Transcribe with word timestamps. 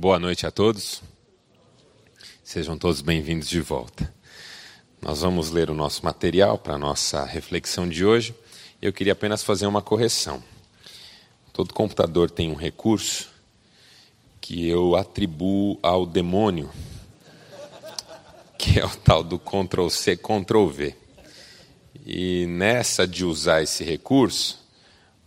Boa 0.00 0.20
noite 0.20 0.46
a 0.46 0.50
todos. 0.52 1.02
Sejam 2.44 2.78
todos 2.78 3.00
bem-vindos 3.00 3.48
de 3.48 3.60
volta. 3.60 4.14
Nós 5.02 5.22
vamos 5.22 5.50
ler 5.50 5.70
o 5.70 5.74
nosso 5.74 6.04
material 6.04 6.56
para 6.56 6.74
a 6.74 6.78
nossa 6.78 7.24
reflexão 7.24 7.88
de 7.88 8.04
hoje. 8.04 8.32
Eu 8.80 8.92
queria 8.92 9.12
apenas 9.12 9.42
fazer 9.42 9.66
uma 9.66 9.82
correção. 9.82 10.40
Todo 11.52 11.74
computador 11.74 12.30
tem 12.30 12.48
um 12.48 12.54
recurso 12.54 13.28
que 14.40 14.68
eu 14.68 14.94
atribuo 14.94 15.80
ao 15.82 16.06
demônio, 16.06 16.70
que 18.56 18.78
é 18.78 18.86
o 18.86 18.96
tal 18.98 19.24
do 19.24 19.36
Ctrl 19.36 19.88
C, 19.88 20.16
Ctrl 20.16 20.68
V. 20.68 20.94
E 22.06 22.46
nessa 22.46 23.04
de 23.04 23.24
usar 23.24 23.64
esse 23.64 23.82
recurso, 23.82 24.64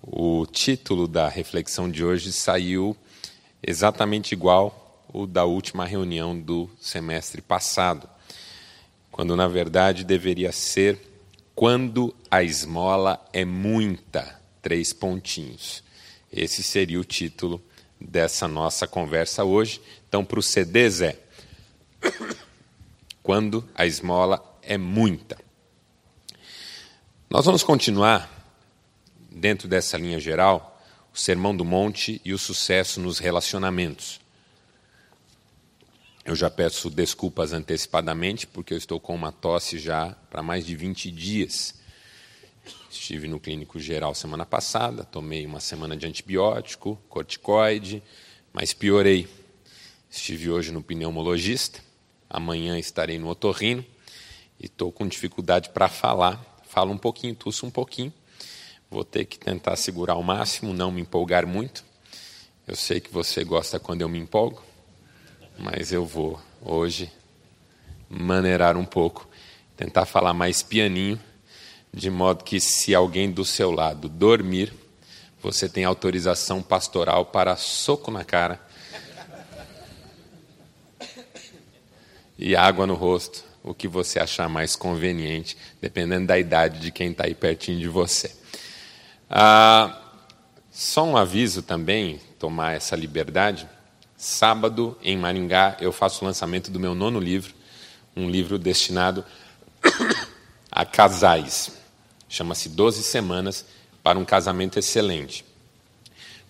o 0.02 0.45
título 0.45 1.09
da 1.09 1.27
reflexão 1.27 1.91
de 1.91 2.05
hoje 2.05 2.31
saiu 2.31 2.95
exatamente 3.61 4.33
igual 4.33 5.05
o 5.13 5.27
da 5.27 5.43
última 5.45 5.85
reunião 5.85 6.39
do 6.39 6.70
semestre 6.79 7.41
passado, 7.41 8.09
quando 9.11 9.35
na 9.35 9.47
verdade 9.47 10.03
deveria 10.03 10.51
ser 10.51 10.99
quando 11.53 12.15
a 12.29 12.41
esmola 12.41 13.23
é 13.34 13.43
muita, 13.43 14.39
três 14.61 14.93
pontinhos. 14.93 15.84
Esse 16.31 16.63
seria 16.63 16.99
o 16.99 17.03
título 17.03 17.61
dessa 17.99 18.47
nossa 18.47 18.87
conversa 18.87 19.43
hoje. 19.43 19.81
Então, 20.07 20.23
para 20.23 20.39
o 20.39 20.43
CD, 20.43 20.89
Zé, 20.89 21.20
quando 23.21 23.67
a 23.75 23.85
esmola 23.85 24.43
é 24.62 24.77
muita. 24.77 25.37
Nós 27.29 27.45
vamos 27.45 27.63
continuar, 27.63 28.29
dentro 29.29 29.67
dessa 29.67 29.98
linha 29.98 30.20
geral, 30.20 30.70
o 31.13 31.17
Sermão 31.17 31.55
do 31.55 31.65
Monte 31.65 32.21
e 32.23 32.33
o 32.33 32.38
sucesso 32.38 32.99
nos 32.99 33.20
relacionamentos. 33.20 34.21
Eu 36.23 36.35
já 36.35 36.49
peço 36.49 36.90
desculpas 36.90 37.51
antecipadamente, 37.51 38.45
porque 38.45 38.73
eu 38.73 38.77
estou 38.77 38.99
com 38.99 39.15
uma 39.15 39.31
tosse 39.31 39.79
já 39.79 40.15
para 40.29 40.43
mais 40.43 40.65
de 40.65 40.76
20 40.76 41.12
dias. 41.12 41.76
Estive 42.90 43.27
no 43.27 43.40
clínico 43.40 43.79
geral 43.79 44.13
semana 44.13 44.45
passada, 44.45 45.03
tomei 45.03 45.45
uma 45.45 45.59
semana 45.59 45.98
de 45.98 46.05
antibiótico, 46.05 46.98
corticoide, 47.09 48.03
mas 48.53 48.73
piorei. 48.73 49.27
Estive 50.09 50.51
hoje 50.51 50.71
no 50.71 50.84
pneumologista, 50.84 51.79
amanhã 52.29 52.77
estarei 52.77 53.18
no 53.18 53.27
otorrino 53.27 53.84
e 54.59 54.68
estou 54.68 54.91
com 54.91 55.07
dificuldade 55.07 55.70
para 55.70 55.90
falar. 55.90 56.40
Falo 56.68 56.91
um 56.91 56.98
pouquinho, 56.98 57.34
tuço 57.34 57.65
um 57.65 57.71
pouquinho, 57.71 58.13
Vou 58.91 59.05
ter 59.05 59.23
que 59.23 59.39
tentar 59.39 59.77
segurar 59.77 60.15
ao 60.15 60.21
máximo, 60.21 60.73
não 60.73 60.91
me 60.91 60.99
empolgar 60.99 61.47
muito. 61.47 61.81
Eu 62.67 62.75
sei 62.75 62.99
que 62.99 63.09
você 63.09 63.41
gosta 63.41 63.79
quando 63.79 64.01
eu 64.01 64.09
me 64.09 64.19
empolgo, 64.19 64.61
mas 65.57 65.94
eu 65.94 66.06
vou 66.06 66.38
hoje 66.61 67.09
maneirar 68.09 68.75
um 68.75 68.84
pouco, 68.84 69.25
tentar 69.78 70.06
falar 70.06 70.34
mais 70.34 70.62
pianinho, 70.62 71.17
de 71.94 72.09
modo 72.09 72.44
que 72.44 72.59
se 72.59 72.94
alguém 72.94 73.31
do 73.31 73.45
seu 73.45 73.72
lado 73.72 74.09
dormir, 74.09 74.73
você 75.41 75.69
tem 75.69 75.85
autorização 75.85 76.62
pastoral 76.62 77.25
para 77.28 77.56
soco 77.56 78.12
na 78.12 78.25
cara 78.25 78.59
e 82.38 82.57
água 82.57 82.85
no 82.85 82.95
rosto, 82.95 83.45
o 83.63 83.73
que 83.73 83.88
você 83.88 84.19
achar 84.19 84.50
mais 84.50 84.75
conveniente, 84.75 85.56
dependendo 85.79 86.28
da 86.28 86.38
idade 86.38 86.81
de 86.81 86.91
quem 86.91 87.12
está 87.12 87.23
aí 87.23 87.34
pertinho 87.34 87.79
de 87.79 87.88
você. 87.88 88.41
Ah, 89.34 89.97
só 90.69 91.06
um 91.06 91.16
aviso 91.16 91.62
também, 91.62 92.19
tomar 92.38 92.74
essa 92.74 92.97
liberdade. 92.97 93.68
Sábado, 94.18 94.97
em 95.01 95.18
Maringá, 95.18 95.78
eu 95.79 95.94
faço 95.94 96.22
o 96.22 96.28
lançamento 96.28 96.69
do 96.69 96.78
meu 96.78 96.94
nono 96.94 97.18
livro, 97.18 97.53
um 98.14 98.30
livro 98.30 98.59
destinado 98.59 99.24
a 100.69 100.86
casais. 100.86 101.72
Chama-se 102.28 102.68
Doze 102.68 103.03
Semanas 103.03 103.66
para 104.03 104.19
um 104.19 104.25
Casamento 104.25 104.78
Excelente. 104.78 105.46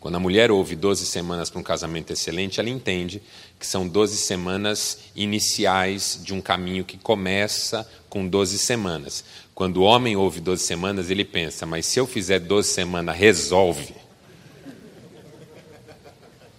Quando 0.02 0.16
a 0.16 0.20
mulher 0.20 0.50
ouve 0.50 0.76
12 0.76 1.06
semanas 1.06 1.52
para 1.52 1.60
um 1.60 1.64
casamento 1.64 2.12
excelente, 2.12 2.60
ela 2.60 2.72
entende 2.72 3.22
que 3.60 3.68
são 3.68 3.88
12 3.88 4.18
semanas 4.18 4.98
iniciais 5.16 6.20
de 6.24 6.34
um 6.34 6.42
caminho 6.42 6.84
que 6.84 6.98
começa 6.98 7.88
com 8.10 8.28
12 8.28 8.58
semanas. 8.58 9.24
Quando 9.62 9.78
o 9.78 9.84
homem 9.84 10.16
ouve 10.16 10.42
12 10.42 10.64
semanas, 10.64 11.12
ele 11.12 11.24
pensa, 11.24 11.68
mas 11.68 11.86
se 11.86 12.00
eu 12.00 12.08
fizer 12.08 12.40
12 12.40 12.68
semanas, 12.68 13.16
resolve. 13.16 13.94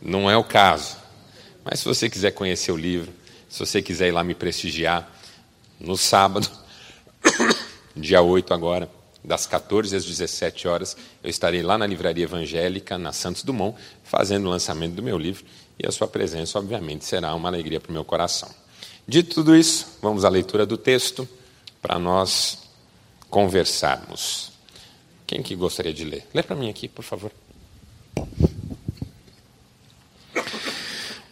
Não 0.00 0.30
é 0.30 0.36
o 0.36 0.44
caso. 0.44 0.98
Mas 1.64 1.80
se 1.80 1.84
você 1.84 2.08
quiser 2.08 2.30
conhecer 2.30 2.70
o 2.70 2.76
livro, 2.76 3.12
se 3.48 3.58
você 3.58 3.82
quiser 3.82 4.06
ir 4.06 4.12
lá 4.12 4.22
me 4.22 4.36
prestigiar, 4.36 5.12
no 5.80 5.96
sábado, 5.96 6.48
dia 7.96 8.22
8 8.22 8.54
agora, 8.54 8.88
das 9.24 9.46
14 9.46 9.96
às 9.96 10.04
17 10.04 10.68
horas, 10.68 10.96
eu 11.24 11.28
estarei 11.28 11.60
lá 11.60 11.76
na 11.76 11.88
Livraria 11.88 12.22
Evangélica, 12.22 12.96
na 12.96 13.12
Santos 13.12 13.42
Dumont, 13.42 13.76
fazendo 14.04 14.46
o 14.46 14.50
lançamento 14.50 14.94
do 14.94 15.02
meu 15.02 15.18
livro, 15.18 15.44
e 15.76 15.84
a 15.84 15.90
sua 15.90 16.06
presença, 16.06 16.56
obviamente, 16.56 17.04
será 17.04 17.34
uma 17.34 17.48
alegria 17.48 17.80
para 17.80 17.90
o 17.90 17.92
meu 17.92 18.04
coração. 18.04 18.48
Dito 19.08 19.34
tudo 19.34 19.56
isso, 19.56 19.98
vamos 20.00 20.24
à 20.24 20.28
leitura 20.28 20.64
do 20.64 20.76
texto, 20.76 21.28
para 21.82 21.98
nós 21.98 22.61
conversarmos. 23.32 24.52
Quem 25.26 25.42
que 25.42 25.56
gostaria 25.56 25.94
de 25.94 26.04
ler? 26.04 26.26
Lê 26.34 26.42
para 26.42 26.54
mim 26.54 26.68
aqui, 26.68 26.86
por 26.86 27.02
favor. 27.02 27.32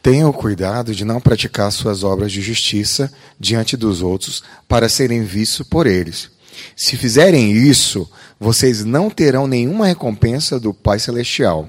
Tenham 0.02 0.32
cuidado 0.32 0.94
de 0.94 1.04
não 1.04 1.20
praticar 1.20 1.70
suas 1.70 2.02
obras 2.02 2.32
de 2.32 2.40
justiça 2.40 3.12
diante 3.38 3.76
dos 3.76 4.00
outros 4.00 4.42
para 4.66 4.88
serem 4.88 5.22
vistos 5.22 5.66
por 5.68 5.86
eles. 5.86 6.30
Se 6.74 6.96
fizerem 6.96 7.52
isso, 7.52 8.10
vocês 8.38 8.82
não 8.82 9.10
terão 9.10 9.46
nenhuma 9.46 9.86
recompensa 9.86 10.58
do 10.58 10.72
Pai 10.72 10.98
Celestial. 10.98 11.68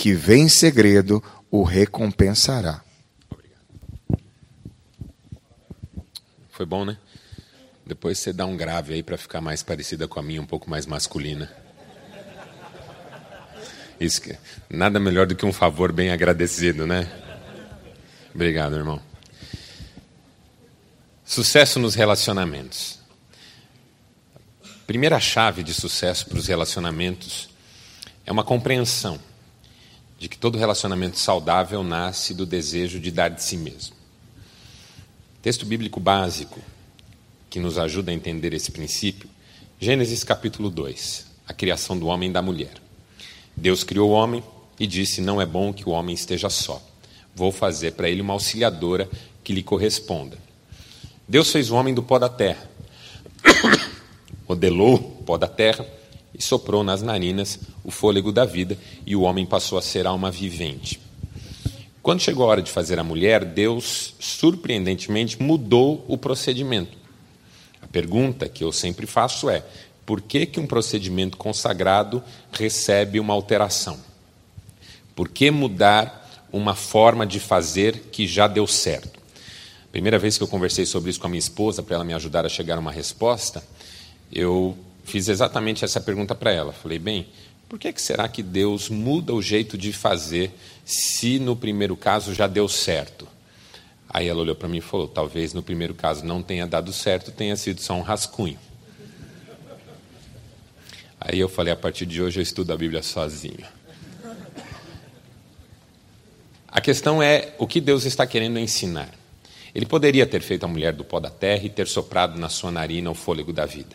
que 0.00 0.14
vem 0.14 0.44
em 0.44 0.48
segredo, 0.48 1.22
o 1.50 1.62
recompensará. 1.62 2.82
Foi 6.48 6.64
bom, 6.64 6.86
né? 6.86 6.96
Depois 7.84 8.18
você 8.18 8.32
dá 8.32 8.46
um 8.46 8.56
grave 8.56 8.94
aí 8.94 9.02
para 9.02 9.18
ficar 9.18 9.42
mais 9.42 9.62
parecida 9.62 10.08
com 10.08 10.18
a 10.18 10.22
minha, 10.22 10.40
um 10.40 10.46
pouco 10.46 10.70
mais 10.70 10.86
masculina. 10.86 11.52
Isso 14.00 14.22
que, 14.22 14.38
nada 14.70 14.98
melhor 14.98 15.26
do 15.26 15.36
que 15.36 15.44
um 15.44 15.52
favor 15.52 15.92
bem 15.92 16.10
agradecido, 16.10 16.86
né? 16.86 17.06
Obrigado, 18.34 18.76
irmão. 18.76 19.02
Sucesso 21.22 21.78
nos 21.78 21.94
relacionamentos. 21.94 22.98
Primeira 24.86 25.20
chave 25.20 25.62
de 25.62 25.74
sucesso 25.74 26.26
para 26.26 26.38
os 26.38 26.46
relacionamentos 26.46 27.50
é 28.24 28.32
uma 28.32 28.42
compreensão 28.42 29.20
de 30.20 30.28
que 30.28 30.36
todo 30.36 30.58
relacionamento 30.58 31.18
saudável 31.18 31.82
nasce 31.82 32.34
do 32.34 32.44
desejo 32.44 33.00
de 33.00 33.10
dar 33.10 33.30
de 33.30 33.42
si 33.42 33.56
mesmo. 33.56 33.96
Texto 35.40 35.64
bíblico 35.64 35.98
básico 35.98 36.60
que 37.48 37.58
nos 37.58 37.78
ajuda 37.78 38.10
a 38.10 38.14
entender 38.14 38.52
esse 38.52 38.70
princípio, 38.70 39.30
Gênesis 39.80 40.22
capítulo 40.22 40.68
2, 40.68 41.24
a 41.48 41.54
criação 41.54 41.98
do 41.98 42.06
homem 42.06 42.28
e 42.28 42.32
da 42.34 42.42
mulher. 42.42 42.74
Deus 43.56 43.82
criou 43.82 44.10
o 44.10 44.12
homem 44.12 44.44
e 44.78 44.86
disse: 44.86 45.22
Não 45.22 45.40
é 45.40 45.46
bom 45.46 45.72
que 45.72 45.88
o 45.88 45.92
homem 45.92 46.14
esteja 46.14 46.50
só. 46.50 46.82
Vou 47.34 47.50
fazer 47.50 47.92
para 47.92 48.10
ele 48.10 48.20
uma 48.20 48.34
auxiliadora 48.34 49.08
que 49.42 49.54
lhe 49.54 49.62
corresponda. 49.62 50.36
Deus 51.26 51.50
fez 51.50 51.70
o 51.70 51.76
homem 51.76 51.94
do 51.94 52.02
pó 52.02 52.18
da 52.18 52.28
terra, 52.28 52.70
modelou 54.46 54.96
o 54.96 55.22
pó 55.22 55.38
da 55.38 55.48
terra 55.48 55.86
e 56.40 56.42
soprou 56.42 56.82
nas 56.82 57.02
narinas 57.02 57.60
o 57.84 57.90
fôlego 57.90 58.32
da 58.32 58.46
vida, 58.46 58.78
e 59.06 59.14
o 59.14 59.20
homem 59.20 59.44
passou 59.44 59.76
a 59.76 59.82
ser 59.82 60.06
alma 60.06 60.30
vivente. 60.30 60.98
Quando 62.02 62.22
chegou 62.22 62.46
a 62.46 62.48
hora 62.48 62.62
de 62.62 62.70
fazer 62.70 62.98
a 62.98 63.04
mulher, 63.04 63.44
Deus, 63.44 64.14
surpreendentemente, 64.18 65.40
mudou 65.40 66.02
o 66.08 66.16
procedimento. 66.16 66.96
A 67.82 67.86
pergunta 67.86 68.48
que 68.48 68.64
eu 68.64 68.72
sempre 68.72 69.06
faço 69.06 69.50
é: 69.50 69.62
por 70.06 70.22
que, 70.22 70.46
que 70.46 70.58
um 70.58 70.66
procedimento 70.66 71.36
consagrado 71.36 72.24
recebe 72.50 73.20
uma 73.20 73.34
alteração? 73.34 73.98
Por 75.14 75.28
que 75.28 75.50
mudar 75.50 76.20
uma 76.52 76.74
forma 76.74 77.26
de 77.26 77.38
fazer 77.38 78.08
que 78.10 78.26
já 78.26 78.46
deu 78.46 78.66
certo. 78.66 79.20
Primeira 79.92 80.18
vez 80.18 80.36
que 80.36 80.42
eu 80.42 80.48
conversei 80.48 80.86
sobre 80.86 81.10
isso 81.10 81.20
com 81.20 81.26
a 81.26 81.30
minha 81.30 81.38
esposa, 81.38 81.82
para 81.82 81.96
ela 81.96 82.04
me 82.04 82.14
ajudar 82.14 82.46
a 82.46 82.48
chegar 82.48 82.76
a 82.76 82.80
uma 82.80 82.92
resposta, 82.92 83.62
eu 84.32 84.76
fiz 85.10 85.28
exatamente 85.28 85.84
essa 85.84 86.00
pergunta 86.00 86.34
para 86.34 86.52
ela. 86.52 86.72
Falei, 86.72 86.98
bem, 86.98 87.26
por 87.68 87.78
que, 87.78 87.92
que 87.92 88.00
será 88.00 88.28
que 88.28 88.42
Deus 88.42 88.88
muda 88.88 89.34
o 89.34 89.42
jeito 89.42 89.76
de 89.76 89.92
fazer 89.92 90.52
se 90.84 91.38
no 91.38 91.54
primeiro 91.54 91.96
caso 91.96 92.32
já 92.32 92.46
deu 92.46 92.68
certo? 92.68 93.28
Aí 94.08 94.26
ela 94.26 94.40
olhou 94.40 94.56
para 94.56 94.68
mim 94.68 94.78
e 94.78 94.80
falou: 94.80 95.06
talvez 95.06 95.52
no 95.54 95.62
primeiro 95.62 95.94
caso 95.94 96.24
não 96.24 96.42
tenha 96.42 96.66
dado 96.66 96.92
certo, 96.92 97.30
tenha 97.30 97.54
sido 97.56 97.80
só 97.80 97.94
um 97.94 98.02
rascunho. 98.02 98.58
Aí 101.20 101.38
eu 101.38 101.48
falei: 101.48 101.72
a 101.72 101.76
partir 101.76 102.06
de 102.06 102.20
hoje 102.20 102.40
eu 102.40 102.42
estudo 102.42 102.72
a 102.72 102.76
Bíblia 102.76 103.02
sozinho. 103.02 103.64
A 106.66 106.80
questão 106.80 107.22
é 107.22 107.54
o 107.58 107.66
que 107.66 107.80
Deus 107.80 108.04
está 108.04 108.26
querendo 108.26 108.58
ensinar. 108.58 109.10
Ele 109.72 109.86
poderia 109.86 110.26
ter 110.26 110.40
feito 110.40 110.64
a 110.64 110.68
mulher 110.68 110.92
do 110.92 111.04
pó 111.04 111.20
da 111.20 111.30
terra 111.30 111.64
e 111.64 111.70
ter 111.70 111.86
soprado 111.86 112.38
na 112.38 112.48
sua 112.48 112.72
narina 112.72 113.10
o 113.10 113.14
fôlego 113.14 113.52
da 113.52 113.66
vida. 113.66 113.94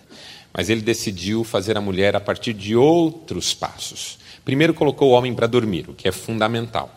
Mas 0.58 0.70
ele 0.70 0.80
decidiu 0.80 1.44
fazer 1.44 1.76
a 1.76 1.82
mulher 1.82 2.16
a 2.16 2.20
partir 2.22 2.54
de 2.54 2.78
outros 2.78 3.54
passos. 3.54 4.18
Primeiro 4.46 4.74
colocou 4.74 5.10
o 5.10 5.14
homem 5.14 5.36
para 5.36 5.48
dormir, 5.48 5.90
o 5.90 5.94
que 5.94 6.08
é 6.08 6.14
fundamental. 6.14 6.90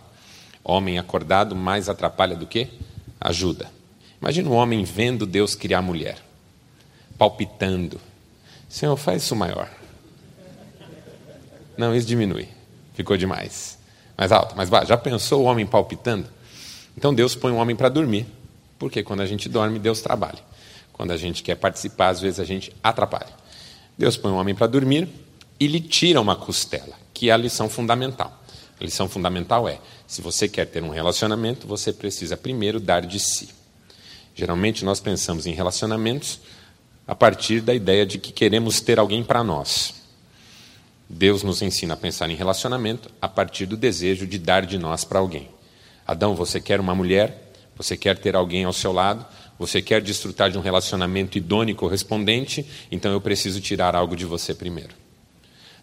Homem 0.62 0.96
acordado 0.96 1.56
mais 1.56 1.88
atrapalha 1.88 2.36
do 2.36 2.46
que 2.46 2.68
ajuda. 3.20 3.68
Imagina 4.20 4.48
um 4.48 4.54
homem 4.54 4.84
vendo 4.84 5.26
Deus 5.26 5.56
criar 5.56 5.78
a 5.78 5.82
mulher, 5.82 6.18
palpitando. 7.18 8.00
Senhor, 8.68 8.96
faz 8.96 9.24
isso 9.24 9.34
maior. 9.34 9.68
Não, 11.76 11.96
isso 11.96 12.06
diminui. 12.06 12.46
Ficou 12.94 13.16
demais. 13.16 13.76
Mais 14.16 14.30
alto, 14.30 14.56
mais 14.56 14.68
baixo. 14.68 14.86
Já 14.86 14.96
pensou 14.96 15.42
o 15.42 15.44
homem 15.46 15.66
palpitando? 15.66 16.28
Então 16.96 17.12
Deus 17.12 17.34
põe 17.34 17.50
o 17.50 17.56
homem 17.56 17.74
para 17.74 17.88
dormir. 17.88 18.24
Porque 18.78 19.02
quando 19.02 19.20
a 19.20 19.26
gente 19.26 19.48
dorme, 19.48 19.80
Deus 19.80 20.00
trabalha. 20.00 20.38
Quando 20.92 21.10
a 21.10 21.16
gente 21.16 21.42
quer 21.42 21.56
participar, 21.56 22.10
às 22.10 22.20
vezes 22.20 22.38
a 22.38 22.44
gente 22.44 22.72
atrapalha. 22.82 23.47
Deus 23.98 24.16
põe 24.16 24.30
o 24.30 24.36
homem 24.36 24.54
para 24.54 24.68
dormir 24.68 25.08
e 25.58 25.66
lhe 25.66 25.80
tira 25.80 26.20
uma 26.20 26.36
costela, 26.36 26.94
que 27.12 27.30
é 27.30 27.32
a 27.32 27.36
lição 27.36 27.68
fundamental. 27.68 28.40
A 28.80 28.84
lição 28.84 29.08
fundamental 29.08 29.68
é: 29.68 29.80
se 30.06 30.22
você 30.22 30.48
quer 30.48 30.66
ter 30.66 30.84
um 30.84 30.90
relacionamento, 30.90 31.66
você 31.66 31.92
precisa 31.92 32.36
primeiro 32.36 32.78
dar 32.78 33.04
de 33.04 33.18
si. 33.18 33.48
Geralmente 34.36 34.84
nós 34.84 35.00
pensamos 35.00 35.46
em 35.46 35.52
relacionamentos 35.52 36.38
a 37.08 37.14
partir 37.14 37.60
da 37.60 37.74
ideia 37.74 38.06
de 38.06 38.18
que 38.18 38.30
queremos 38.30 38.80
ter 38.80 39.00
alguém 39.00 39.24
para 39.24 39.42
nós. 39.42 39.94
Deus 41.08 41.42
nos 41.42 41.60
ensina 41.60 41.94
a 41.94 41.96
pensar 41.96 42.30
em 42.30 42.36
relacionamento 42.36 43.10
a 43.20 43.28
partir 43.28 43.66
do 43.66 43.76
desejo 43.76 44.26
de 44.26 44.38
dar 44.38 44.64
de 44.64 44.78
nós 44.78 45.04
para 45.04 45.18
alguém. 45.18 45.48
Adão, 46.06 46.36
você 46.36 46.60
quer 46.60 46.78
uma 46.78 46.94
mulher, 46.94 47.50
você 47.76 47.96
quer 47.96 48.18
ter 48.18 48.36
alguém 48.36 48.64
ao 48.64 48.72
seu 48.72 48.92
lado, 48.92 49.26
você 49.58 49.82
quer 49.82 50.00
desfrutar 50.00 50.50
de 50.50 50.58
um 50.58 50.60
relacionamento 50.60 51.36
idôneo 51.36 51.72
e 51.72 51.76
correspondente, 51.76 52.64
então 52.90 53.12
eu 53.12 53.20
preciso 53.20 53.60
tirar 53.60 53.96
algo 53.96 54.14
de 54.14 54.24
você 54.24 54.54
primeiro. 54.54 54.94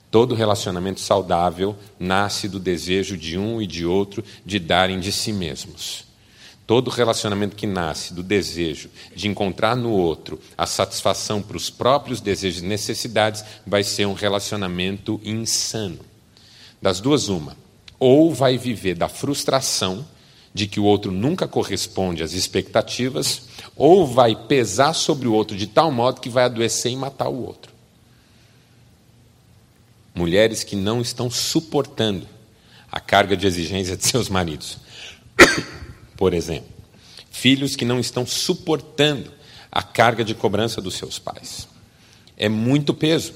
Todo 0.09 0.33
relacionamento 0.33 1.01
saudável 1.01 1.75
nasce 1.99 2.47
do 2.47 2.59
desejo 2.59 3.17
de 3.17 3.37
um 3.37 3.61
e 3.61 3.67
de 3.67 3.85
outro 3.85 4.23
de 4.45 4.59
darem 4.59 4.99
de 4.99 5.11
si 5.11 5.33
mesmos. 5.33 6.05
Todo 6.65 6.89
relacionamento 6.89 7.55
que 7.55 7.67
nasce 7.67 8.13
do 8.13 8.23
desejo 8.23 8.89
de 9.13 9.27
encontrar 9.27 9.75
no 9.75 9.91
outro 9.91 10.39
a 10.57 10.65
satisfação 10.65 11.41
para 11.41 11.57
os 11.57 11.69
próprios 11.69 12.21
desejos 12.21 12.63
e 12.63 12.65
necessidades 12.65 13.43
vai 13.67 13.83
ser 13.83 14.07
um 14.07 14.13
relacionamento 14.13 15.19
insano. 15.23 15.99
Das 16.81 16.99
duas, 16.99 17.27
uma. 17.27 17.55
Ou 17.99 18.33
vai 18.33 18.57
viver 18.57 18.95
da 18.95 19.07
frustração 19.07 20.05
de 20.55 20.65
que 20.65 20.79
o 20.79 20.85
outro 20.85 21.11
nunca 21.11 21.47
corresponde 21.47 22.23
às 22.23 22.33
expectativas, 22.33 23.43
ou 23.75 24.07
vai 24.07 24.35
pesar 24.35 24.93
sobre 24.93 25.27
o 25.27 25.33
outro 25.33 25.55
de 25.55 25.67
tal 25.67 25.91
modo 25.91 26.19
que 26.19 26.29
vai 26.29 26.45
adoecer 26.45 26.91
e 26.91 26.95
matar 26.95 27.29
o 27.29 27.45
outro 27.45 27.75
mulheres 30.15 30.63
que 30.63 30.77
não 30.77 31.01
estão 31.01 31.29
suportando 31.29 32.25
a 32.89 32.99
carga 33.01 33.35
de 33.35 33.45
exigência 33.45 33.97
de 33.97 34.07
seus 34.07 34.29
maridos. 34.29 34.77
Por 36.15 36.33
exemplo, 36.33 36.69
filhos 37.29 37.75
que 37.75 37.83
não 37.83 37.99
estão 37.99 38.25
suportando 38.25 39.29
a 39.69 39.83
carga 39.83 40.23
de 40.23 40.33
cobrança 40.33 40.81
dos 40.81 40.95
seus 40.95 41.19
pais. 41.19 41.67
É 42.37 42.47
muito 42.47 42.93
peso. 42.93 43.33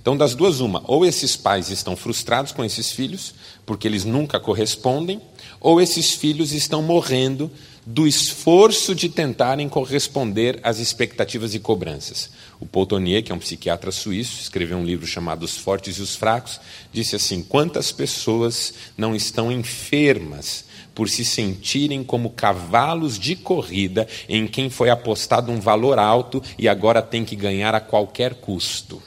Então, 0.00 0.16
das 0.16 0.34
duas, 0.34 0.60
uma: 0.60 0.82
ou 0.86 1.06
esses 1.06 1.34
pais 1.34 1.70
estão 1.70 1.96
frustrados 1.96 2.52
com 2.52 2.62
esses 2.62 2.90
filhos, 2.90 3.34
porque 3.64 3.88
eles 3.88 4.04
nunca 4.04 4.38
correspondem, 4.38 5.20
ou 5.62 5.80
esses 5.80 6.12
filhos 6.12 6.52
estão 6.52 6.82
morrendo 6.82 7.50
do 7.86 8.06
esforço 8.06 8.94
de 8.94 9.08
tentarem 9.08 9.68
corresponder 9.68 10.60
às 10.62 10.78
expectativas 10.78 11.54
e 11.54 11.60
cobranças. 11.60 12.30
O 12.60 12.66
Paul 12.66 12.86
que 12.86 13.32
é 13.32 13.34
um 13.34 13.38
psiquiatra 13.38 13.90
suíço, 13.90 14.40
escreveu 14.40 14.78
um 14.78 14.84
livro 14.84 15.06
chamado 15.06 15.44
Os 15.44 15.56
Fortes 15.56 15.96
e 15.96 16.02
os 16.02 16.14
Fracos, 16.14 16.60
disse 16.92 17.16
assim: 17.16 17.42
quantas 17.42 17.90
pessoas 17.90 18.74
não 18.96 19.14
estão 19.14 19.50
enfermas 19.50 20.64
por 20.94 21.08
se 21.08 21.24
sentirem 21.24 22.04
como 22.04 22.30
cavalos 22.30 23.18
de 23.18 23.34
corrida 23.34 24.06
em 24.28 24.46
quem 24.46 24.68
foi 24.68 24.90
apostado 24.90 25.50
um 25.50 25.60
valor 25.60 25.98
alto 25.98 26.42
e 26.58 26.68
agora 26.68 27.00
tem 27.00 27.24
que 27.24 27.34
ganhar 27.34 27.74
a 27.74 27.80
qualquer 27.80 28.34
custo? 28.34 29.02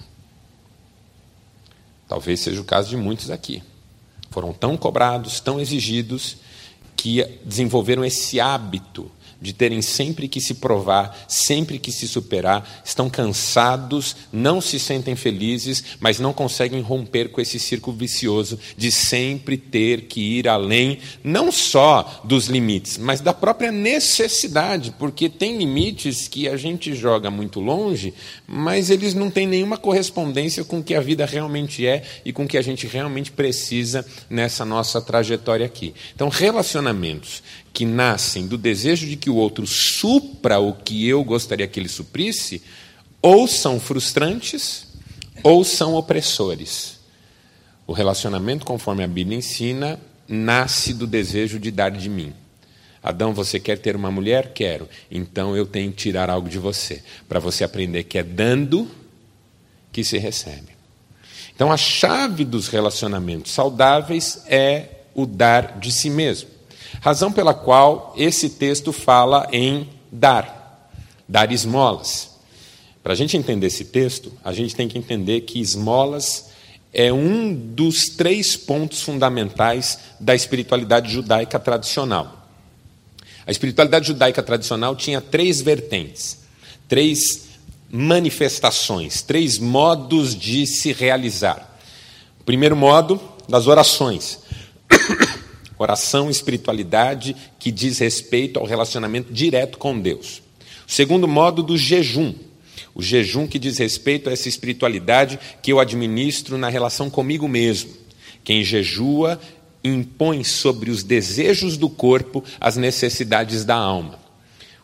Talvez 2.08 2.40
seja 2.40 2.62
o 2.62 2.66
caso 2.66 2.90
de 2.90 2.98
muitos 2.98 3.30
aqui. 3.30 3.62
Foram 4.30 4.54
tão 4.54 4.76
cobrados, 4.76 5.40
tão 5.40 5.60
exigidos, 5.60 6.38
que 6.96 7.24
desenvolveram 7.44 8.04
esse 8.04 8.40
hábito 8.40 9.12
de 9.42 9.54
terem 9.54 9.82
sempre 9.82 10.28
que 10.28 10.42
se 10.42 10.56
provar, 10.56 11.26
sempre 11.28 11.78
que 11.78 11.92
se 11.92 12.08
superar, 12.08 12.82
estão 12.84 13.10
cansados, 13.10 14.16
não 14.32 14.62
se 14.62 14.80
sentem 14.80 15.16
felizes, 15.16 15.84
mas 16.00 16.20
não 16.20 16.34
conseguem 16.34 16.82
romper 16.82 17.30
com 17.30 17.42
esse 17.42 17.60
círculo 17.60 17.98
vicioso 17.98 18.60
de 18.78 18.92
sempre 18.92 19.58
ter 19.58 20.02
que 20.04 20.40
ir 20.40 20.48
além, 20.48 21.00
não 21.24 21.52
só 21.52 22.22
dos 22.24 22.48
limites, 22.48 22.98
mas 22.98 23.22
da 23.22 23.34
própria 23.34 23.72
necessidade, 23.72 24.94
porque 24.98 25.30
tem 25.30 25.58
limites 25.58 26.28
que 26.28 26.48
a 26.48 26.58
gente 26.58 26.94
joga 26.96 27.30
muito 27.30 27.60
longe, 27.60 28.14
mas 28.48 28.90
eles 28.90 29.14
não 29.14 29.30
têm 29.30 29.48
nenhuma 29.48 29.78
correspondência 29.78 30.64
com 30.64 30.80
o 30.80 30.84
que 30.84 30.96
a 30.96 31.02
vida 31.02 31.26
realmente 31.26 31.86
é 31.86 32.04
e 32.24 32.32
com 32.32 32.46
o 32.46 32.48
que 32.48 32.58
a 32.58 32.62
gente 32.62 32.88
realmente 32.88 33.32
precisa 33.32 34.06
nessa 34.30 34.66
nossa 34.66 35.02
trajetória 35.02 35.66
aqui. 35.66 35.94
Então, 36.14 36.30
relacionamentos 36.30 37.44
que 37.76 37.86
nascem 37.86 38.48
do 38.48 38.58
desejo 38.58 39.06
de 39.06 39.18
que 39.18 39.30
o 39.30 39.36
outro 39.36 39.68
supra 39.68 40.60
o 40.60 40.72
que 40.72 41.06
eu 41.06 41.22
gostaria 41.26 41.68
que 41.68 41.78
ele 41.78 41.90
suprisse, 41.90 42.64
ou 43.22 43.50
são 43.50 43.82
frustrantes 43.82 44.88
ou 45.44 45.62
são 45.66 45.94
opressores. 45.94 46.98
O 47.86 47.92
relacionamento, 47.92 48.66
conforme 48.66 49.04
a 49.04 49.08
Bíblia 49.08 49.38
ensina, 49.38 50.00
nasce 50.26 50.94
do 50.94 51.06
desejo 51.06 51.60
de 51.60 51.70
dar 51.70 51.92
de 51.92 52.10
mim. 52.10 52.34
Adão, 53.04 53.34
você 53.34 53.60
quer 53.60 53.78
ter 53.78 53.94
uma 53.94 54.10
mulher? 54.10 54.54
Quero. 54.54 54.88
Então 55.12 55.56
eu 55.56 55.66
tenho 55.66 55.92
que 55.92 55.98
tirar 55.98 56.30
algo 56.30 56.48
de 56.48 56.58
você, 56.58 57.04
para 57.28 57.42
você 57.42 57.66
aprender 57.66 58.06
que 58.06 58.18
é 58.18 58.24
dando 58.24 58.90
que 59.92 60.02
se 60.02 60.18
recebe. 60.18 60.70
Então 61.54 61.74
a 61.74 61.78
chave 61.78 62.46
dos 62.46 62.70
relacionamentos 62.70 63.52
saudáveis 63.52 64.44
é 64.48 65.02
o 65.14 65.26
dar 65.26 65.78
de 65.78 65.92
si 65.92 66.10
mesmo. 66.10 66.55
Razão 67.02 67.32
pela 67.32 67.54
qual 67.54 68.14
esse 68.18 68.50
texto 68.50 68.92
fala 68.92 69.48
em 69.52 69.90
dar, 70.12 70.90
dar 71.28 71.52
esmolas. 71.52 72.32
Para 73.04 73.14
a 73.14 73.16
gente 73.16 73.38
entender 73.38 73.68
esse 73.68 73.86
texto, 73.86 74.32
a 74.44 74.52
gente 74.52 74.76
tem 74.76 74.88
que 74.88 74.98
entender 74.98 75.42
que 75.42 75.60
esmolas 75.60 76.50
é 76.92 77.12
um 77.12 77.54
dos 77.54 78.06
três 78.06 78.56
pontos 78.56 79.02
fundamentais 79.02 80.00
da 80.20 80.34
espiritualidade 80.34 81.12
judaica 81.12 81.60
tradicional. 81.60 82.48
A 83.46 83.52
espiritualidade 83.52 84.08
judaica 84.08 84.42
tradicional 84.42 84.96
tinha 84.96 85.22
três 85.22 85.62
vertentes, 85.62 86.40
três 86.88 87.50
manifestações, 87.92 89.22
três 89.22 89.60
modos 89.60 90.36
de 90.36 90.66
se 90.66 90.92
realizar. 90.92 91.78
O 92.40 92.44
primeiro 92.44 92.76
modo, 92.76 93.22
das 93.48 93.68
orações. 93.68 94.40
Oração, 95.78 96.30
espiritualidade 96.30 97.36
que 97.60 97.72
diz 97.72 98.00
respeito 98.00 98.60
ao 98.60 98.66
relacionamento 98.66 99.34
direto 99.34 99.78
com 99.78 100.00
Deus. 100.00 100.42
O 100.88 100.92
segundo 100.92 101.28
modo 101.28 101.62
do 101.62 101.78
jejum. 101.78 102.34
O 102.94 103.02
jejum 103.02 103.46
que 103.46 103.60
diz 103.60 103.78
respeito 103.78 104.30
a 104.30 104.34
essa 104.34 104.48
espiritualidade 104.48 105.40
que 105.62 105.72
eu 105.72 105.80
administro 105.80 106.58
na 106.58 106.70
relação 106.70 107.10
comigo 107.10 107.48
mesmo. 107.48 107.92
Quem 108.44 108.64
jejua 108.64 109.40
impõe 109.84 110.44
sobre 110.44 110.90
os 110.90 111.04
desejos 111.04 111.78
do 111.78 111.90
corpo 111.90 112.44
as 112.60 112.78
necessidades 112.78 113.66
da 113.66 113.76
alma. 113.76 114.20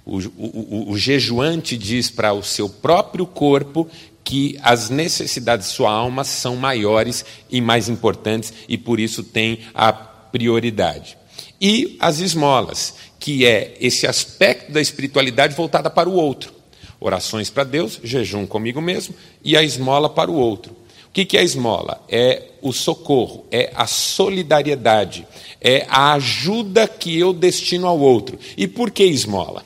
O, 0.06 0.18
o, 0.18 0.22
o, 0.38 0.92
o 0.92 0.98
jejuante 0.98 1.78
diz 1.78 2.10
para 2.10 2.34
o 2.34 2.44
seu 2.44 2.68
próprio 2.68 3.26
corpo 3.26 3.88
que 4.24 4.58
as 4.62 4.90
necessidades 4.90 5.68
de 5.68 5.74
sua 5.74 5.92
alma 5.92 6.24
são 6.24 6.56
maiores 6.56 7.26
e 7.50 7.62
mais 7.62 7.90
importantes 7.90 8.54
e 8.68 8.78
por 8.78 9.00
isso 9.00 9.24
tem 9.24 9.60
a 9.74 9.92
prioridade. 10.32 11.18
E 11.60 11.98
as 12.00 12.20
esmolas, 12.20 12.96
que 13.20 13.46
é 13.46 13.76
esse 13.80 14.08
aspecto 14.08 14.72
da 14.72 14.82
espiritualidade 14.82 15.56
voltada 15.56 15.90
para 15.90 16.10
o 16.10 16.14
outro. 16.14 16.54
Orações 17.00 17.50
para 17.50 17.64
Deus, 17.64 18.00
jejum 18.04 18.46
comigo 18.46 18.82
mesmo 18.82 19.16
e 19.44 19.58
a 19.58 19.64
esmola 19.64 20.10
para 20.10 20.30
o 20.32 20.36
outro. 20.36 20.76
O 21.08 21.12
que 21.12 21.36
é 21.36 21.42
a 21.42 21.44
esmola? 21.44 22.02
É 22.08 22.44
o 22.62 22.72
socorro, 22.72 23.46
é 23.52 23.72
a 23.76 23.86
solidariedade, 23.86 25.28
é 25.60 25.86
a 25.90 26.14
ajuda 26.14 26.88
que 26.88 27.20
eu 27.20 27.34
destino 27.34 27.86
ao 27.86 28.00
outro. 28.00 28.40
E 28.56 28.66
por 28.68 28.92
que 28.92 29.04
esmola? 29.04 29.66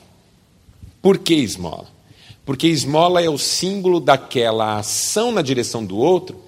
Por 1.01 1.19
que 1.19 1.35
esmola? 1.35 1.87
Porque 2.45 2.67
esmola 2.67 3.21
é 3.21 3.29
o 3.29 3.37
símbolo 3.37 3.99
daquela 3.99 4.79
ação 4.79 5.31
na 5.31 5.41
direção 5.41 5.85
do 5.85 5.97
outro 5.97 6.44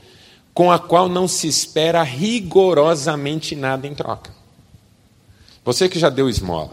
com 0.57 0.71
a 0.71 0.79
qual 0.79 1.07
não 1.07 1.27
se 1.27 1.47
espera 1.47 2.01
rigorosamente 2.01 3.55
nada 3.55 3.85
em 3.85 3.93
troca. 3.93 4.31
Você 5.63 5.87
que 5.87 5.99
já 5.99 6.09
deu 6.09 6.27
esmola, 6.27 6.71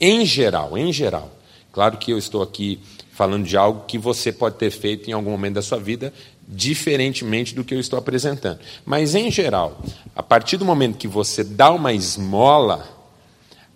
em 0.00 0.24
geral, 0.24 0.78
em 0.78 0.92
geral, 0.92 1.28
claro 1.72 1.96
que 1.96 2.12
eu 2.12 2.16
estou 2.16 2.40
aqui 2.40 2.78
falando 3.10 3.44
de 3.44 3.56
algo 3.56 3.86
que 3.88 3.98
você 3.98 4.30
pode 4.30 4.54
ter 4.54 4.70
feito 4.70 5.10
em 5.10 5.12
algum 5.12 5.32
momento 5.32 5.54
da 5.54 5.62
sua 5.62 5.80
vida, 5.80 6.14
diferentemente 6.46 7.56
do 7.56 7.64
que 7.64 7.74
eu 7.74 7.80
estou 7.80 7.98
apresentando. 7.98 8.60
Mas, 8.86 9.16
em 9.16 9.32
geral, 9.32 9.82
a 10.14 10.22
partir 10.22 10.56
do 10.56 10.64
momento 10.64 10.96
que 10.96 11.08
você 11.08 11.42
dá 11.42 11.72
uma 11.72 11.92
esmola, 11.92 12.88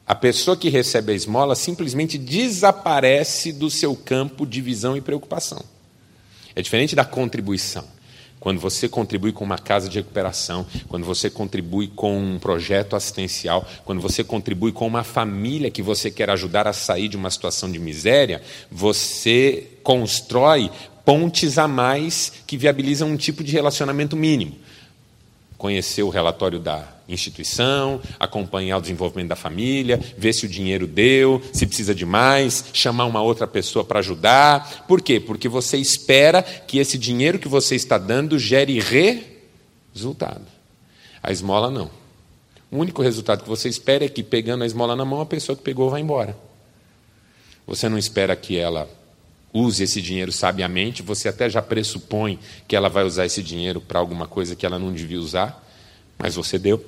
a 0.07 0.15
pessoa 0.15 0.57
que 0.57 0.69
recebe 0.69 1.11
a 1.11 1.17
esmola 1.17 1.57
simplesmente 1.57 2.17
desaparece 2.17 3.53
do 3.53 3.69
seu 3.69 3.97
campo 3.97 4.47
de 4.47 4.61
visão 4.61 4.97
e 4.97 5.01
preocupação. 5.01 5.65
É 6.55 6.63
diferente 6.63 6.95
da 6.95 7.05
contribuição. 7.05 7.85
Quando 8.43 8.59
você 8.59 8.89
contribui 8.89 9.31
com 9.31 9.45
uma 9.45 9.57
casa 9.57 9.89
de 9.89 9.99
recuperação, 9.99 10.67
quando 10.89 11.07
você 11.07 11.31
contribui 11.31 11.87
com 11.87 12.19
um 12.19 12.41
projeto 12.41 12.97
assistencial, 12.97 13.65
quando 13.85 14.03
você 14.03 14.25
contribui 14.25 14.73
com 14.73 14.85
uma 14.85 15.05
família 15.05 15.71
que 15.71 15.81
você 15.81 16.11
quer 16.11 16.29
ajudar 16.29 16.67
a 16.67 16.73
sair 16.73 17.07
de 17.07 17.17
uma 17.17 17.31
situação 17.31 17.71
de 17.71 17.79
miséria, 17.79 18.43
você 18.69 19.69
constrói 19.85 20.73
pontes 21.05 21.57
a 21.57 21.69
mais 21.69 22.33
que 22.45 22.57
viabilizam 22.57 23.11
um 23.11 23.17
tipo 23.17 23.45
de 23.45 23.53
relacionamento 23.53 24.17
mínimo 24.17 24.57
conhecer 25.63 26.03
o 26.03 26.09
relatório 26.09 26.59
da 26.59 26.89
instituição, 27.09 28.01
acompanhar 28.19 28.79
o 28.79 28.81
desenvolvimento 28.81 29.29
da 29.29 29.37
família, 29.37 29.97
ver 30.19 30.33
se 30.33 30.45
o 30.45 30.49
dinheiro 30.49 30.89
deu, 30.89 31.41
se 31.53 31.65
precisa 31.65 31.95
de 31.95 32.05
mais, 32.05 32.65
chamar 32.73 33.05
uma 33.05 33.23
outra 33.23 33.47
pessoa 33.47 33.85
para 33.85 34.01
ajudar. 34.01 34.85
Por 34.89 35.01
quê? 35.01 35.21
Porque 35.21 35.49
você 35.49 35.77
espera 35.77 36.43
que 36.43 36.79
esse 36.79 36.99
dinheiro 36.99 37.39
que 37.39 37.47
você 37.47 37.77
está 37.77 37.97
dando 37.97 38.41
gere 38.41 38.81
resultado. 39.95 40.45
A 41.23 41.31
esmola 41.31 41.71
não. 41.71 41.89
O 42.69 42.79
único 42.79 43.01
resultado 43.01 43.45
que 43.45 43.49
você 43.49 43.69
espera 43.69 44.05
é 44.05 44.09
que, 44.09 44.25
pegando 44.25 44.65
a 44.65 44.67
esmola 44.67 44.97
na 44.97 45.05
mão, 45.05 45.21
a 45.21 45.27
pessoa 45.27 45.55
que 45.55 45.63
pegou 45.63 45.89
vai 45.89 46.01
embora. 46.01 46.37
Você 47.69 47.89
não 47.89 47.97
espera 47.97 48.35
que 48.35 48.59
ela 48.59 48.91
use 49.53 49.83
esse 49.83 50.01
dinheiro 50.01 50.33
sabiamente, 50.33 51.03
você 51.03 51.29
até 51.29 51.49
já 51.51 51.61
pressupõe 51.61 52.39
que 52.67 52.75
ela 52.75 52.89
vai 52.89 53.05
usar 53.05 53.27
esse 53.27 53.43
dinheiro 53.43 53.81
para 53.81 53.99
alguma 53.99 54.27
coisa 54.27 54.57
que 54.57 54.65
ela 54.65 54.79
não 54.79 54.93
devia 54.93 55.21
usar, 55.21 55.63
mas 56.19 56.35
você 56.35 56.59
deu. 56.59 56.83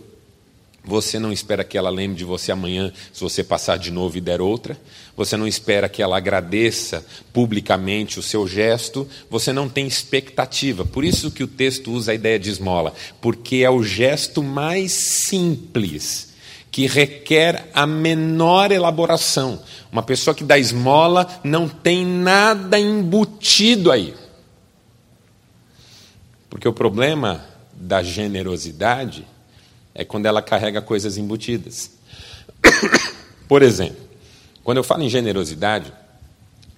Você 0.87 1.19
não 1.19 1.33
espera 1.33 1.65
que 1.65 1.79
ela 1.79 1.89
lembre 1.89 2.19
de 2.19 2.25
você 2.25 2.53
amanhã 2.53 2.93
se 3.11 3.23
você 3.23 3.43
passar 3.43 3.79
de 3.79 3.91
novo 3.91 4.19
e 4.19 4.21
der 4.21 4.43
outra. 4.43 4.79
Você 5.17 5.35
não 5.35 5.47
espera 5.47 5.89
que 5.89 6.03
ela 6.03 6.19
agradeça 6.19 7.07
publicamente 7.33 8.19
o 8.19 8.23
seu 8.23 8.47
gesto. 8.47 9.09
Você 9.31 9.51
não 9.51 9.67
tem 9.67 9.87
expectativa. 9.87 10.85
Por 10.85 11.03
isso 11.03 11.31
que 11.31 11.43
o 11.43 11.49
texto 11.49 11.91
usa 11.91 12.13
a 12.13 12.15
ideia 12.15 12.39
de 12.39 12.51
esmola, 12.51 12.93
porque 13.19 13.57
é 13.57 13.71
o 13.71 13.83
gesto 13.83 14.43
mais 14.43 14.93
simples 15.27 16.34
que 16.75 16.89
requer 16.89 17.71
a 17.73 17.87
menor 17.87 18.73
elaboração. 18.73 19.63
Uma 19.93 20.03
pessoa 20.03 20.35
que 20.35 20.43
dá 20.43 20.59
esmola 20.59 21.41
não 21.45 21.69
tem 21.69 22.05
nada 22.05 22.77
embutido 22.77 23.93
aí. 23.93 24.13
Porque 26.51 26.67
o 26.67 26.73
problema 26.73 27.47
da 27.73 28.03
generosidade 28.03 29.25
é 29.95 30.05
quando 30.05 30.27
ela 30.27 30.43
carrega 30.43 30.83
coisas 30.83 31.17
embutidas. 31.17 31.93
Por 33.47 33.63
exemplo, 33.63 34.09
quando 34.65 34.79
eu 34.79 34.85
falo 34.85 35.05
em 35.05 35.09
generosidade, 35.09 35.93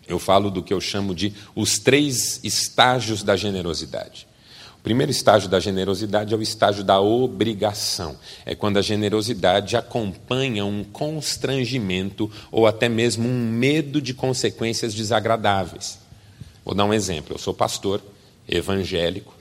eu 0.07 0.19
falo 0.19 0.51
do 0.51 0.63
que 0.63 0.75
eu 0.75 0.81
chamo 0.81 1.15
de 1.15 1.33
os 1.55 1.79
três 1.79 2.39
estágios 2.45 3.23
da 3.23 3.35
generosidade 3.35 4.29
primeiro 4.87 5.11
estágio 5.11 5.49
da 5.49 5.59
generosidade 5.59 6.33
é 6.33 6.37
o 6.37 6.41
estágio 6.41 6.85
da 6.85 7.01
obrigação. 7.01 8.17
É 8.45 8.55
quando 8.55 8.77
a 8.77 8.83
generosidade 8.83 9.77
acompanha 9.77 10.65
um 10.65 10.85
constrangimento 10.85 12.31
ou 12.53 12.69
até 12.69 12.89
mesmo 12.89 13.29
um 13.29 13.51
medo 13.51 14.01
de 14.01 14.15
consequências 14.15 14.95
desagradáveis. 14.95 15.99
Vou 16.65 16.73
dar 16.73 16.85
um 16.85 16.95
exemplo. 16.95 17.35
Eu 17.35 17.39
sou 17.39 17.53
pastor 17.53 18.01
evangélico. 18.49 19.35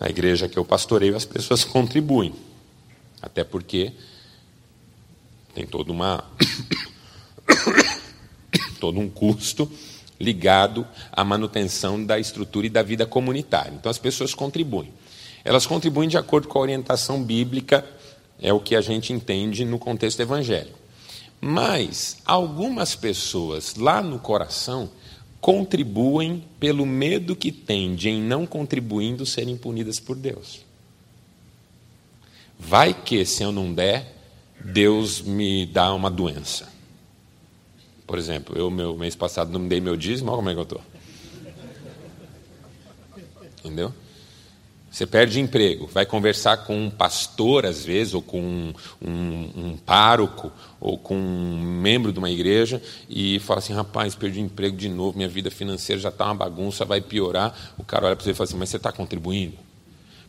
Na 0.00 0.08
igreja 0.08 0.48
que 0.48 0.58
eu 0.58 0.64
pastoreio, 0.64 1.14
as 1.14 1.26
pessoas 1.26 1.62
contribuem. 1.68 2.34
Até 3.20 3.44
porque 3.44 3.92
tem 5.54 5.66
toda 5.66 5.92
uma 5.92 6.24
todo 8.80 8.98
um 8.98 9.10
custo 9.10 9.70
ligado 10.20 10.86
à 11.12 11.24
manutenção 11.24 12.04
da 12.04 12.18
estrutura 12.18 12.66
e 12.66 12.70
da 12.70 12.82
vida 12.82 13.06
comunitária. 13.06 13.72
Então 13.74 13.90
as 13.90 13.98
pessoas 13.98 14.34
contribuem. 14.34 14.92
Elas 15.44 15.66
contribuem 15.66 16.08
de 16.08 16.16
acordo 16.16 16.48
com 16.48 16.58
a 16.58 16.62
orientação 16.62 17.22
bíblica, 17.22 17.84
é 18.40 18.52
o 18.52 18.60
que 18.60 18.74
a 18.74 18.80
gente 18.80 19.12
entende 19.12 19.64
no 19.64 19.78
contexto 19.78 20.20
evangélico. 20.20 20.78
Mas 21.40 22.18
algumas 22.24 22.94
pessoas 22.94 23.74
lá 23.74 24.02
no 24.02 24.18
coração 24.18 24.88
contribuem 25.40 26.42
pelo 26.58 26.86
medo 26.86 27.36
que 27.36 27.52
têm 27.52 27.94
de, 27.94 28.08
em 28.08 28.22
não 28.22 28.46
contribuindo, 28.46 29.26
serem 29.26 29.56
punidas 29.56 30.00
por 30.00 30.16
Deus. 30.16 30.60
Vai 32.58 32.94
que, 32.94 33.26
se 33.26 33.42
eu 33.42 33.52
não 33.52 33.74
der, 33.74 34.14
Deus 34.64 35.20
me 35.20 35.66
dá 35.66 35.92
uma 35.92 36.10
doença. 36.10 36.72
Por 38.06 38.18
exemplo, 38.18 38.56
eu, 38.56 38.70
meu 38.70 38.96
mês 38.96 39.16
passado, 39.16 39.50
não 39.50 39.60
me 39.60 39.68
dei 39.68 39.80
meu 39.80 39.96
dízimo, 39.96 40.30
olha 40.30 40.36
como 40.36 40.50
é 40.50 40.52
que 40.52 40.58
eu 40.58 40.62
estou. 40.64 40.80
Entendeu? 43.64 43.92
Você 44.94 45.06
perde 45.06 45.40
emprego, 45.40 45.88
vai 45.92 46.06
conversar 46.06 46.58
com 46.58 46.84
um 46.84 46.88
pastor, 46.88 47.66
às 47.66 47.84
vezes, 47.84 48.14
ou 48.14 48.22
com 48.22 48.40
um, 48.40 48.72
um, 49.02 49.50
um 49.56 49.76
pároco, 49.76 50.52
ou 50.78 50.96
com 50.96 51.16
um 51.16 51.60
membro 51.60 52.12
de 52.12 52.20
uma 52.20 52.30
igreja, 52.30 52.80
e 53.10 53.40
fala 53.40 53.58
assim: 53.58 53.72
rapaz, 53.72 54.14
perdi 54.14 54.40
emprego 54.40 54.76
de 54.76 54.88
novo, 54.88 55.16
minha 55.16 55.28
vida 55.28 55.50
financeira 55.50 56.00
já 56.00 56.10
está 56.10 56.26
uma 56.26 56.36
bagunça, 56.36 56.84
vai 56.84 57.00
piorar. 57.00 57.74
O 57.76 57.82
cara 57.82 58.06
olha 58.06 58.14
para 58.14 58.24
você 58.24 58.30
e 58.30 58.34
fala 58.34 58.48
assim: 58.48 58.56
mas 58.56 58.68
você 58.68 58.76
está 58.76 58.92
contribuindo? 58.92 59.56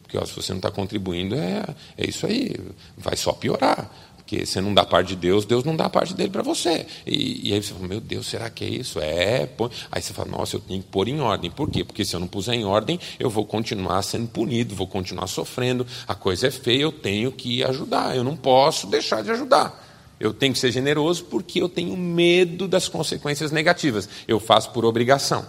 Porque 0.02 0.18
ó, 0.18 0.26
se 0.26 0.34
você 0.34 0.52
não 0.52 0.58
está 0.58 0.72
contribuindo, 0.72 1.36
é, 1.36 1.64
é 1.96 2.10
isso 2.10 2.26
aí, 2.26 2.56
vai 2.98 3.16
só 3.16 3.34
piorar. 3.34 3.92
Porque 4.26 4.44
você 4.44 4.60
não 4.60 4.74
dá 4.74 4.84
parte 4.84 5.10
de 5.10 5.18
Deus, 5.18 5.46
Deus 5.46 5.64
não 5.64 5.76
dá 5.76 5.88
parte 5.88 6.16
dele 6.16 6.32
para 6.32 6.42
você. 6.42 6.88
E, 7.06 7.50
e, 7.50 7.54
aí 7.54 7.62
você 7.62 7.74
fala, 7.74 7.88
meu 7.88 8.02
Deus, 8.02 8.26
será 8.26 8.50
que 8.50 8.66
é 8.66 8.68
isso? 8.68 9.00
É. 9.00 9.46
Põe. 9.46 9.70
Aí 9.92 10.02
você 10.02 10.14
fala, 10.14 10.32
nossa, 10.32 10.56
eu 10.56 10.60
tenho 10.60 10.82
que 10.82 10.88
pôr 10.88 11.08
em 11.08 11.20
ordem. 11.22 11.52
Por 11.52 11.70
quê? 11.70 11.84
Porque 11.84 12.04
se 12.04 12.16
eu 12.16 12.20
não 12.20 12.28
puser 12.28 12.56
em 12.56 12.66
ordem, 12.66 13.00
eu 13.20 13.30
vou 13.30 13.46
continuar 13.46 14.02
sendo 14.02 14.28
punido, 14.28 14.74
vou 14.74 14.88
continuar 14.88 15.28
sofrendo. 15.28 15.86
A 16.08 16.16
coisa 16.16 16.48
é 16.48 16.52
feia, 16.52 16.82
eu 16.82 16.92
tenho 16.92 17.32
que 17.32 17.64
ajudar. 17.64 18.16
Eu 18.18 18.24
não 18.24 18.36
posso 18.36 18.88
deixar 18.88 19.22
de 19.22 19.30
ajudar. 19.30 19.86
Eu 20.20 20.34
tenho 20.34 20.54
que 20.54 20.60
ser 20.60 20.72
generoso 20.72 21.26
porque 21.26 21.62
eu 21.62 21.70
tenho 21.70 21.96
medo 21.96 22.68
das 22.68 22.88
consequências 22.88 23.52
negativas. 23.52 24.10
Eu 24.28 24.40
faço 24.40 24.72
por 24.72 24.86
obrigação. 24.86 25.46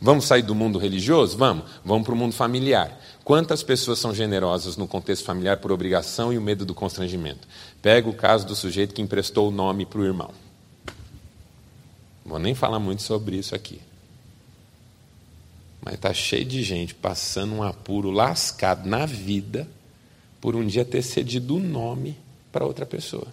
Vamos 0.00 0.26
sair 0.26 0.42
do 0.42 0.54
mundo 0.54 0.78
religioso? 0.78 1.36
Vamos. 1.38 1.64
Vamos 1.84 2.04
para 2.04 2.14
o 2.14 2.16
mundo 2.16 2.34
familiar. 2.34 3.00
Quantas 3.24 3.62
pessoas 3.62 3.98
são 3.98 4.12
generosas 4.12 4.76
no 4.76 4.88
contexto 4.88 5.24
familiar 5.24 5.58
por 5.58 5.70
obrigação 5.70 6.32
e 6.32 6.38
o 6.38 6.42
medo 6.42 6.64
do 6.64 6.74
constrangimento? 6.74 7.46
Pega 7.82 8.08
o 8.08 8.14
caso 8.14 8.46
do 8.46 8.54
sujeito 8.54 8.94
que 8.94 9.02
emprestou 9.02 9.48
o 9.48 9.50
nome 9.50 9.84
para 9.84 9.98
o 9.98 10.04
irmão. 10.04 10.30
Vou 12.24 12.38
nem 12.38 12.54
falar 12.54 12.78
muito 12.78 13.02
sobre 13.02 13.36
isso 13.36 13.54
aqui. 13.54 13.80
Mas 15.84 15.94
está 15.94 16.14
cheio 16.14 16.44
de 16.44 16.62
gente 16.62 16.94
passando 16.94 17.54
um 17.56 17.62
apuro 17.62 18.10
lascado 18.10 18.88
na 18.88 19.04
vida 19.04 19.68
por 20.40 20.54
um 20.54 20.64
dia 20.64 20.84
ter 20.84 21.02
cedido 21.02 21.56
o 21.56 21.60
nome 21.60 22.16
para 22.52 22.64
outra 22.64 22.86
pessoa. 22.86 23.26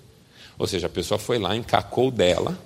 Ou 0.58 0.68
seja, 0.68 0.88
a 0.88 0.89
pessoa 0.89 1.20
foi 1.20 1.38
lá, 1.38 1.56
encacou 1.56 2.10
dela, 2.10 2.58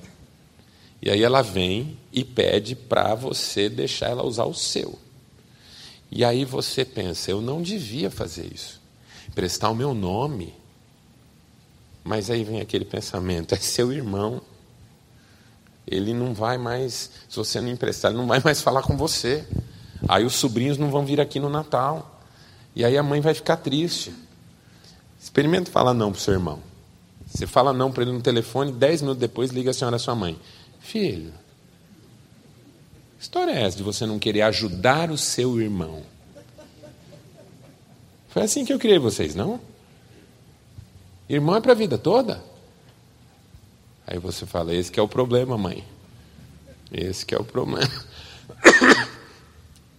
e 1.01 1.09
aí 1.09 1.21
ela 1.21 1.41
vem 1.41 1.97
e 2.13 2.23
pede 2.23 2.75
para 2.75 3.13
você 3.13 3.67
deixar 3.67 4.09
ela 4.09 4.23
usar 4.23 4.45
o 4.45 4.53
seu. 4.53 4.97
E 6.09 6.23
aí 6.23 6.45
você 6.45 6.85
pensa, 6.85 7.29
eu 7.29 7.41
não 7.41 7.61
devia 7.61 8.09
fazer 8.09 8.49
isso. 8.53 8.81
Prestar 9.35 9.69
o 9.69 9.75
meu 9.75 9.93
nome. 9.93 10.53
Mas 12.03 12.29
aí 12.29 12.43
vem 12.43 12.59
aquele 12.59 12.85
pensamento, 12.85 13.53
é 13.53 13.57
seu 13.57 13.91
irmão. 13.91 14.41
Ele 15.87 16.13
não 16.13 16.33
vai 16.33 16.57
mais, 16.57 17.11
se 17.29 17.35
você 17.35 17.61
não 17.61 17.69
emprestar, 17.69 18.11
ele 18.11 18.19
não 18.19 18.27
vai 18.27 18.41
mais 18.43 18.61
falar 18.61 18.81
com 18.81 18.97
você. 18.97 19.45
Aí 20.07 20.25
os 20.25 20.33
sobrinhos 20.33 20.77
não 20.77 20.89
vão 20.89 21.05
vir 21.05 21.21
aqui 21.21 21.39
no 21.39 21.49
Natal. 21.49 22.21
E 22.75 22.83
aí 22.83 22.97
a 22.97 23.03
mãe 23.03 23.21
vai 23.21 23.33
ficar 23.33 23.57
triste. 23.57 24.13
Experimente 25.19 25.69
falar 25.69 25.93
não 25.93 26.11
para 26.11 26.19
seu 26.19 26.33
irmão. 26.33 26.59
Você 27.25 27.47
fala 27.47 27.73
não 27.73 27.91
para 27.91 28.03
ele 28.03 28.11
no 28.11 28.21
telefone, 28.21 28.71
dez 28.71 29.01
minutos 29.01 29.19
depois 29.19 29.51
liga 29.51 29.71
a 29.71 29.73
senhora 29.73 29.97
sua 29.97 30.13
mãe. 30.13 30.39
Filho, 30.79 31.33
história 33.19 33.51
é 33.51 33.63
essa 33.63 33.77
de 33.77 33.83
você 33.83 34.05
não 34.05 34.19
querer 34.19 34.41
ajudar 34.41 35.09
o 35.09 35.17
seu 35.17 35.59
irmão? 35.61 36.03
Foi 38.27 38.43
assim 38.43 38.65
que 38.65 38.73
eu 38.73 38.79
criei 38.79 38.99
vocês, 38.99 39.33
não? 39.33 39.59
Irmão 41.33 41.55
é 41.55 41.61
para 41.61 41.71
a 41.71 41.75
vida 41.75 41.97
toda? 41.97 42.43
Aí 44.05 44.19
você 44.19 44.45
fala, 44.45 44.73
esse 44.73 44.91
que 44.91 44.99
é 44.99 45.03
o 45.03 45.07
problema, 45.07 45.57
mãe. 45.57 45.83
Esse 46.91 47.25
que 47.25 47.33
é 47.33 47.37
o 47.39 47.43
problema. 47.43 47.89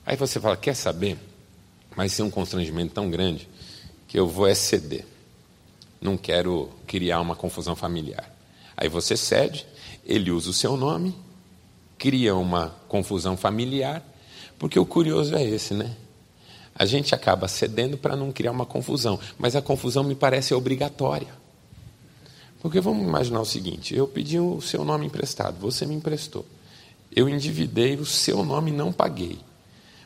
Aí 0.06 0.16
você 0.16 0.38
fala, 0.38 0.56
quer 0.56 0.74
saber? 0.74 1.18
Vai 1.96 2.08
ser 2.08 2.22
um 2.22 2.30
constrangimento 2.30 2.94
tão 2.94 3.10
grande 3.10 3.48
que 4.06 4.18
eu 4.18 4.28
vou 4.28 4.46
exceder. 4.46 5.04
Não 6.00 6.16
quero 6.16 6.70
criar 6.86 7.20
uma 7.20 7.34
confusão 7.34 7.74
familiar. 7.74 8.30
Aí 8.76 8.88
você 8.88 9.16
cede, 9.16 9.66
ele 10.04 10.30
usa 10.30 10.50
o 10.50 10.52
seu 10.52 10.76
nome, 10.76 11.16
cria 11.98 12.34
uma 12.34 12.74
confusão 12.86 13.36
familiar, 13.36 14.04
porque 14.58 14.78
o 14.78 14.86
curioso 14.86 15.34
é 15.34 15.42
esse, 15.42 15.74
né? 15.74 15.96
A 16.74 16.84
gente 16.84 17.14
acaba 17.14 17.46
cedendo 17.46 17.96
para 17.96 18.16
não 18.16 18.32
criar 18.32 18.50
uma 18.50 18.66
confusão, 18.66 19.18
mas 19.38 19.54
a 19.54 19.62
confusão 19.62 20.02
me 20.02 20.14
parece 20.14 20.52
obrigatória. 20.54 21.28
Porque 22.60 22.80
vamos 22.80 23.06
imaginar 23.06 23.40
o 23.40 23.44
seguinte: 23.44 23.94
eu 23.94 24.08
pedi 24.08 24.40
o 24.40 24.60
seu 24.60 24.84
nome 24.84 25.06
emprestado, 25.06 25.56
você 25.60 25.86
me 25.86 25.94
emprestou. 25.94 26.44
Eu 27.14 27.28
endividei 27.28 27.96
o 27.96 28.04
seu 28.04 28.44
nome 28.44 28.70
e 28.70 28.74
não 28.74 28.92
paguei. 28.92 29.38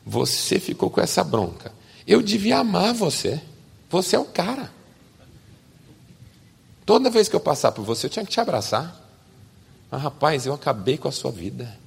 Você 0.05 0.61
ficou 0.61 0.91
com 0.91 1.01
essa 1.01 1.25
bronca. 1.25 1.73
Eu 2.07 2.21
devia 2.21 2.59
amar 2.59 2.93
você. 2.93 3.41
Você 3.89 4.17
é 4.17 4.19
o 4.19 4.25
cara. 4.25 4.71
Toda 6.85 7.11
vez 7.11 7.29
que 7.29 7.37
eu 7.37 7.41
passar 7.41 7.73
por 7.73 7.85
você, 7.85 8.07
eu 8.07 8.11
tinha 8.11 8.25
que 8.25 8.31
te 8.31 8.41
abraçar. 8.41 8.99
Mas, 9.91 10.03
rapaz, 10.03 10.45
eu 10.45 10.53
acabei 10.53 10.99
com 10.99 11.09
a 11.09 11.13
sua 11.13 11.31
vida. 11.31 11.79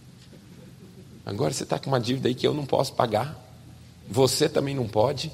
Agora 1.25 1.53
você 1.53 1.63
está 1.63 1.77
com 1.77 1.89
uma 1.89 1.99
dívida 1.99 2.27
aí 2.27 2.35
que 2.35 2.47
eu 2.47 2.53
não 2.53 2.65
posso 2.65 2.93
pagar. 2.93 3.50
Você 4.09 4.49
também 4.49 4.75
não 4.75 4.87
pode. 4.87 5.31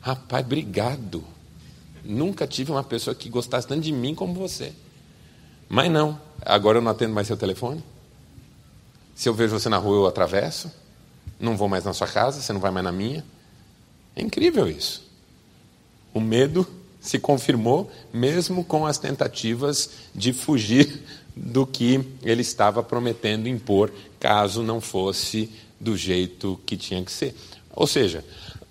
Rapaz, 0.00 0.44
obrigado. 0.44 1.24
Nunca 2.04 2.46
tive 2.46 2.72
uma 2.72 2.82
pessoa 2.82 3.14
que 3.14 3.28
gostasse 3.28 3.66
tanto 3.66 3.82
de 3.82 3.92
mim 3.92 4.14
como 4.14 4.34
você. 4.34 4.72
Mas 5.68 5.90
não. 5.90 6.20
Agora 6.44 6.78
eu 6.78 6.82
não 6.82 6.90
atendo 6.90 7.14
mais 7.14 7.26
seu 7.26 7.36
telefone. 7.36 7.82
Se 9.14 9.28
eu 9.28 9.34
vejo 9.34 9.58
você 9.58 9.68
na 9.68 9.78
rua, 9.78 9.96
eu 9.96 10.06
atravesso. 10.06 10.70
Não 11.38 11.56
vou 11.56 11.68
mais 11.68 11.84
na 11.84 11.92
sua 11.92 12.06
casa, 12.06 12.40
você 12.40 12.52
não 12.52 12.60
vai 12.60 12.70
mais 12.70 12.84
na 12.84 12.92
minha. 12.92 13.24
É 14.14 14.22
incrível 14.22 14.68
isso. 14.68 15.02
O 16.12 16.20
medo 16.20 16.66
se 17.00 17.18
confirmou, 17.18 17.90
mesmo 18.12 18.64
com 18.64 18.86
as 18.86 18.98
tentativas 18.98 19.90
de 20.14 20.32
fugir 20.32 21.02
do 21.34 21.66
que 21.66 22.04
ele 22.22 22.42
estava 22.42 22.82
prometendo 22.82 23.48
impor, 23.48 23.92
caso 24.20 24.62
não 24.62 24.80
fosse 24.80 25.50
do 25.80 25.96
jeito 25.96 26.60
que 26.64 26.76
tinha 26.76 27.02
que 27.04 27.10
ser. 27.10 27.34
Ou 27.74 27.86
seja, 27.86 28.24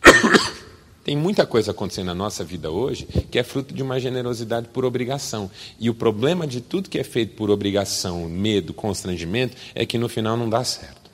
tem 1.03 1.17
muita 1.17 1.45
coisa 1.45 1.71
acontecendo 1.71 2.07
na 2.07 2.15
nossa 2.15 2.43
vida 2.43 2.69
hoje 2.69 3.05
que 3.29 3.39
é 3.39 3.43
fruto 3.43 3.73
de 3.73 3.81
uma 3.81 3.99
generosidade 3.99 4.67
por 4.67 4.85
obrigação. 4.85 5.49
E 5.79 5.89
o 5.89 5.93
problema 5.93 6.45
de 6.45 6.61
tudo 6.61 6.89
que 6.89 6.99
é 6.99 7.03
feito 7.03 7.35
por 7.35 7.49
obrigação, 7.49 8.27
medo, 8.29 8.73
constrangimento, 8.73 9.57
é 9.73 9.85
que 9.85 9.97
no 9.97 10.07
final 10.07 10.37
não 10.37 10.49
dá 10.49 10.63
certo. 10.63 11.09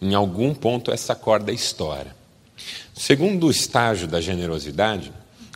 Em 0.00 0.14
algum 0.14 0.54
ponto 0.54 0.90
essa 0.90 1.14
corda 1.14 1.52
estoura. 1.52 2.14
O 2.94 3.00
segundo 3.00 3.50
estágio 3.50 4.06
da 4.06 4.20
generosidade 4.20 5.12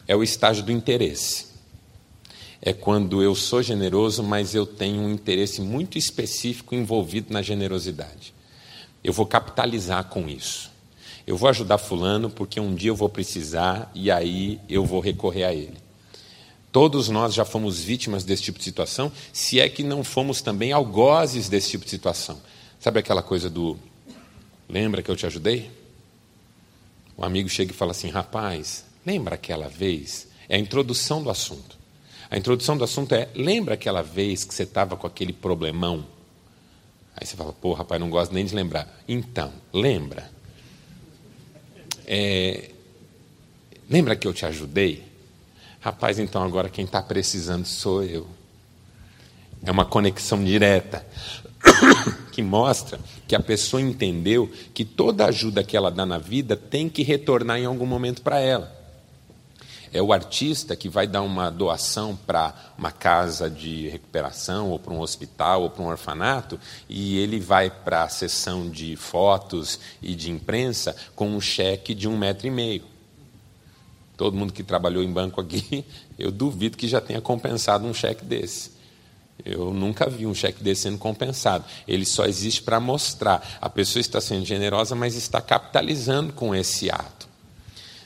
é 0.07 0.17
o 0.17 0.23
estágio 0.23 0.65
do 0.65 0.73
interesse. 0.73 1.55
É 2.61 2.73
quando 2.73 3.23
eu 3.23 3.35
sou 3.35 3.63
generoso, 3.63 4.23
mas 4.23 4.55
eu 4.55 4.65
tenho 4.65 5.03
um 5.03 5.13
interesse 5.13 5.61
muito 5.61 5.99
específico 5.99 6.75
envolvido 6.75 7.31
na 7.31 7.43
generosidade. 7.43 8.33
Eu 9.03 9.13
vou 9.13 9.27
capitalizar 9.27 10.05
com 10.05 10.27
isso. 10.27 10.74
Eu 11.27 11.37
vou 11.37 11.49
ajudar 11.49 11.79
Fulano 11.79 12.29
porque 12.29 12.61
um 12.61 12.75
dia 12.75 12.91
eu 12.91 12.97
vou 12.97 13.09
precisar 13.09 13.91
e 13.95 14.11
aí 14.11 14.61
eu 14.69 14.85
vou 14.85 15.01
recorrer 15.01 15.45
a 15.45 15.55
ele. 15.55 15.79
Todos 16.71 17.09
nós 17.09 17.33
já 17.33 17.45
fomos 17.45 17.81
vítimas 17.81 18.25
desse 18.25 18.43
tipo 18.43 18.59
de 18.59 18.65
situação, 18.65 19.11
se 19.33 19.61
é 19.61 19.69
que 19.69 19.83
não 19.83 20.03
fomos 20.03 20.43
também 20.43 20.73
algozes 20.73 21.49
desse 21.49 21.71
tipo 21.71 21.85
de 21.85 21.91
situação. 21.91 22.41
Sabe 22.81 22.99
aquela 22.99 23.23
coisa 23.23 23.49
do 23.49 23.79
lembra 24.69 25.03
que 25.03 25.11
eu 25.11 25.17
te 25.17 25.25
ajudei? 25.25 25.71
O 27.17 27.25
amigo 27.25 27.49
chega 27.49 27.71
e 27.71 27.75
fala 27.75 27.93
assim: 27.93 28.11
rapaz, 28.11 28.85
lembra 29.07 29.37
aquela 29.37 29.69
vez? 29.69 30.29
É 30.49 30.57
a 30.57 30.59
introdução 30.59 31.23
do 31.23 31.31
assunto. 31.31 31.79
A 32.29 32.37
introdução 32.37 32.77
do 32.77 32.85
assunto 32.85 33.15
é: 33.15 33.29
lembra 33.35 33.75
aquela 33.75 34.03
vez 34.03 34.45
que 34.45 34.53
você 34.53 34.65
estava 34.65 34.97
com 34.97 35.07
aquele 35.07 35.33
problemão? 35.33 36.05
Aí 37.17 37.25
você 37.25 37.37
fala: 37.37 37.53
pô, 37.53 37.73
rapaz, 37.73 38.01
não 38.01 38.11
gosto 38.11 38.35
nem 38.35 38.45
de 38.45 38.55
lembrar. 38.55 38.93
Então, 39.07 39.53
lembra. 39.73 40.34
É, 42.07 42.71
lembra 43.89 44.17
que 44.17 44.27
eu 44.27 44.33
te 44.33 44.45
ajudei? 44.47 45.05
Rapaz, 45.81 46.19
então 46.19 46.43
agora 46.43 46.69
quem 46.69 46.85
está 46.85 47.03
precisando 47.03 47.67
sou 47.67 48.03
eu. 48.03 48.27
É 49.65 49.71
uma 49.71 49.85
conexão 49.85 50.43
direta 50.43 51.05
que 52.33 52.43
mostra 52.43 52.99
que 53.27 53.35
a 53.35 53.41
pessoa 53.41 53.81
entendeu 53.81 54.51
que 54.73 54.85
toda 54.85 55.27
ajuda 55.27 55.65
que 55.65 55.77
ela 55.77 55.91
dá 55.91 56.05
na 56.05 56.19
vida 56.19 56.57
tem 56.57 56.89
que 56.89 57.03
retornar 57.03 57.59
em 57.59 57.65
algum 57.65 57.87
momento 57.87 58.23
para 58.23 58.41
ela. 58.41 58.84
É 59.95 60.03
o 60.03 60.13
artista 60.13 60.75
que 60.75 60.89
vai 60.89 61.07
dar 61.07 61.23
uma 61.23 61.49
doação 61.49 62.17
para 62.17 62.53
uma 62.77 62.91
casa 62.91 63.49
de 63.49 63.89
recuperação, 63.89 64.71
ou 64.71 64.77
para 64.77 64.93
um 64.93 64.99
hospital, 64.99 65.63
ou 65.63 65.71
para 65.71 65.85
um 65.85 65.87
orfanato, 65.87 66.59
e 66.89 67.17
ele 67.17 67.39
vai 67.39 67.71
para 67.71 68.03
a 68.03 68.09
sessão 68.09 68.69
de 68.69 68.97
fotos 68.97 69.79
e 70.03 70.17
de 70.17 70.33
imprensa 70.33 70.97
com 71.15 71.29
um 71.29 71.41
cheque 71.41 71.95
de 71.95 72.09
um 72.09 72.19
metro 72.19 72.49
e 72.49 72.51
meio. 72.51 72.83
Todo 74.17 74.37
mundo 74.37 74.53
que 74.53 74.65
trabalhou 74.65 75.01
em 75.01 75.13
banco 75.13 75.41
aqui, 75.41 75.85
eu 76.19 76.33
duvido 76.33 76.77
que 76.77 76.89
já 76.89 77.01
tenha 77.01 77.21
compensado 77.21 77.87
um 77.87 77.95
cheque 77.95 78.25
desse. 78.25 78.73
Eu 79.45 79.73
nunca 79.73 80.11
vi 80.11 80.27
um 80.27 80.35
cheque 80.35 80.61
desse 80.61 80.83
sendo 80.83 80.99
compensado. 80.99 81.65
Ele 81.87 82.05
só 82.05 82.25
existe 82.27 82.63
para 82.63 82.81
mostrar. 82.81 83.59
A 83.61 83.71
pessoa 83.71 84.01
está 84.01 84.21
sendo 84.21 84.45
generosa, 84.45 84.97
mas 84.97 85.15
está 85.15 85.41
capitalizando 85.41 86.33
com 86.33 86.53
esse 86.53 86.91
ato. 86.91 87.14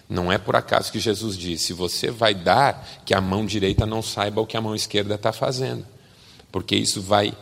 Não 0.08 0.32
é 0.32 0.38
por 0.38 0.56
acaso 0.56 0.90
que 0.90 0.98
Jesus 0.98 1.36
disse: 1.36 1.72
você 1.72 2.10
vai 2.10 2.34
dar 2.34 2.86
que 3.04 3.12
a 3.12 3.20
mão 3.20 3.44
direita 3.44 3.84
não 3.84 4.00
saiba 4.00 4.40
o 4.40 4.46
que 4.46 4.56
a 4.56 4.60
mão 4.60 4.74
esquerda 4.74 5.14
está 5.14 5.32
fazendo. 5.32 5.84
Porque 6.50 6.74
isso 6.74 7.02
vai 7.02 7.36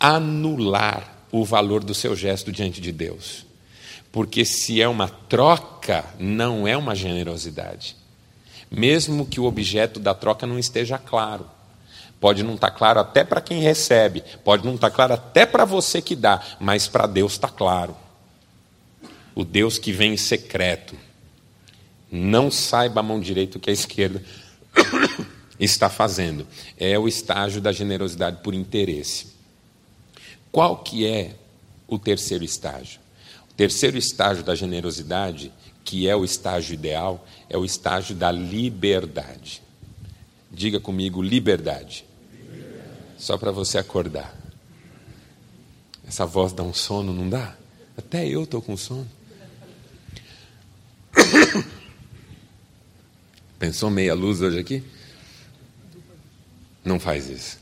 anular 0.00 1.14
o 1.30 1.44
valor 1.44 1.84
do 1.84 1.94
seu 1.94 2.16
gesto 2.16 2.50
diante 2.50 2.80
de 2.80 2.90
Deus. 2.90 3.46
Porque 4.10 4.44
se 4.44 4.80
é 4.80 4.88
uma 4.88 5.08
troca, 5.08 6.04
não 6.18 6.66
é 6.66 6.76
uma 6.76 6.94
generosidade. 6.94 7.96
Mesmo 8.70 9.26
que 9.26 9.40
o 9.40 9.44
objeto 9.44 10.00
da 10.00 10.14
troca 10.14 10.46
não 10.46 10.58
esteja 10.58 10.98
claro. 10.98 11.48
Pode 12.20 12.42
não 12.42 12.54
estar 12.54 12.70
tá 12.70 12.76
claro 12.76 13.00
até 13.00 13.22
para 13.22 13.40
quem 13.40 13.60
recebe, 13.60 14.22
pode 14.42 14.64
não 14.64 14.76
estar 14.76 14.90
tá 14.90 14.96
claro 14.96 15.14
até 15.14 15.44
para 15.44 15.64
você 15.64 16.00
que 16.00 16.16
dá, 16.16 16.40
mas 16.58 16.88
para 16.88 17.06
Deus 17.06 17.32
está 17.32 17.48
claro. 17.48 17.96
O 19.34 19.44
Deus 19.44 19.78
que 19.78 19.92
vem 19.92 20.14
em 20.14 20.16
secreto, 20.16 20.96
não 22.10 22.50
saiba 22.50 23.00
a 23.00 23.02
mão 23.02 23.18
direita 23.18 23.58
o 23.58 23.60
que 23.60 23.70
a 23.70 23.72
esquerda 23.72 24.22
está 25.58 25.90
fazendo. 25.90 26.46
É 26.78 26.98
o 26.98 27.08
estágio 27.08 27.60
da 27.60 27.72
generosidade 27.72 28.42
por 28.42 28.54
interesse. 28.54 29.34
Qual 30.52 30.78
que 30.78 31.06
é 31.06 31.34
o 31.88 31.98
terceiro 31.98 32.44
estágio? 32.44 33.00
O 33.50 33.54
terceiro 33.54 33.98
estágio 33.98 34.44
da 34.44 34.54
generosidade, 34.54 35.52
que 35.84 36.08
é 36.08 36.14
o 36.14 36.24
estágio 36.24 36.74
ideal, 36.74 37.26
é 37.50 37.58
o 37.58 37.64
estágio 37.64 38.14
da 38.14 38.30
liberdade. 38.30 39.62
Diga 40.50 40.78
comigo, 40.78 41.20
liberdade 41.20 42.04
só 43.24 43.38
para 43.38 43.50
você 43.50 43.78
acordar. 43.78 44.34
Essa 46.06 46.26
voz 46.26 46.52
dá 46.52 46.62
um 46.62 46.74
sono, 46.74 47.12
não 47.12 47.28
dá? 47.28 47.56
Até 47.96 48.26
eu 48.28 48.44
estou 48.44 48.60
com 48.60 48.76
sono. 48.76 49.08
Pensou 53.58 53.90
meia 53.90 54.14
luz 54.14 54.40
hoje 54.40 54.58
aqui? 54.58 54.82
Não 56.84 57.00
faz 57.00 57.28
isso. 57.28 57.58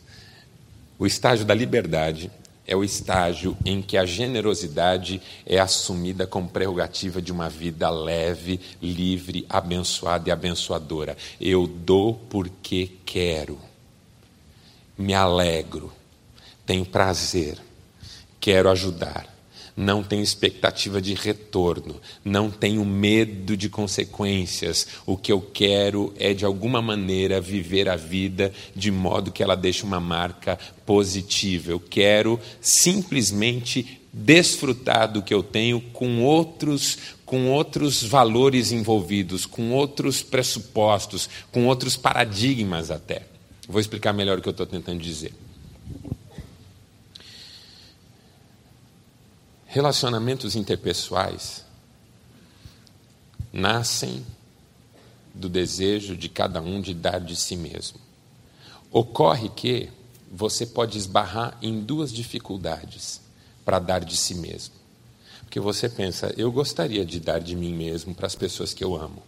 O 0.98 1.06
estágio 1.06 1.44
da 1.44 1.54
liberdade 1.54 2.30
é 2.66 2.76
o 2.76 2.84
estágio 2.84 3.56
em 3.64 3.82
que 3.82 3.96
a 3.96 4.06
generosidade 4.06 5.20
é 5.44 5.58
assumida 5.58 6.26
como 6.26 6.48
prerrogativa 6.48 7.20
de 7.20 7.32
uma 7.32 7.48
vida 7.48 7.90
leve, 7.90 8.60
livre, 8.80 9.44
abençoada 9.48 10.28
e 10.28 10.32
abençoadora. 10.32 11.16
Eu 11.40 11.66
dou 11.66 12.14
porque 12.14 12.90
quero 13.04 13.58
me 14.96 15.14
alegro, 15.14 15.92
tenho 16.64 16.84
prazer, 16.84 17.58
quero 18.38 18.70
ajudar. 18.70 19.31
Não 19.76 20.02
tenho 20.02 20.22
expectativa 20.22 21.00
de 21.00 21.14
retorno, 21.14 22.00
não 22.24 22.50
tenho 22.50 22.84
medo 22.84 23.56
de 23.56 23.68
consequências. 23.68 24.86
O 25.06 25.16
que 25.16 25.32
eu 25.32 25.40
quero 25.40 26.12
é, 26.18 26.34
de 26.34 26.44
alguma 26.44 26.82
maneira, 26.82 27.40
viver 27.40 27.88
a 27.88 27.96
vida 27.96 28.52
de 28.74 28.90
modo 28.90 29.32
que 29.32 29.42
ela 29.42 29.56
deixe 29.56 29.82
uma 29.82 30.00
marca 30.00 30.58
positiva. 30.84 31.70
Eu 31.70 31.80
quero 31.80 32.38
simplesmente 32.60 34.00
desfrutar 34.12 35.10
do 35.10 35.22
que 35.22 35.32
eu 35.32 35.42
tenho 35.42 35.80
com 35.80 36.22
outros 36.22 36.98
com 37.24 37.48
outros 37.50 38.02
valores 38.02 38.72
envolvidos, 38.72 39.46
com 39.46 39.70
outros 39.70 40.20
pressupostos, 40.20 41.30
com 41.50 41.66
outros 41.66 41.96
paradigmas 41.96 42.90
até. 42.90 43.22
Vou 43.66 43.80
explicar 43.80 44.12
melhor 44.12 44.38
o 44.38 44.42
que 44.42 44.48
eu 44.48 44.50
estou 44.50 44.66
tentando 44.66 45.00
dizer. 45.00 45.32
Relacionamentos 49.72 50.54
interpessoais 50.54 51.64
nascem 53.50 54.22
do 55.34 55.48
desejo 55.48 56.14
de 56.14 56.28
cada 56.28 56.60
um 56.60 56.78
de 56.78 56.92
dar 56.92 57.18
de 57.18 57.34
si 57.34 57.56
mesmo. 57.56 57.98
Ocorre 58.90 59.48
que 59.48 59.88
você 60.30 60.66
pode 60.66 60.98
esbarrar 60.98 61.56
em 61.62 61.80
duas 61.80 62.12
dificuldades 62.12 63.22
para 63.64 63.78
dar 63.78 64.04
de 64.04 64.14
si 64.14 64.34
mesmo. 64.34 64.74
Porque 65.40 65.58
você 65.58 65.88
pensa, 65.88 66.34
eu 66.36 66.52
gostaria 66.52 67.02
de 67.02 67.18
dar 67.18 67.38
de 67.38 67.56
mim 67.56 67.72
mesmo 67.72 68.14
para 68.14 68.26
as 68.26 68.34
pessoas 68.34 68.74
que 68.74 68.84
eu 68.84 68.94
amo, 68.94 69.22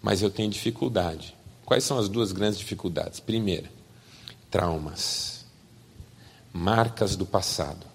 mas 0.00 0.22
eu 0.22 0.30
tenho 0.30 0.48
dificuldade. 0.48 1.36
Quais 1.66 1.84
são 1.84 1.98
as 1.98 2.08
duas 2.08 2.32
grandes 2.32 2.58
dificuldades? 2.58 3.20
Primeira, 3.20 3.70
traumas, 4.50 5.44
marcas 6.54 7.16
do 7.16 7.26
passado. 7.26 7.86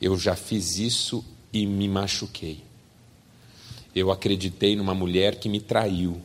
Eu 0.00 0.18
já 0.18 0.34
fiz 0.34 0.78
isso 0.78 1.24
e 1.62 1.66
me 1.66 1.88
machuquei. 1.88 2.62
Eu 3.94 4.10
acreditei 4.10 4.76
numa 4.76 4.94
mulher 4.94 5.36
que 5.36 5.48
me 5.48 5.58
traiu 5.58 6.20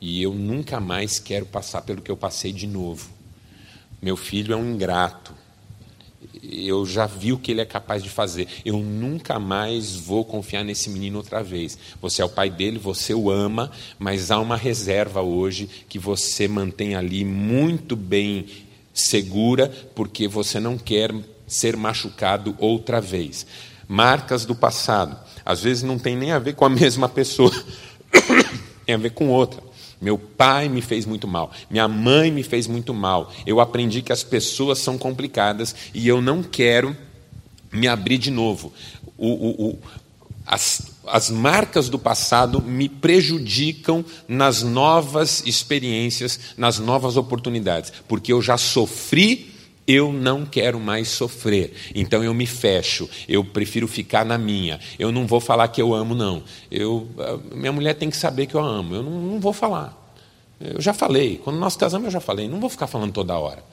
e 0.00 0.22
eu 0.22 0.34
nunca 0.34 0.78
mais 0.78 1.18
quero 1.18 1.46
passar 1.46 1.82
pelo 1.82 2.02
que 2.02 2.10
eu 2.10 2.16
passei 2.16 2.52
de 2.52 2.66
novo. 2.66 3.10
Meu 4.02 4.16
filho 4.16 4.52
é 4.52 4.56
um 4.56 4.74
ingrato. 4.74 5.32
Eu 6.42 6.84
já 6.84 7.06
vi 7.06 7.32
o 7.32 7.38
que 7.38 7.50
ele 7.50 7.62
é 7.62 7.64
capaz 7.64 8.02
de 8.02 8.10
fazer. 8.10 8.48
Eu 8.64 8.78
nunca 8.78 9.38
mais 9.38 9.94
vou 9.94 10.24
confiar 10.24 10.62
nesse 10.62 10.90
menino 10.90 11.18
outra 11.18 11.42
vez. 11.42 11.78
Você 12.00 12.20
é 12.20 12.24
o 12.24 12.28
pai 12.28 12.50
dele, 12.50 12.78
você 12.78 13.14
o 13.14 13.30
ama, 13.30 13.70
mas 13.98 14.30
há 14.30 14.38
uma 14.38 14.56
reserva 14.56 15.22
hoje 15.22 15.68
que 15.88 15.98
você 15.98 16.46
mantém 16.46 16.94
ali 16.94 17.24
muito 17.24 17.96
bem 17.96 18.46
segura, 18.92 19.68
porque 19.94 20.28
você 20.28 20.60
não 20.60 20.76
quer 20.76 21.14
ser 21.46 21.76
machucado 21.76 22.54
outra 22.58 23.00
vez 23.00 23.46
marcas 23.90 24.44
do 24.44 24.54
passado. 24.54 25.16
Às 25.44 25.62
vezes 25.62 25.82
não 25.82 25.98
tem 25.98 26.16
nem 26.16 26.30
a 26.30 26.38
ver 26.38 26.54
com 26.54 26.64
a 26.64 26.68
mesma 26.70 27.08
pessoa, 27.08 27.52
tem 28.86 28.94
a 28.94 28.98
ver 28.98 29.10
com 29.10 29.28
outra. 29.28 29.60
Meu 30.00 30.16
pai 30.16 30.68
me 30.68 30.80
fez 30.80 31.04
muito 31.04 31.26
mal, 31.26 31.50
minha 31.68 31.88
mãe 31.88 32.30
me 32.30 32.44
fez 32.44 32.68
muito 32.68 32.94
mal. 32.94 33.32
Eu 33.44 33.60
aprendi 33.60 34.00
que 34.00 34.12
as 34.12 34.22
pessoas 34.22 34.78
são 34.78 34.96
complicadas 34.96 35.74
e 35.92 36.06
eu 36.06 36.22
não 36.22 36.42
quero 36.42 36.96
me 37.72 37.88
abrir 37.88 38.16
de 38.16 38.30
novo. 38.30 38.72
O, 39.18 39.28
o, 39.28 39.66
o, 39.68 39.78
as, 40.46 40.82
as 41.06 41.28
marcas 41.28 41.88
do 41.88 41.98
passado 41.98 42.62
me 42.62 42.88
prejudicam 42.88 44.04
nas 44.26 44.62
novas 44.62 45.42
experiências, 45.44 46.40
nas 46.56 46.78
novas 46.78 47.16
oportunidades, 47.16 47.92
porque 48.08 48.32
eu 48.32 48.40
já 48.40 48.56
sofri 48.56 49.52
eu 49.86 50.12
não 50.12 50.44
quero 50.44 50.78
mais 50.78 51.08
sofrer, 51.08 51.72
então 51.94 52.22
eu 52.22 52.32
me 52.32 52.46
fecho, 52.46 53.08
eu 53.28 53.44
prefiro 53.44 53.88
ficar 53.88 54.24
na 54.24 54.38
minha. 54.38 54.78
Eu 54.98 55.10
não 55.10 55.26
vou 55.26 55.40
falar 55.40 55.68
que 55.68 55.82
eu 55.82 55.94
amo, 55.94 56.14
não. 56.14 56.42
Eu, 56.70 57.08
minha 57.52 57.72
mulher 57.72 57.94
tem 57.94 58.10
que 58.10 58.16
saber 58.16 58.46
que 58.46 58.54
eu 58.54 58.60
amo, 58.60 58.94
eu 58.94 59.02
não, 59.02 59.12
não 59.12 59.40
vou 59.40 59.52
falar. 59.52 59.96
Eu 60.60 60.80
já 60.80 60.92
falei, 60.92 61.40
quando 61.42 61.58
nós 61.58 61.74
casamos 61.76 62.06
eu 62.06 62.12
já 62.12 62.20
falei, 62.20 62.46
não 62.46 62.60
vou 62.60 62.70
ficar 62.70 62.86
falando 62.86 63.12
toda 63.12 63.36
hora. 63.38 63.64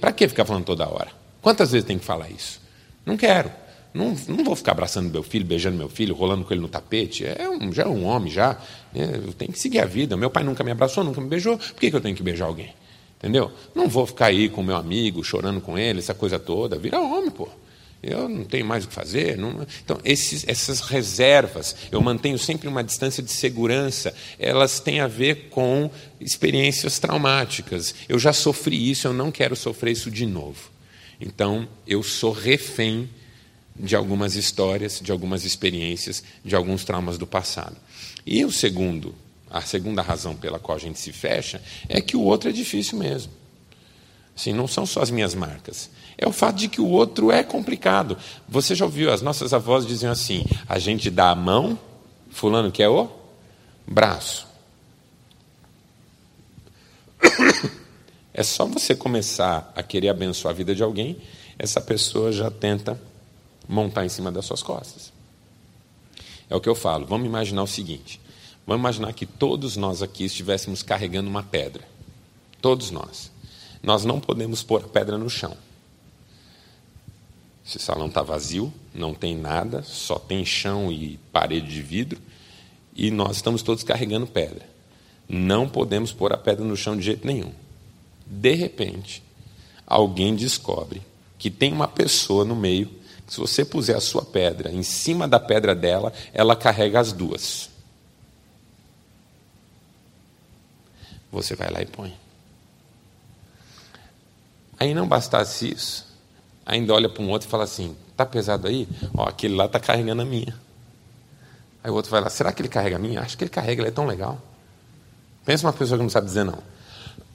Para 0.00 0.12
que 0.12 0.28
ficar 0.28 0.44
falando 0.44 0.64
toda 0.64 0.88
hora? 0.88 1.08
Quantas 1.42 1.72
vezes 1.72 1.86
tem 1.86 1.98
que 1.98 2.04
falar 2.04 2.30
isso? 2.30 2.60
Não 3.04 3.16
quero. 3.16 3.50
Não, 3.92 4.16
não 4.28 4.42
vou 4.42 4.56
ficar 4.56 4.72
abraçando 4.72 5.10
meu 5.10 5.22
filho, 5.22 5.44
beijando 5.44 5.76
meu 5.76 5.88
filho, 5.88 6.14
rolando 6.14 6.44
com 6.44 6.52
ele 6.52 6.60
no 6.60 6.68
tapete. 6.68 7.24
É 7.24 7.48
um, 7.48 7.72
já 7.72 7.84
é 7.84 7.86
um 7.86 8.04
homem, 8.04 8.30
já. 8.32 8.58
É, 8.94 9.02
eu 9.02 9.32
tenho 9.32 9.52
que 9.52 9.58
seguir 9.58 9.80
a 9.80 9.84
vida. 9.84 10.16
Meu 10.16 10.30
pai 10.30 10.42
nunca 10.42 10.64
me 10.64 10.70
abraçou, 10.70 11.04
nunca 11.04 11.20
me 11.20 11.28
beijou. 11.28 11.56
Por 11.58 11.74
que, 11.74 11.90
que 11.90 11.96
eu 11.96 12.00
tenho 12.00 12.16
que 12.16 12.22
beijar 12.22 12.46
alguém? 12.46 12.72
Entendeu? 13.24 13.50
Não 13.74 13.88
vou 13.88 14.06
ficar 14.06 14.26
aí 14.26 14.50
com 14.50 14.62
meu 14.62 14.76
amigo, 14.76 15.24
chorando 15.24 15.58
com 15.58 15.78
ele, 15.78 15.98
essa 15.98 16.12
coisa 16.12 16.38
toda. 16.38 16.78
Vira 16.78 17.00
homem, 17.00 17.30
pô. 17.30 17.48
Eu 18.02 18.28
não 18.28 18.44
tenho 18.44 18.66
mais 18.66 18.84
o 18.84 18.88
que 18.88 18.92
fazer. 18.92 19.38
Não... 19.38 19.66
Então, 19.82 19.98
esses, 20.04 20.44
essas 20.46 20.80
reservas, 20.80 21.74
eu 21.90 22.02
mantenho 22.02 22.38
sempre 22.38 22.68
uma 22.68 22.84
distância 22.84 23.22
de 23.22 23.30
segurança, 23.30 24.14
elas 24.38 24.78
têm 24.78 25.00
a 25.00 25.06
ver 25.06 25.48
com 25.48 25.90
experiências 26.20 26.98
traumáticas. 26.98 27.94
Eu 28.10 28.18
já 28.18 28.30
sofri 28.30 28.90
isso, 28.90 29.06
eu 29.06 29.14
não 29.14 29.32
quero 29.32 29.56
sofrer 29.56 29.92
isso 29.92 30.10
de 30.10 30.26
novo. 30.26 30.70
Então, 31.18 31.66
eu 31.86 32.02
sou 32.02 32.30
refém 32.30 33.08
de 33.74 33.96
algumas 33.96 34.34
histórias, 34.34 35.00
de 35.02 35.10
algumas 35.10 35.46
experiências, 35.46 36.22
de 36.44 36.54
alguns 36.54 36.84
traumas 36.84 37.16
do 37.16 37.26
passado. 37.26 37.76
E 38.26 38.44
o 38.44 38.52
segundo 38.52 39.14
a 39.54 39.60
segunda 39.60 40.02
razão 40.02 40.34
pela 40.34 40.58
qual 40.58 40.76
a 40.76 40.80
gente 40.80 40.98
se 40.98 41.12
fecha 41.12 41.62
é 41.88 42.00
que 42.00 42.16
o 42.16 42.22
outro 42.22 42.48
é 42.48 42.52
difícil 42.52 42.98
mesmo. 42.98 43.32
Assim, 44.36 44.52
não 44.52 44.66
são 44.66 44.84
só 44.84 45.00
as 45.00 45.12
minhas 45.12 45.32
marcas. 45.32 45.90
É 46.18 46.26
o 46.26 46.32
fato 46.32 46.56
de 46.56 46.66
que 46.66 46.80
o 46.80 46.88
outro 46.88 47.30
é 47.30 47.44
complicado. 47.44 48.18
Você 48.48 48.74
já 48.74 48.84
ouviu, 48.84 49.12
as 49.12 49.22
nossas 49.22 49.54
avós 49.54 49.86
diziam 49.86 50.10
assim: 50.10 50.44
a 50.68 50.76
gente 50.80 51.08
dá 51.08 51.30
a 51.30 51.36
mão, 51.36 51.78
fulano 52.30 52.72
quer 52.72 52.88
o 52.88 53.08
braço. 53.86 54.48
É 58.36 58.42
só 58.42 58.66
você 58.66 58.96
começar 58.96 59.72
a 59.76 59.82
querer 59.84 60.08
abençoar 60.08 60.52
a 60.52 60.56
vida 60.56 60.74
de 60.74 60.82
alguém, 60.82 61.18
essa 61.56 61.80
pessoa 61.80 62.32
já 62.32 62.50
tenta 62.50 63.00
montar 63.68 64.04
em 64.04 64.08
cima 64.08 64.32
das 64.32 64.44
suas 64.44 64.60
costas. 64.60 65.12
É 66.50 66.56
o 66.56 66.60
que 66.60 66.68
eu 66.68 66.74
falo. 66.74 67.06
Vamos 67.06 67.28
imaginar 67.28 67.62
o 67.62 67.66
seguinte: 67.68 68.20
Vamos 68.66 68.80
imaginar 68.80 69.12
que 69.12 69.26
todos 69.26 69.76
nós 69.76 70.02
aqui 70.02 70.24
estivéssemos 70.24 70.82
carregando 70.82 71.28
uma 71.28 71.42
pedra. 71.42 71.82
Todos 72.60 72.90
nós. 72.90 73.30
Nós 73.82 74.04
não 74.04 74.18
podemos 74.18 74.62
pôr 74.62 74.82
a 74.82 74.88
pedra 74.88 75.18
no 75.18 75.28
chão. 75.28 75.54
Esse 77.66 77.78
salão 77.78 78.06
está 78.06 78.22
vazio, 78.22 78.72
não 78.94 79.14
tem 79.14 79.36
nada, 79.36 79.82
só 79.82 80.18
tem 80.18 80.44
chão 80.44 80.92
e 80.92 81.18
parede 81.32 81.68
de 81.68 81.82
vidro, 81.82 82.20
e 82.94 83.10
nós 83.10 83.36
estamos 83.36 83.62
todos 83.62 83.82
carregando 83.82 84.26
pedra. 84.26 84.66
Não 85.28 85.68
podemos 85.68 86.12
pôr 86.12 86.32
a 86.32 86.36
pedra 86.36 86.64
no 86.64 86.76
chão 86.76 86.96
de 86.96 87.02
jeito 87.02 87.26
nenhum. 87.26 87.52
De 88.26 88.54
repente, 88.54 89.22
alguém 89.86 90.34
descobre 90.34 91.02
que 91.38 91.50
tem 91.50 91.72
uma 91.72 91.88
pessoa 91.88 92.44
no 92.44 92.54
meio, 92.54 92.86
que 93.26 93.32
se 93.32 93.40
você 93.40 93.64
puser 93.64 93.96
a 93.96 94.00
sua 94.00 94.24
pedra 94.24 94.70
em 94.70 94.82
cima 94.82 95.26
da 95.26 95.40
pedra 95.40 95.74
dela, 95.74 96.12
ela 96.32 96.54
carrega 96.54 97.00
as 97.00 97.12
duas. 97.12 97.73
Você 101.34 101.54
vai 101.54 101.70
lá 101.70 101.82
e 101.82 101.86
põe. 101.86 102.14
Aí 104.78 104.94
não 104.94 105.06
bastasse 105.06 105.70
isso, 105.70 106.06
ainda 106.64 106.94
olha 106.94 107.08
para 107.08 107.22
um 107.22 107.30
outro 107.30 107.48
e 107.48 107.50
fala 107.50 107.64
assim: 107.64 107.96
tá 108.16 108.24
pesado 108.24 108.66
aí? 108.66 108.88
Ó, 109.14 109.28
aquele 109.28 109.54
lá 109.54 109.66
está 109.66 109.78
carregando 109.78 110.22
a 110.22 110.24
minha. 110.24 110.54
Aí 111.82 111.90
o 111.90 111.94
outro 111.94 112.10
vai 112.10 112.20
lá: 112.20 112.30
será 112.30 112.52
que 112.52 112.62
ele 112.62 112.68
carrega 112.68 112.96
a 112.96 112.98
minha? 112.98 113.20
Acho 113.20 113.36
que 113.36 113.44
ele 113.44 113.50
carrega, 113.50 113.82
ele 113.82 113.88
é 113.88 113.92
tão 113.92 114.06
legal. 114.06 114.40
Pensa 115.44 115.66
uma 115.66 115.72
pessoa 115.72 115.98
que 115.98 116.02
não 116.02 116.10
sabe 116.10 116.26
dizer 116.26 116.44
não. 116.44 116.58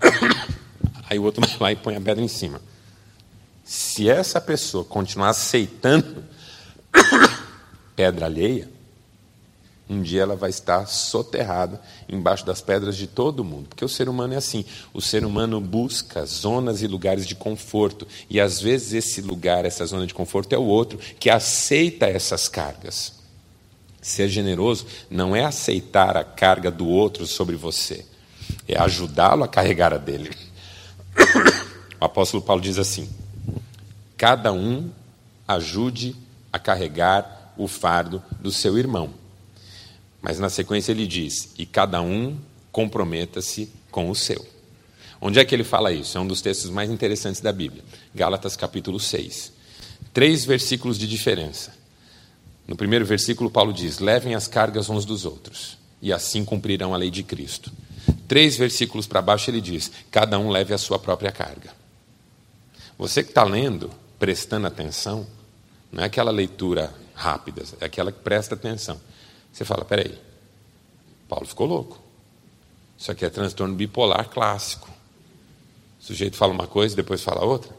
Aí 1.09 1.19
o 1.19 1.23
outro 1.23 1.41
vai 1.41 1.57
lá 1.59 1.71
e 1.71 1.75
põe 1.75 1.95
a 1.95 2.01
pedra 2.01 2.23
em 2.23 2.27
cima. 2.27 2.61
Se 3.63 4.09
essa 4.09 4.41
pessoa 4.41 4.83
continuar 4.83 5.29
aceitando 5.29 6.23
pedra 7.95 8.25
alheia, 8.25 8.69
um 9.89 10.03
dia 10.03 10.21
ela 10.21 10.35
vai 10.35 10.51
estar 10.51 10.85
soterrada 10.85 11.81
embaixo 12.07 12.45
das 12.45 12.61
pedras 12.61 12.95
de 12.95 13.07
todo 13.07 13.43
mundo. 13.43 13.69
Porque 13.69 13.83
o 13.83 13.89
ser 13.89 14.07
humano 14.07 14.35
é 14.35 14.37
assim. 14.37 14.63
O 14.93 15.01
ser 15.01 15.25
humano 15.25 15.59
busca 15.59 16.23
zonas 16.25 16.83
e 16.83 16.87
lugares 16.87 17.25
de 17.25 17.33
conforto. 17.33 18.07
E 18.29 18.39
às 18.39 18.61
vezes 18.61 18.93
esse 18.93 19.19
lugar, 19.19 19.65
essa 19.65 19.83
zona 19.87 20.05
de 20.05 20.13
conforto, 20.13 20.53
é 20.53 20.57
o 20.59 20.63
outro 20.63 20.99
que 21.19 21.27
aceita 21.27 22.05
essas 22.05 22.47
cargas. 22.47 23.13
Ser 23.99 24.29
generoso 24.29 24.85
não 25.09 25.35
é 25.35 25.43
aceitar 25.43 26.15
a 26.15 26.23
carga 26.23 26.69
do 26.69 26.87
outro 26.87 27.25
sobre 27.25 27.55
você, 27.55 28.05
é 28.65 28.79
ajudá-lo 28.79 29.43
a 29.43 29.47
carregar 29.47 29.93
a 29.93 29.97
dele. 29.97 30.29
O 32.01 32.05
apóstolo 32.05 32.41
Paulo 32.41 32.61
diz 32.61 32.77
assim: 32.79 33.09
cada 34.15 34.53
um 34.53 34.89
ajude 35.45 36.15
a 36.53 36.57
carregar 36.57 37.53
o 37.57 37.67
fardo 37.67 38.23
do 38.39 38.53
seu 38.53 38.77
irmão. 38.77 39.18
Mas 40.21 40.39
na 40.39 40.49
sequência 40.49 40.91
ele 40.91 41.07
diz: 41.07 41.53
e 41.57 41.65
cada 41.65 42.01
um 42.01 42.37
comprometa-se 42.71 43.69
com 43.91 44.09
o 44.09 44.15
seu. 44.15 44.45
Onde 45.21 45.39
é 45.39 45.45
que 45.45 45.53
ele 45.53 45.63
fala 45.63 45.91
isso? 45.91 46.17
É 46.17 46.21
um 46.21 46.27
dos 46.27 46.41
textos 46.41 46.69
mais 46.69 46.89
interessantes 46.89 47.41
da 47.41 47.51
Bíblia. 47.51 47.83
Gálatas 48.15 48.55
capítulo 48.55 48.99
6. 48.99 49.51
Três 50.13 50.45
versículos 50.45 50.97
de 50.97 51.07
diferença. 51.07 51.73
No 52.67 52.75
primeiro 52.75 53.05
versículo, 53.05 53.49
Paulo 53.49 53.73
diz: 53.73 53.99
levem 53.99 54.35
as 54.35 54.47
cargas 54.47 54.89
uns 54.89 55.05
dos 55.05 55.25
outros, 55.25 55.77
e 56.01 56.13
assim 56.13 56.45
cumprirão 56.45 56.93
a 56.93 56.97
lei 56.97 57.09
de 57.09 57.23
Cristo. 57.23 57.71
Três 58.27 58.55
versículos 58.55 59.07
para 59.07 59.21
baixo, 59.21 59.49
ele 59.49 59.59
diz: 59.59 59.91
cada 60.11 60.37
um 60.39 60.49
leve 60.49 60.73
a 60.73 60.77
sua 60.77 60.99
própria 60.99 61.31
carga. 61.31 61.73
Você 62.97 63.23
que 63.23 63.29
está 63.29 63.43
lendo, 63.43 63.89
prestando 64.19 64.67
atenção, 64.67 65.25
não 65.91 66.03
é 66.03 66.05
aquela 66.05 66.31
leitura 66.31 66.93
rápida, 67.13 67.63
é 67.81 67.85
aquela 67.85 68.11
que 68.11 68.19
presta 68.19 68.55
atenção. 68.55 68.99
Você 69.59 69.65
fala: 69.65 69.83
peraí, 69.83 70.17
Paulo 71.27 71.45
ficou 71.45 71.67
louco. 71.67 71.99
Isso 72.97 73.11
aqui 73.11 73.25
é 73.25 73.29
transtorno 73.29 73.75
bipolar 73.75 74.29
clássico. 74.29 74.89
O 75.99 76.03
sujeito 76.03 76.37
fala 76.37 76.53
uma 76.53 76.65
coisa 76.65 76.93
e 76.93 76.95
depois 76.95 77.21
fala 77.21 77.43
outra. 77.43 77.69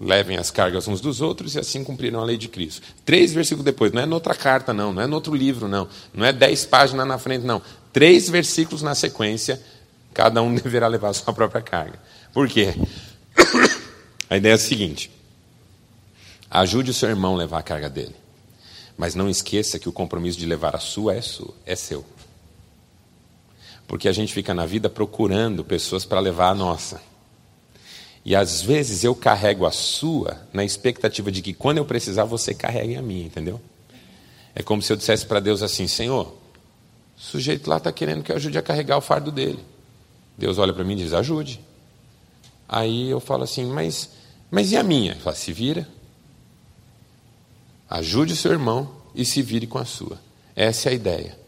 Levem 0.00 0.38
as 0.38 0.50
cargas 0.50 0.88
uns 0.88 0.98
dos 0.98 1.20
outros 1.20 1.54
e 1.54 1.58
assim 1.58 1.84
cumprirão 1.84 2.20
a 2.20 2.24
lei 2.24 2.38
de 2.38 2.48
Cristo. 2.48 2.80
Três 3.04 3.34
versículos 3.34 3.66
depois, 3.66 3.92
não 3.92 4.00
é 4.00 4.06
noutra 4.06 4.34
carta, 4.34 4.72
não, 4.72 4.94
não 4.94 5.02
é 5.02 5.06
noutro 5.06 5.34
livro, 5.34 5.68
não, 5.68 5.88
não 6.14 6.24
é 6.24 6.32
dez 6.32 6.64
páginas 6.64 7.06
na 7.06 7.18
frente, 7.18 7.44
não. 7.44 7.60
Três 7.92 8.26
versículos 8.30 8.80
na 8.80 8.94
sequência, 8.94 9.62
cada 10.14 10.40
um 10.40 10.54
deverá 10.56 10.88
levar 10.88 11.10
a 11.10 11.14
sua 11.14 11.34
própria 11.34 11.60
carga. 11.60 12.00
Por 12.32 12.48
quê? 12.48 12.74
A 14.28 14.38
ideia 14.38 14.52
é 14.52 14.56
a 14.56 14.58
seguinte: 14.58 15.10
ajude 16.50 16.90
o 16.90 16.94
seu 16.94 17.10
irmão 17.10 17.34
a 17.34 17.38
levar 17.38 17.58
a 17.58 17.62
carga 17.62 17.88
dele, 17.88 18.16
mas 18.96 19.14
não 19.14 19.28
esqueça 19.28 19.78
que 19.78 19.88
o 19.88 19.92
compromisso 19.92 20.38
de 20.38 20.46
levar 20.46 20.74
a 20.74 20.78
sua 20.78 21.14
é, 21.14 21.20
sua, 21.20 21.54
é 21.64 21.76
seu. 21.76 22.04
Porque 23.86 24.08
a 24.08 24.12
gente 24.12 24.32
fica 24.32 24.54
na 24.54 24.66
vida 24.66 24.88
procurando 24.88 25.64
pessoas 25.64 26.04
para 26.04 26.18
levar 26.18 26.50
a 26.50 26.54
nossa. 26.54 27.00
E 28.24 28.34
às 28.34 28.60
vezes 28.60 29.04
eu 29.04 29.14
carrego 29.14 29.66
a 29.66 29.70
sua 29.70 30.36
na 30.52 30.64
expectativa 30.64 31.30
de 31.30 31.40
que 31.40 31.52
quando 31.52 31.78
eu 31.78 31.84
precisar 31.84 32.24
você 32.24 32.52
carregue 32.52 32.96
a 32.96 33.02
minha, 33.02 33.24
entendeu? 33.24 33.60
É 34.52 34.62
como 34.62 34.82
se 34.82 34.92
eu 34.92 34.96
dissesse 34.96 35.24
para 35.24 35.38
Deus 35.38 35.62
assim: 35.62 35.86
Senhor, 35.86 36.26
o 37.16 37.20
sujeito 37.20 37.68
lá 37.68 37.76
está 37.76 37.92
querendo 37.92 38.24
que 38.24 38.32
eu 38.32 38.36
ajude 38.36 38.58
a 38.58 38.62
carregar 38.62 38.96
o 38.96 39.00
fardo 39.00 39.30
dele. 39.30 39.64
Deus 40.36 40.58
olha 40.58 40.72
para 40.72 40.82
mim 40.82 40.94
e 40.94 41.04
diz: 41.04 41.12
ajude. 41.12 41.60
Aí 42.68 43.08
eu 43.08 43.20
falo 43.20 43.44
assim: 43.44 43.66
mas, 43.66 44.10
mas 44.50 44.72
e 44.72 44.76
a 44.76 44.82
minha? 44.82 45.12
Ele 45.12 45.20
fala: 45.20 45.36
se 45.36 45.52
vira. 45.52 45.86
Ajude 47.88 48.32
o 48.32 48.36
seu 48.36 48.52
irmão 48.52 48.90
e 49.14 49.24
se 49.24 49.42
vire 49.42 49.66
com 49.66 49.78
a 49.78 49.84
sua. 49.84 50.20
Essa 50.54 50.88
é 50.88 50.92
a 50.92 50.94
ideia. 50.94 51.38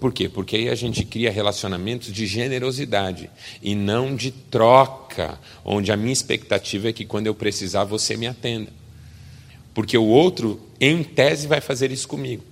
Por 0.00 0.12
quê? 0.12 0.28
Porque 0.28 0.56
aí 0.56 0.68
a 0.68 0.74
gente 0.74 1.04
cria 1.04 1.30
relacionamentos 1.30 2.12
de 2.12 2.26
generosidade 2.26 3.30
e 3.62 3.74
não 3.74 4.14
de 4.14 4.30
troca, 4.30 5.38
onde 5.64 5.92
a 5.92 5.96
minha 5.96 6.12
expectativa 6.12 6.88
é 6.88 6.92
que 6.92 7.04
quando 7.04 7.26
eu 7.26 7.34
precisar 7.34 7.84
você 7.84 8.16
me 8.16 8.26
atenda. 8.26 8.70
Porque 9.72 9.96
o 9.96 10.04
outro, 10.04 10.60
em 10.80 11.02
tese, 11.02 11.46
vai 11.46 11.60
fazer 11.60 11.90
isso 11.90 12.06
comigo. 12.06 12.44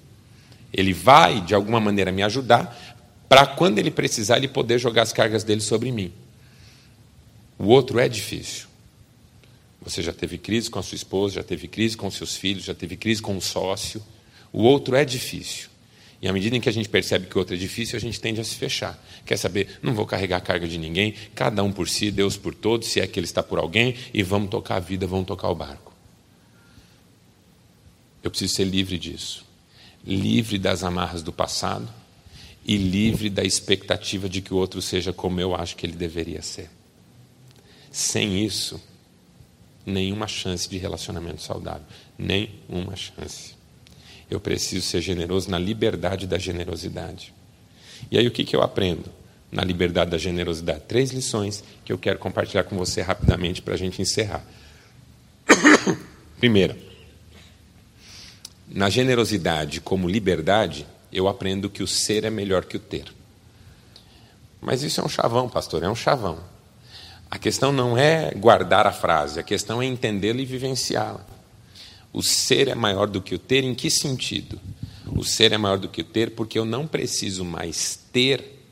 Ele 0.73 0.93
vai, 0.93 1.41
de 1.41 1.55
alguma 1.55 1.79
maneira, 1.79 2.11
me 2.11 2.23
ajudar, 2.23 2.97
para 3.29 3.47
quando 3.47 3.79
ele 3.79 3.91
precisar, 3.91 4.39
ele 4.39 4.49
poder 4.49 4.79
jogar 4.79 5.03
as 5.03 5.13
cargas 5.13 5.45
dele 5.45 5.61
sobre 5.61 5.93
mim. 5.93 6.13
O 7.59 7.67
outro 7.67 7.99
é 7.99 8.09
difícil. 8.09 8.67
Você 9.85 10.03
já 10.03 10.13
teve 10.13 10.39
crise 10.39 10.71
com 10.71 10.79
a 10.79 10.83
sua 10.83 10.97
esposa, 10.97 11.35
já 11.35 11.43
teve 11.43 11.67
crise 11.67 11.97
com 11.97 12.11
seus 12.11 12.37
filhos, 12.37 12.65
já 12.65 12.75
teve 12.75 12.97
crise 12.97 13.21
com 13.21 13.35
um 13.35 13.41
sócio. 13.41 14.03
O 14.53 14.63
outro 14.63 14.95
é 14.95 15.05
difícil. 15.05 15.69
E 16.21 16.29
à 16.29 16.33
medida 16.33 16.57
em 16.57 16.61
que 16.61 16.69
a 16.69 16.73
gente 16.73 16.89
percebe 16.89 17.27
que 17.27 17.35
o 17.35 17.41
outro 17.41 17.57
é 17.57 17.59
difícil, 17.59 17.97
a 17.97 18.01
gente 18.01 18.21
tende 18.21 18.41
a 18.41 18.45
se 18.45 18.55
fechar. 18.55 18.97
Quer 19.27 19.37
saber? 19.37 19.81
Não 19.83 19.93
vou 19.93 20.07
carregar 20.07 20.37
a 20.37 20.41
carga 20.41 20.69
de 20.69 20.79
ninguém, 20.79 21.15
cada 21.35 21.65
um 21.65 21.73
por 21.73 21.89
si, 21.89 22.13
Deus 22.13 22.37
por 22.37 22.55
todos, 22.55 22.87
se 22.87 23.01
é 23.01 23.07
que 23.09 23.19
Ele 23.19 23.27
está 23.27 23.43
por 23.43 23.59
alguém, 23.59 23.97
e 24.15 24.23
vamos 24.23 24.49
tocar 24.49 24.77
a 24.77 24.81
vida, 24.81 25.05
vamos 25.05 25.27
tocar 25.27 25.49
o 25.49 25.55
barco. 25.55 25.93
Eu 28.23 28.31
preciso 28.31 28.55
ser 28.55 28.65
livre 28.65 28.99
disso. 28.99 29.45
Livre 30.07 30.59
das 30.59 30.85
amarras 30.85 31.25
do 31.25 31.33
passado 31.33 31.93
e 32.65 32.77
livre 32.77 33.29
da 33.29 33.43
expectativa 33.43 34.29
de 34.29 34.41
que 34.41 34.55
o 34.55 34.57
outro 34.57 34.81
seja 34.81 35.13
como 35.13 35.41
eu 35.41 35.57
acho 35.57 35.75
que 35.75 35.85
ele 35.85 35.97
deveria 35.97 36.41
ser. 36.41 36.71
Sem 37.91 38.45
isso, 38.45 38.81
nenhuma 39.85 40.27
chance 40.27 40.69
de 40.69 40.79
relacionamento 40.79 41.43
saudável. 41.43 41.85
Nenhuma 42.19 42.97
chance. 42.97 43.55
Eu 44.31 44.41
preciso 44.41 44.87
ser 44.87 45.01
generoso 45.01 45.51
na 45.51 45.59
liberdade 45.59 46.27
da 46.27 46.39
generosidade. 46.39 47.35
E 48.11 48.19
aí 48.19 48.27
o 48.27 48.31
que, 48.31 48.45
que 48.45 48.57
eu 48.57 48.63
aprendo 48.63 49.11
na 49.51 49.63
liberdade 49.63 50.11
da 50.11 50.19
generosidade? 50.19 50.83
Três 50.89 51.11
lições 51.11 51.63
que 51.85 51.93
eu 51.93 51.99
quero 51.99 52.19
compartilhar 52.19 52.65
com 52.65 52.77
você 52.77 53.03
rapidamente 53.03 53.61
para 53.61 53.75
a 53.75 53.77
gente 53.77 54.01
encerrar. 54.01 54.45
Primeira, 56.39 56.77
na 58.69 58.89
generosidade 58.89 59.81
como 59.81 60.09
liberdade, 60.09 60.87
eu 61.13 61.29
aprendo 61.29 61.69
que 61.69 61.83
o 61.83 61.87
ser 61.87 62.25
é 62.25 62.31
melhor 62.31 62.65
que 62.65 62.77
o 62.77 62.81
ter. 62.81 63.05
Mas 64.61 64.83
isso 64.83 65.01
é 65.01 65.05
um 65.05 65.09
chavão, 65.09 65.49
pastor, 65.49 65.83
é 65.83 65.89
um 65.91 65.95
chavão. 65.95 66.39
A 67.33 67.39
questão 67.39 67.73
não 67.73 67.97
é 67.97 68.31
guardar 68.33 68.87
a 68.87 68.93
frase, 68.93 69.41
a 69.41 69.43
questão 69.43 69.81
é 69.81 69.87
entendê-la 69.87 70.43
e 70.43 70.45
vivenciá-la. 70.45 71.25
O 72.13 72.23
ser 72.23 72.69
é 72.69 72.75
maior 72.75 73.09
do 73.09 73.23
que 73.23 73.35
o 73.35 73.39
ter, 73.39 73.65
em 73.65 73.75
que 73.75 73.89
sentido? 73.91 74.61
O 75.07 75.25
ser 75.25 75.51
é 75.51 75.57
maior 75.57 75.79
do 75.79 75.89
que 75.89 76.03
o 76.03 76.05
ter 76.05 76.33
porque 76.33 76.59
eu 76.59 76.67
não 76.67 76.87
preciso 76.87 77.43
mais 77.43 77.99
ter 78.13 78.63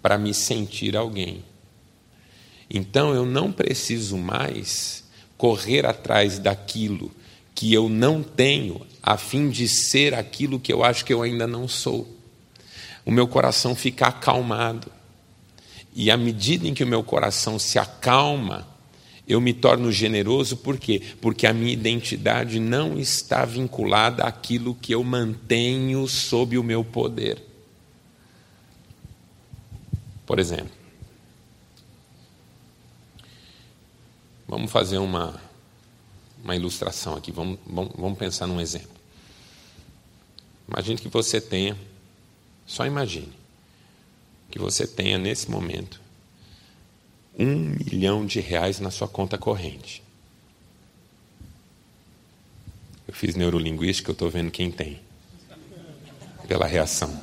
para 0.00 0.16
me 0.16 0.32
sentir 0.32 0.96
alguém. 0.96 1.44
Então 2.70 3.12
eu 3.12 3.26
não 3.26 3.50
preciso 3.50 4.16
mais 4.16 5.02
correr 5.36 5.84
atrás 5.84 6.38
daquilo 6.38 7.10
que 7.56 7.74
eu 7.74 7.88
não 7.88 8.22
tenho 8.22 8.86
a 9.02 9.16
fim 9.16 9.50
de 9.50 9.66
ser 9.66 10.14
aquilo 10.14 10.60
que 10.60 10.72
eu 10.72 10.84
acho 10.84 11.04
que 11.04 11.12
eu 11.12 11.22
ainda 11.22 11.44
não 11.44 11.66
sou. 11.66 12.06
O 13.04 13.10
meu 13.10 13.26
coração 13.26 13.74
fica 13.74 14.06
acalmado. 14.06 14.92
E 15.98 16.12
à 16.12 16.16
medida 16.16 16.68
em 16.68 16.72
que 16.72 16.84
o 16.84 16.86
meu 16.86 17.02
coração 17.02 17.58
se 17.58 17.76
acalma, 17.76 18.68
eu 19.26 19.40
me 19.40 19.52
torno 19.52 19.90
generoso 19.90 20.56
por 20.56 20.78
quê? 20.78 21.02
Porque 21.20 21.44
a 21.44 21.52
minha 21.52 21.72
identidade 21.72 22.60
não 22.60 22.96
está 23.00 23.44
vinculada 23.44 24.22
àquilo 24.22 24.76
que 24.76 24.94
eu 24.94 25.02
mantenho 25.02 26.06
sob 26.06 26.56
o 26.56 26.62
meu 26.62 26.84
poder. 26.84 27.42
Por 30.24 30.38
exemplo, 30.38 30.70
vamos 34.46 34.70
fazer 34.70 34.98
uma, 34.98 35.42
uma 36.44 36.54
ilustração 36.54 37.16
aqui, 37.16 37.32
vamos, 37.32 37.58
vamos, 37.66 37.92
vamos 37.98 38.16
pensar 38.16 38.46
num 38.46 38.60
exemplo. 38.60 38.96
Imagine 40.68 40.96
que 40.96 41.08
você 41.08 41.40
tenha, 41.40 41.76
só 42.68 42.86
imagine, 42.86 43.37
que 44.50 44.58
você 44.58 44.86
tenha 44.86 45.18
nesse 45.18 45.50
momento 45.50 46.00
um 47.38 47.54
milhão 47.54 48.26
de 48.26 48.40
reais 48.40 48.80
na 48.80 48.90
sua 48.90 49.06
conta 49.06 49.38
corrente. 49.38 50.02
Eu 53.06 53.14
fiz 53.14 53.36
neurolinguística, 53.36 54.10
eu 54.10 54.12
estou 54.12 54.28
vendo 54.28 54.50
quem 54.50 54.70
tem. 54.70 55.00
Pela 56.48 56.66
reação. 56.66 57.22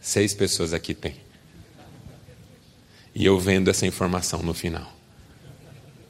Seis 0.00 0.34
pessoas 0.34 0.72
aqui 0.72 0.94
têm. 0.94 1.16
E 3.14 3.24
eu 3.24 3.38
vendo 3.38 3.68
essa 3.68 3.86
informação 3.86 4.42
no 4.42 4.54
final. 4.54 4.92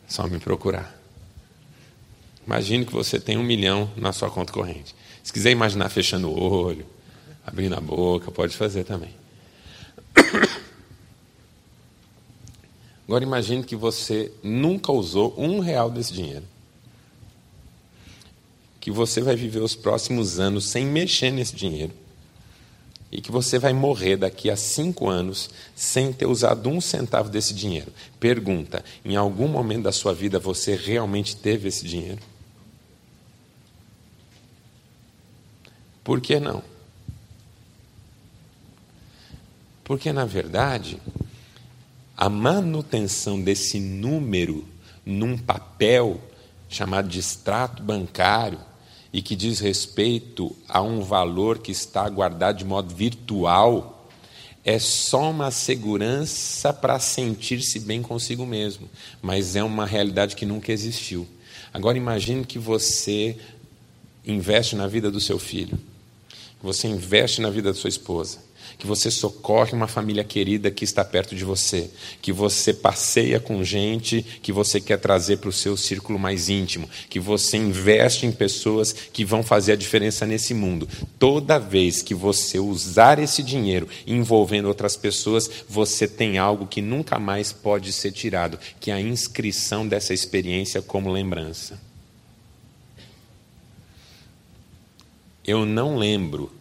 Só 0.06 0.26
me 0.26 0.38
procurar. 0.38 0.94
Imagine 2.46 2.84
que 2.84 2.92
você 2.92 3.18
tem 3.18 3.36
um 3.36 3.42
milhão 3.42 3.90
na 3.96 4.12
sua 4.12 4.30
conta 4.30 4.52
corrente. 4.52 4.94
Se 5.22 5.32
quiser 5.32 5.50
imaginar 5.50 5.88
fechando 5.88 6.28
o 6.30 6.38
olho, 6.38 6.86
abrindo 7.46 7.74
a 7.74 7.80
boca, 7.80 8.30
pode 8.30 8.56
fazer 8.56 8.84
também. 8.84 9.14
Agora 13.06 13.22
imagine 13.22 13.62
que 13.62 13.76
você 13.76 14.32
nunca 14.42 14.90
usou 14.90 15.34
um 15.36 15.60
real 15.60 15.90
desse 15.90 16.12
dinheiro. 16.12 16.44
Que 18.80 18.90
você 18.90 19.20
vai 19.20 19.36
viver 19.36 19.60
os 19.60 19.74
próximos 19.74 20.40
anos 20.40 20.64
sem 20.64 20.86
mexer 20.86 21.30
nesse 21.30 21.54
dinheiro. 21.54 21.92
E 23.12 23.20
que 23.20 23.30
você 23.30 23.58
vai 23.58 23.72
morrer 23.72 24.16
daqui 24.16 24.50
a 24.50 24.56
cinco 24.56 25.08
anos 25.08 25.50
sem 25.76 26.12
ter 26.12 26.26
usado 26.26 26.68
um 26.68 26.80
centavo 26.80 27.28
desse 27.28 27.54
dinheiro. 27.54 27.92
Pergunta: 28.18 28.84
em 29.04 29.16
algum 29.16 29.46
momento 29.46 29.84
da 29.84 29.92
sua 29.92 30.12
vida 30.12 30.38
você 30.38 30.74
realmente 30.74 31.36
teve 31.36 31.68
esse 31.68 31.86
dinheiro? 31.86 32.20
Por 36.02 36.20
que 36.20 36.40
não? 36.40 36.62
Porque, 39.84 40.12
na 40.12 40.24
verdade, 40.24 40.98
a 42.16 42.28
manutenção 42.28 43.40
desse 43.40 43.78
número 43.78 44.66
num 45.04 45.36
papel 45.36 46.20
chamado 46.68 47.08
de 47.08 47.18
extrato 47.20 47.82
bancário 47.82 48.58
e 49.12 49.22
que 49.22 49.36
diz 49.36 49.60
respeito 49.60 50.56
a 50.68 50.82
um 50.82 51.02
valor 51.02 51.58
que 51.58 51.70
está 51.70 52.08
guardado 52.08 52.58
de 52.58 52.64
modo 52.64 52.92
virtual 52.94 54.08
é 54.64 54.78
só 54.78 55.30
uma 55.30 55.50
segurança 55.50 56.72
para 56.72 56.98
sentir-se 56.98 57.78
bem 57.78 58.00
consigo 58.00 58.46
mesmo, 58.46 58.88
mas 59.20 59.54
é 59.54 59.62
uma 59.62 59.84
realidade 59.84 60.34
que 60.34 60.46
nunca 60.46 60.72
existiu. 60.72 61.28
Agora 61.72 61.98
imagine 61.98 62.44
que 62.44 62.58
você 62.58 63.36
investe 64.26 64.74
na 64.74 64.86
vida 64.86 65.10
do 65.10 65.20
seu 65.20 65.38
filho, 65.38 65.78
você 66.62 66.88
investe 66.88 67.42
na 67.42 67.50
vida 67.50 67.72
da 67.72 67.78
sua 67.78 67.88
esposa, 67.88 68.38
que 68.84 68.88
você 68.88 69.10
socorre 69.10 69.72
uma 69.72 69.88
família 69.88 70.22
querida 70.22 70.70
que 70.70 70.84
está 70.84 71.02
perto 71.02 71.34
de 71.34 71.42
você, 71.42 71.88
que 72.20 72.30
você 72.30 72.74
passeia 72.74 73.40
com 73.40 73.64
gente 73.64 74.20
que 74.42 74.52
você 74.52 74.78
quer 74.78 74.98
trazer 74.98 75.38
para 75.38 75.48
o 75.48 75.52
seu 75.54 75.74
círculo 75.74 76.18
mais 76.18 76.50
íntimo, 76.50 76.86
que 77.08 77.18
você 77.18 77.56
investe 77.56 78.26
em 78.26 78.30
pessoas 78.30 78.92
que 78.92 79.24
vão 79.24 79.42
fazer 79.42 79.72
a 79.72 79.76
diferença 79.76 80.26
nesse 80.26 80.52
mundo. 80.52 80.86
Toda 81.18 81.58
vez 81.58 82.02
que 82.02 82.14
você 82.14 82.58
usar 82.58 83.18
esse 83.18 83.42
dinheiro 83.42 83.88
envolvendo 84.06 84.68
outras 84.68 84.96
pessoas, 84.96 85.50
você 85.66 86.06
tem 86.06 86.36
algo 86.36 86.66
que 86.66 86.82
nunca 86.82 87.18
mais 87.18 87.54
pode 87.54 87.90
ser 87.90 88.12
tirado, 88.12 88.58
que 88.78 88.90
é 88.90 88.94
a 88.94 89.00
inscrição 89.00 89.88
dessa 89.88 90.12
experiência 90.12 90.82
como 90.82 91.10
lembrança. 91.10 91.80
Eu 95.42 95.64
não 95.64 95.96
lembro 95.96 96.52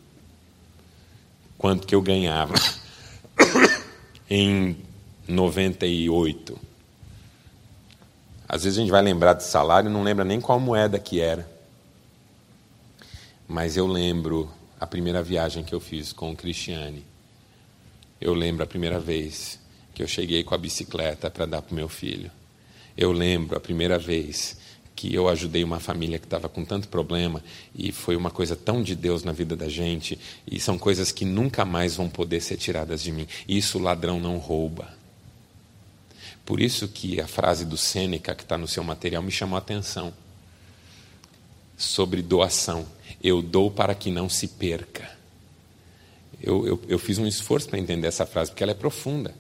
quanto 1.63 1.87
que 1.87 1.95
eu 1.95 2.01
ganhava 2.01 2.55
em 4.29 4.75
98. 5.25 6.59
Às 8.49 8.65
vezes 8.65 8.77
a 8.77 8.81
gente 8.81 8.91
vai 8.91 9.01
lembrar 9.01 9.35
de 9.35 9.45
salário 9.45 9.89
e 9.89 9.93
não 9.93 10.03
lembra 10.03 10.25
nem 10.25 10.41
qual 10.41 10.59
moeda 10.59 10.99
que 10.99 11.21
era. 11.21 11.49
Mas 13.47 13.77
eu 13.77 13.87
lembro 13.87 14.51
a 14.77 14.85
primeira 14.85 15.23
viagem 15.23 15.63
que 15.63 15.73
eu 15.73 15.79
fiz 15.79 16.11
com 16.11 16.33
o 16.33 16.35
Cristiane. 16.35 17.05
Eu 18.19 18.33
lembro 18.33 18.65
a 18.65 18.67
primeira 18.67 18.99
vez 18.99 19.57
que 19.95 20.03
eu 20.03 20.07
cheguei 20.07 20.43
com 20.43 20.53
a 20.53 20.57
bicicleta 20.57 21.31
para 21.31 21.45
dar 21.45 21.61
para 21.61 21.71
o 21.71 21.75
meu 21.75 21.87
filho. 21.87 22.29
Eu 22.97 23.13
lembro 23.13 23.55
a 23.55 23.61
primeira 23.61 23.97
vez 23.97 24.57
que 24.95 25.13
eu 25.13 25.27
ajudei 25.27 25.63
uma 25.63 25.79
família 25.79 26.19
que 26.19 26.25
estava 26.25 26.47
com 26.47 26.63
tanto 26.63 26.87
problema 26.87 27.43
e 27.75 27.91
foi 27.91 28.15
uma 28.15 28.29
coisa 28.29 28.55
tão 28.55 28.81
de 28.81 28.95
Deus 28.95 29.23
na 29.23 29.31
vida 29.31 29.55
da 29.55 29.67
gente 29.67 30.19
e 30.49 30.59
são 30.59 30.77
coisas 30.77 31.11
que 31.11 31.25
nunca 31.25 31.65
mais 31.65 31.95
vão 31.95 32.09
poder 32.09 32.41
ser 32.41 32.57
tiradas 32.57 33.01
de 33.01 33.11
mim. 33.11 33.27
Isso 33.47 33.77
o 33.77 33.81
ladrão 33.81 34.19
não 34.19 34.37
rouba. 34.37 34.93
Por 36.45 36.61
isso 36.61 36.87
que 36.87 37.19
a 37.19 37.27
frase 37.27 37.65
do 37.65 37.77
Sêneca 37.77 38.35
que 38.35 38.43
está 38.43 38.57
no 38.57 38.67
seu 38.67 38.83
material 38.83 39.23
me 39.23 39.31
chamou 39.31 39.55
a 39.55 39.59
atenção 39.59 40.13
sobre 41.77 42.21
doação. 42.21 42.85
Eu 43.21 43.41
dou 43.41 43.71
para 43.71 43.95
que 43.95 44.11
não 44.11 44.29
se 44.29 44.47
perca. 44.47 45.09
Eu, 46.41 46.67
eu, 46.67 46.81
eu 46.87 46.99
fiz 46.99 47.17
um 47.17 47.25
esforço 47.25 47.69
para 47.69 47.79
entender 47.79 48.07
essa 48.07 48.25
frase 48.25 48.51
porque 48.51 48.63
ela 48.63 48.73
é 48.73 48.75
profunda. 48.75 49.33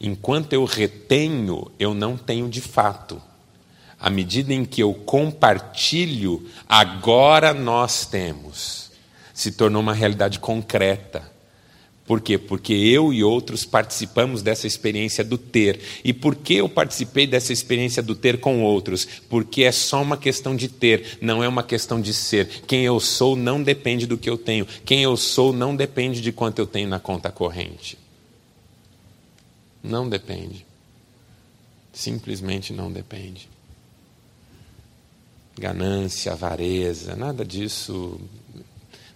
Enquanto 0.00 0.52
eu 0.52 0.64
retenho, 0.64 1.70
eu 1.78 1.94
não 1.94 2.16
tenho 2.16 2.48
de 2.48 2.60
fato 2.60 3.22
à 4.04 4.10
medida 4.10 4.52
em 4.52 4.66
que 4.66 4.82
eu 4.82 4.92
compartilho, 4.92 6.46
agora 6.68 7.54
nós 7.54 8.04
temos. 8.04 8.90
Se 9.32 9.50
tornou 9.50 9.80
uma 9.80 9.94
realidade 9.94 10.38
concreta. 10.38 11.22
Por 12.04 12.20
quê? 12.20 12.36
Porque 12.36 12.74
eu 12.74 13.14
e 13.14 13.24
outros 13.24 13.64
participamos 13.64 14.42
dessa 14.42 14.66
experiência 14.66 15.24
do 15.24 15.38
ter. 15.38 15.80
E 16.04 16.12
por 16.12 16.34
que 16.34 16.56
eu 16.56 16.68
participei 16.68 17.26
dessa 17.26 17.50
experiência 17.50 18.02
do 18.02 18.14
ter 18.14 18.40
com 18.40 18.62
outros? 18.62 19.06
Porque 19.30 19.62
é 19.62 19.72
só 19.72 20.02
uma 20.02 20.18
questão 20.18 20.54
de 20.54 20.68
ter, 20.68 21.16
não 21.22 21.42
é 21.42 21.48
uma 21.48 21.62
questão 21.62 21.98
de 21.98 22.12
ser. 22.12 22.46
Quem 22.66 22.84
eu 22.84 23.00
sou 23.00 23.34
não 23.34 23.62
depende 23.62 24.06
do 24.06 24.18
que 24.18 24.28
eu 24.28 24.36
tenho. 24.36 24.66
Quem 24.84 25.02
eu 25.02 25.16
sou 25.16 25.50
não 25.50 25.74
depende 25.74 26.20
de 26.20 26.30
quanto 26.30 26.58
eu 26.58 26.66
tenho 26.66 26.90
na 26.90 27.00
conta 27.00 27.32
corrente. 27.32 27.96
Não 29.82 30.06
depende. 30.06 30.66
Simplesmente 31.90 32.70
não 32.70 32.92
depende 32.92 33.53
ganância, 35.58 36.32
avareza, 36.32 37.14
nada 37.16 37.44
disso, 37.44 38.20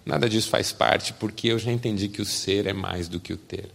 nada 0.05 0.29
disso 0.29 0.49
faz 0.49 0.71
parte, 0.71 1.13
porque 1.13 1.49
eu 1.49 1.59
já 1.59 1.71
entendi 1.71 2.07
que 2.07 2.21
o 2.21 2.25
ser 2.25 2.65
é 2.65 2.73
mais 2.73 3.07
do 3.07 3.19
que 3.19 3.33
o 3.33 3.37
ter. 3.37 3.69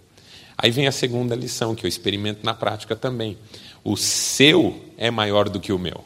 Aí 0.56 0.70
vem 0.70 0.86
a 0.86 0.92
segunda 0.92 1.34
lição 1.34 1.74
que 1.74 1.84
eu 1.84 1.88
experimento 1.88 2.44
na 2.44 2.54
prática 2.54 2.94
também. 2.94 3.36
O 3.82 3.96
seu 3.96 4.82
é 4.96 5.10
maior 5.10 5.48
do 5.48 5.60
que 5.60 5.72
o 5.72 5.78
meu. 5.78 6.04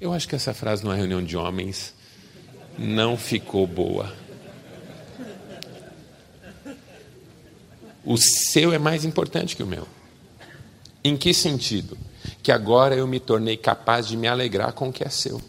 Eu 0.00 0.12
acho 0.12 0.28
que 0.28 0.34
essa 0.34 0.54
frase 0.54 0.84
numa 0.84 0.94
reunião 0.94 1.22
de 1.22 1.36
homens 1.36 1.94
não 2.78 3.16
ficou 3.16 3.66
boa. 3.66 4.14
O 8.04 8.16
seu 8.18 8.72
é 8.72 8.78
mais 8.78 9.04
importante 9.04 9.56
que 9.56 9.62
o 9.62 9.66
meu. 9.66 9.88
Em 11.02 11.16
que 11.16 11.32
sentido? 11.32 11.96
Que 12.44 12.52
agora 12.52 12.94
eu 12.94 13.06
me 13.06 13.18
tornei 13.18 13.56
capaz 13.56 14.06
de 14.06 14.18
me 14.18 14.28
alegrar 14.28 14.74
com 14.74 14.90
o 14.90 14.92
que 14.92 15.02
é 15.02 15.08
seu, 15.08 15.40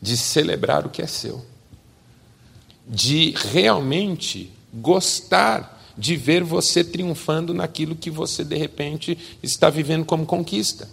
de 0.00 0.16
celebrar 0.16 0.86
o 0.86 0.88
que 0.88 1.02
é 1.02 1.06
seu, 1.06 1.44
de 2.86 3.34
realmente 3.52 4.52
gostar 4.72 5.78
de 5.98 6.14
ver 6.14 6.44
você 6.44 6.84
triunfando 6.84 7.52
naquilo 7.52 7.96
que 7.96 8.08
você 8.08 8.44
de 8.44 8.56
repente 8.56 9.18
está 9.42 9.68
vivendo 9.68 10.04
como 10.04 10.24
conquista. 10.24 10.88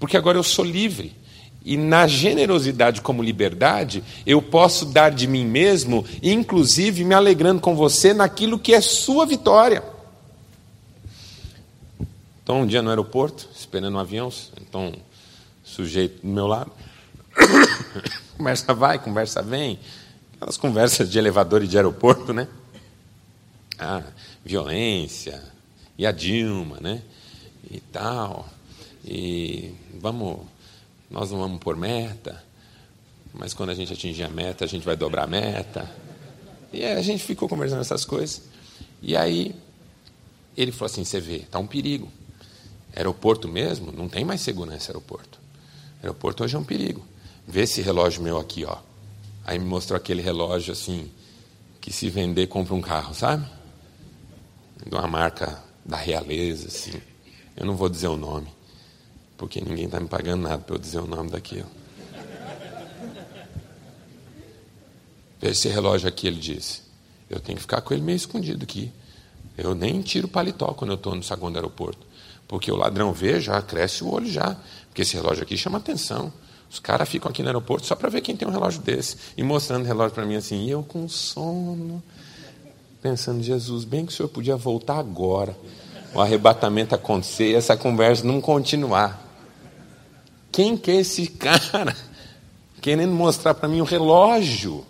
Porque 0.00 0.16
agora 0.16 0.38
eu 0.38 0.42
sou 0.42 0.64
livre. 0.64 1.14
E 1.62 1.76
na 1.76 2.06
generosidade 2.06 3.02
como 3.02 3.22
liberdade, 3.22 4.02
eu 4.24 4.40
posso 4.40 4.86
dar 4.86 5.10
de 5.10 5.26
mim 5.26 5.44
mesmo, 5.44 6.06
inclusive 6.22 7.04
me 7.04 7.14
alegrando 7.14 7.60
com 7.60 7.76
você 7.76 8.14
naquilo 8.14 8.58
que 8.58 8.72
é 8.72 8.80
sua 8.80 9.26
vitória. 9.26 9.82
Então, 12.46 12.60
um 12.60 12.66
dia 12.66 12.80
no 12.80 12.90
aeroporto, 12.90 13.48
esperando 13.52 13.96
um 13.96 13.98
avião, 13.98 14.32
então, 14.60 14.94
sujeito 15.64 16.24
do 16.24 16.28
meu 16.28 16.46
lado, 16.46 16.70
conversa 18.38 18.72
vai, 18.72 19.00
conversa 19.00 19.42
vem, 19.42 19.80
aquelas 20.36 20.56
conversas 20.56 21.10
de 21.10 21.18
elevador 21.18 21.64
e 21.64 21.66
de 21.66 21.76
aeroporto, 21.76 22.32
né? 22.32 22.46
Ah, 23.76 24.04
violência, 24.44 25.42
e 25.98 26.06
a 26.06 26.12
Dilma, 26.12 26.78
né? 26.80 27.02
E 27.68 27.80
tal, 27.80 28.48
e 29.04 29.74
vamos, 30.00 30.38
nós 31.10 31.32
não 31.32 31.40
vamos 31.40 31.58
por 31.58 31.74
meta, 31.74 32.40
mas 33.34 33.54
quando 33.54 33.70
a 33.70 33.74
gente 33.74 33.92
atingir 33.92 34.22
a 34.22 34.28
meta, 34.28 34.64
a 34.64 34.68
gente 34.68 34.84
vai 34.84 34.94
dobrar 34.94 35.24
a 35.24 35.26
meta. 35.26 35.92
E 36.72 36.84
a 36.84 37.02
gente 37.02 37.24
ficou 37.24 37.48
conversando 37.48 37.80
essas 37.80 38.04
coisas. 38.04 38.42
E 39.02 39.16
aí 39.16 39.52
ele 40.56 40.70
falou 40.70 40.86
assim: 40.86 41.02
você 41.02 41.18
vê, 41.18 41.38
está 41.38 41.58
um 41.58 41.66
perigo. 41.66 42.08
Aeroporto 42.96 43.46
mesmo, 43.46 43.92
não 43.92 44.08
tem 44.08 44.24
mais 44.24 44.40
segurança 44.40 44.90
aeroporto. 44.90 45.38
Aeroporto 46.02 46.42
hoje 46.42 46.56
é 46.56 46.58
um 46.58 46.64
perigo. 46.64 47.04
Vê 47.46 47.62
esse 47.62 47.82
relógio 47.82 48.22
meu 48.22 48.38
aqui, 48.38 48.64
ó. 48.64 48.78
Aí 49.44 49.58
me 49.58 49.66
mostrou 49.66 49.98
aquele 49.98 50.22
relógio 50.22 50.72
assim, 50.72 51.10
que 51.78 51.92
se 51.92 52.08
vender, 52.08 52.46
compra 52.46 52.74
um 52.74 52.80
carro, 52.80 53.14
sabe? 53.14 53.46
De 54.84 54.94
uma 54.94 55.06
marca 55.06 55.62
da 55.84 55.96
realeza, 55.96 56.68
assim. 56.68 56.98
Eu 57.54 57.66
não 57.66 57.76
vou 57.76 57.90
dizer 57.90 58.08
o 58.08 58.16
nome, 58.16 58.48
porque 59.36 59.60
ninguém 59.60 59.84
está 59.84 60.00
me 60.00 60.08
pagando 60.08 60.42
nada 60.42 60.58
para 60.58 60.74
eu 60.74 60.78
dizer 60.78 60.98
o 60.98 61.06
nome 61.06 61.30
daquilo. 61.30 61.68
Vê 65.38 65.50
esse 65.50 65.68
relógio 65.68 66.08
aqui, 66.08 66.26
ele 66.26 66.40
disse. 66.40 66.80
Eu 67.28 67.40
tenho 67.40 67.56
que 67.56 67.62
ficar 67.62 67.82
com 67.82 67.92
ele 67.92 68.02
meio 68.02 68.16
escondido 68.16 68.62
aqui. 68.64 68.90
Eu 69.56 69.74
nem 69.74 70.00
tiro 70.00 70.26
o 70.26 70.30
paletó 70.30 70.68
quando 70.68 70.92
eu 70.92 70.96
estou 70.96 71.14
no 71.14 71.22
saguão 71.22 71.52
do 71.52 71.56
aeroporto. 71.56 72.05
Porque 72.48 72.70
o 72.70 72.76
ladrão 72.76 73.12
vê, 73.12 73.40
já 73.40 73.60
cresce 73.60 74.04
o 74.04 74.12
olho 74.12 74.30
já. 74.30 74.56
Porque 74.88 75.02
esse 75.02 75.14
relógio 75.16 75.42
aqui 75.42 75.56
chama 75.56 75.78
atenção. 75.78 76.32
Os 76.70 76.78
caras 76.78 77.08
ficam 77.08 77.30
aqui 77.30 77.42
no 77.42 77.48
aeroporto 77.48 77.86
só 77.86 77.94
para 77.94 78.08
ver 78.08 78.20
quem 78.20 78.36
tem 78.36 78.46
um 78.46 78.50
relógio 78.50 78.80
desse. 78.82 79.16
E 79.36 79.42
mostrando 79.42 79.84
o 79.84 79.86
relógio 79.86 80.14
para 80.14 80.26
mim 80.26 80.36
assim, 80.36 80.64
e 80.64 80.70
eu 80.70 80.82
com 80.82 81.08
sono. 81.08 82.02
Pensando, 83.00 83.42
Jesus, 83.42 83.84
bem 83.84 84.04
que 84.04 84.12
o 84.12 84.16
senhor 84.16 84.28
podia 84.28 84.56
voltar 84.56 84.98
agora. 84.98 85.56
O 86.14 86.20
arrebatamento 86.20 86.94
acontecer 86.94 87.52
e 87.52 87.54
essa 87.54 87.76
conversa 87.76 88.26
não 88.26 88.40
continuar. 88.40 89.22
Quem 90.50 90.76
que 90.76 90.90
é 90.90 90.96
esse 90.96 91.26
cara? 91.28 91.94
Querendo 92.80 93.12
mostrar 93.12 93.54
para 93.54 93.68
mim 93.68 93.80
o 93.80 93.84
relógio. 93.84 94.84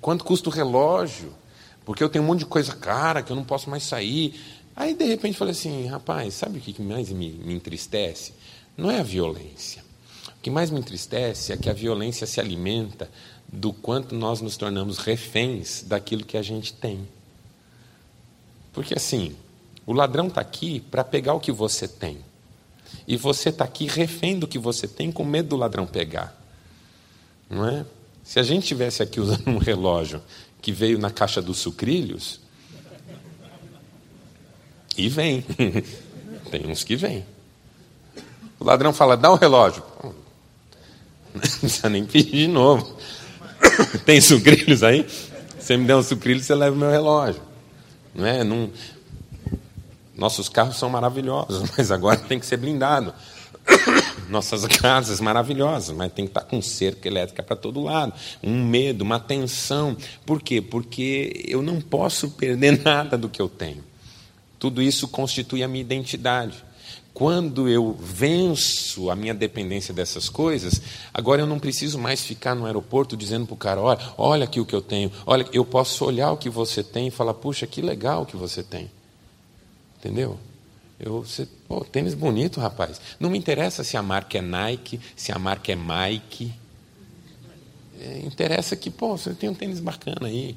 Quanto 0.00 0.24
custa 0.24 0.48
o 0.48 0.52
relógio? 0.52 1.32
Porque 1.84 2.02
eu 2.02 2.08
tenho 2.08 2.24
um 2.24 2.26
monte 2.26 2.40
de 2.40 2.46
coisa 2.46 2.74
cara 2.74 3.22
que 3.22 3.30
eu 3.30 3.36
não 3.36 3.44
posso 3.44 3.70
mais 3.70 3.82
sair. 3.82 4.34
Aí, 4.76 4.94
de 4.94 5.04
repente, 5.04 5.36
falei 5.36 5.52
assim: 5.52 5.86
rapaz, 5.86 6.34
sabe 6.34 6.58
o 6.58 6.60
que 6.60 6.80
mais 6.82 7.10
me, 7.10 7.30
me 7.30 7.54
entristece? 7.54 8.32
Não 8.76 8.90
é 8.90 9.00
a 9.00 9.04
violência. 9.04 9.84
O 10.28 10.40
que 10.42 10.50
mais 10.50 10.70
me 10.70 10.78
entristece 10.78 11.52
é 11.52 11.56
que 11.56 11.70
a 11.70 11.72
violência 11.72 12.26
se 12.26 12.40
alimenta 12.40 13.10
do 13.50 13.72
quanto 13.72 14.14
nós 14.14 14.40
nos 14.40 14.56
tornamos 14.56 14.98
reféns 14.98 15.84
daquilo 15.86 16.24
que 16.24 16.36
a 16.36 16.42
gente 16.42 16.72
tem. 16.72 17.06
Porque, 18.72 18.94
assim, 18.94 19.36
o 19.86 19.92
ladrão 19.92 20.26
está 20.26 20.40
aqui 20.40 20.80
para 20.80 21.04
pegar 21.04 21.34
o 21.34 21.40
que 21.40 21.52
você 21.52 21.86
tem. 21.86 22.18
E 23.06 23.16
você 23.16 23.50
está 23.50 23.64
aqui 23.64 23.86
refém 23.86 24.38
do 24.38 24.48
que 24.48 24.58
você 24.58 24.88
tem, 24.88 25.12
com 25.12 25.24
medo 25.24 25.50
do 25.50 25.56
ladrão 25.56 25.86
pegar. 25.86 26.36
Não 27.48 27.66
é? 27.68 27.86
Se 28.22 28.40
a 28.40 28.42
gente 28.42 28.66
tivesse 28.66 29.02
aqui 29.02 29.20
usando 29.20 29.48
um 29.48 29.58
relógio 29.58 30.20
que 30.60 30.72
veio 30.72 30.98
na 30.98 31.10
caixa 31.10 31.42
dos 31.42 31.58
sucrilhos, 31.58 32.40
e 34.96 35.08
vem. 35.08 35.44
Tem 36.50 36.66
uns 36.66 36.84
que 36.84 36.96
vêm. 36.96 37.24
O 38.58 38.64
ladrão 38.64 38.92
fala: 38.92 39.16
dá 39.16 39.30
o 39.30 39.34
um 39.34 39.38
relógio. 39.38 39.82
Não 41.34 41.40
precisa 41.40 41.88
nem 41.90 42.04
pedir 42.04 42.30
de 42.30 42.48
novo. 42.48 42.96
Tem 44.04 44.20
sucrilhos 44.20 44.82
aí? 44.82 45.06
Você 45.58 45.76
me 45.76 45.86
der 45.86 45.96
um 45.96 46.02
sucrilho, 46.02 46.42
você 46.42 46.54
leva 46.54 46.74
o 46.74 46.78
meu 46.78 46.90
relógio. 46.90 47.42
Não 48.14 48.26
é? 48.26 48.44
Não... 48.44 48.70
Nossos 50.16 50.48
carros 50.48 50.78
são 50.78 50.88
maravilhosos, 50.88 51.70
mas 51.76 51.90
agora 51.90 52.16
tem 52.16 52.38
que 52.38 52.46
ser 52.46 52.56
blindado. 52.56 53.12
Nossas 54.28 54.64
casas 54.66 55.20
maravilhosas, 55.20 55.94
mas 55.96 56.12
tem 56.12 56.26
que 56.26 56.30
estar 56.30 56.42
com 56.42 56.62
cerca 56.62 57.08
elétrica 57.08 57.42
para 57.42 57.56
todo 57.56 57.82
lado. 57.82 58.12
Um 58.42 58.64
medo, 58.64 59.02
uma 59.02 59.18
tensão. 59.18 59.96
Por 60.24 60.40
quê? 60.40 60.60
Porque 60.60 61.44
eu 61.46 61.62
não 61.62 61.80
posso 61.80 62.30
perder 62.30 62.82
nada 62.84 63.18
do 63.18 63.28
que 63.28 63.40
eu 63.40 63.48
tenho. 63.48 63.82
Tudo 64.64 64.80
isso 64.80 65.06
constitui 65.06 65.62
a 65.62 65.68
minha 65.68 65.82
identidade. 65.82 66.64
Quando 67.12 67.68
eu 67.68 67.92
venço 68.00 69.10
a 69.10 69.14
minha 69.14 69.34
dependência 69.34 69.92
dessas 69.92 70.30
coisas, 70.30 70.80
agora 71.12 71.42
eu 71.42 71.46
não 71.46 71.58
preciso 71.58 71.98
mais 71.98 72.22
ficar 72.22 72.54
no 72.54 72.64
aeroporto 72.64 73.14
dizendo 73.14 73.44
para 73.44 73.52
o 73.52 73.58
cara: 73.58 73.82
olha, 73.82 74.00
olha 74.16 74.44
aqui 74.44 74.58
o 74.58 74.64
que 74.64 74.74
eu 74.74 74.80
tenho, 74.80 75.12
olha, 75.26 75.46
eu 75.52 75.66
posso 75.66 76.02
olhar 76.02 76.32
o 76.32 76.38
que 76.38 76.48
você 76.48 76.82
tem 76.82 77.08
e 77.08 77.10
falar: 77.10 77.34
puxa, 77.34 77.66
que 77.66 77.82
legal 77.82 78.22
o 78.22 78.26
que 78.26 78.38
você 78.38 78.62
tem. 78.62 78.90
Entendeu? 79.98 80.40
Eu, 80.98 81.22
você, 81.22 81.46
pô, 81.68 81.84
tênis 81.84 82.14
bonito, 82.14 82.58
rapaz. 82.58 82.98
Não 83.20 83.28
me 83.28 83.36
interessa 83.36 83.84
se 83.84 83.98
a 83.98 84.02
marca 84.02 84.38
é 84.38 84.40
Nike, 84.40 84.98
se 85.14 85.30
a 85.30 85.38
marca 85.38 85.72
é 85.72 85.76
Mike. 85.76 86.54
É, 88.00 88.20
interessa 88.20 88.74
que, 88.76 88.90
pô, 88.90 89.14
você 89.18 89.34
tem 89.34 89.50
um 89.50 89.54
tênis 89.54 89.78
bacana 89.78 90.26
aí. 90.26 90.56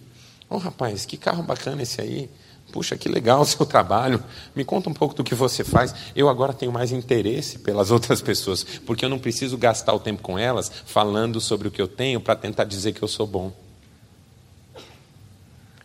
Ô, 0.49 0.55
oh, 0.55 0.59
rapaz, 0.59 1.05
que 1.05 1.17
carro 1.17 1.43
bacana 1.43 1.83
esse 1.83 1.99
aí. 1.99 2.29
Puxa, 2.71 2.97
que 2.97 3.09
legal 3.09 3.41
o 3.41 3.45
seu 3.45 3.65
trabalho. 3.65 4.23
Me 4.55 4.63
conta 4.65 4.89
um 4.89 4.93
pouco 4.93 5.15
do 5.15 5.23
que 5.23 5.35
você 5.35 5.63
faz. 5.63 5.93
Eu 6.15 6.29
agora 6.29 6.53
tenho 6.53 6.71
mais 6.71 6.91
interesse 6.91 7.59
pelas 7.59 7.89
outras 7.91 8.21
pessoas, 8.21 8.63
porque 8.63 9.05
eu 9.05 9.09
não 9.09 9.19
preciso 9.19 9.57
gastar 9.57 9.93
o 9.93 9.99
tempo 9.99 10.21
com 10.21 10.37
elas 10.37 10.71
falando 10.85 11.39
sobre 11.39 11.67
o 11.67 11.71
que 11.71 11.81
eu 11.81 11.87
tenho 11.87 12.19
para 12.19 12.35
tentar 12.35 12.63
dizer 12.65 12.93
que 12.93 13.01
eu 13.01 13.07
sou 13.07 13.25
bom. 13.27 13.51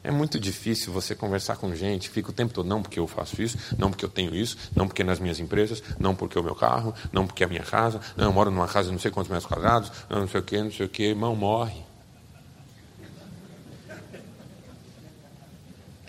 É 0.04 0.10
muito 0.10 0.40
difícil 0.40 0.92
você 0.92 1.14
conversar 1.14 1.56
com 1.56 1.72
gente, 1.76 2.10
fica 2.10 2.30
o 2.30 2.32
tempo 2.32 2.52
todo, 2.52 2.66
não 2.66 2.82
porque 2.82 2.98
eu 2.98 3.06
faço 3.06 3.40
isso, 3.40 3.56
não 3.78 3.88
porque 3.88 4.04
eu 4.04 4.08
tenho 4.08 4.34
isso, 4.34 4.56
não 4.74 4.88
porque 4.88 5.04
nas 5.04 5.20
minhas 5.20 5.38
empresas, 5.38 5.80
não 5.96 6.12
porque 6.12 6.36
o 6.36 6.42
meu 6.42 6.56
carro, 6.56 6.92
não 7.12 7.24
porque 7.24 7.44
a 7.44 7.46
minha 7.46 7.62
casa, 7.62 8.00
não, 8.16 8.24
eu 8.24 8.32
moro 8.32 8.50
numa 8.50 8.66
casa 8.66 8.90
não 8.90 8.98
sei 8.98 9.12
quantos 9.12 9.30
metros 9.30 9.46
quadrados, 9.46 9.92
não, 10.10 10.20
não 10.20 10.28
sei 10.28 10.40
o 10.40 10.42
que, 10.42 10.60
não 10.60 10.72
sei 10.72 10.86
o 10.86 10.88
que, 10.88 11.04
irmão, 11.04 11.36
morre. 11.36 11.84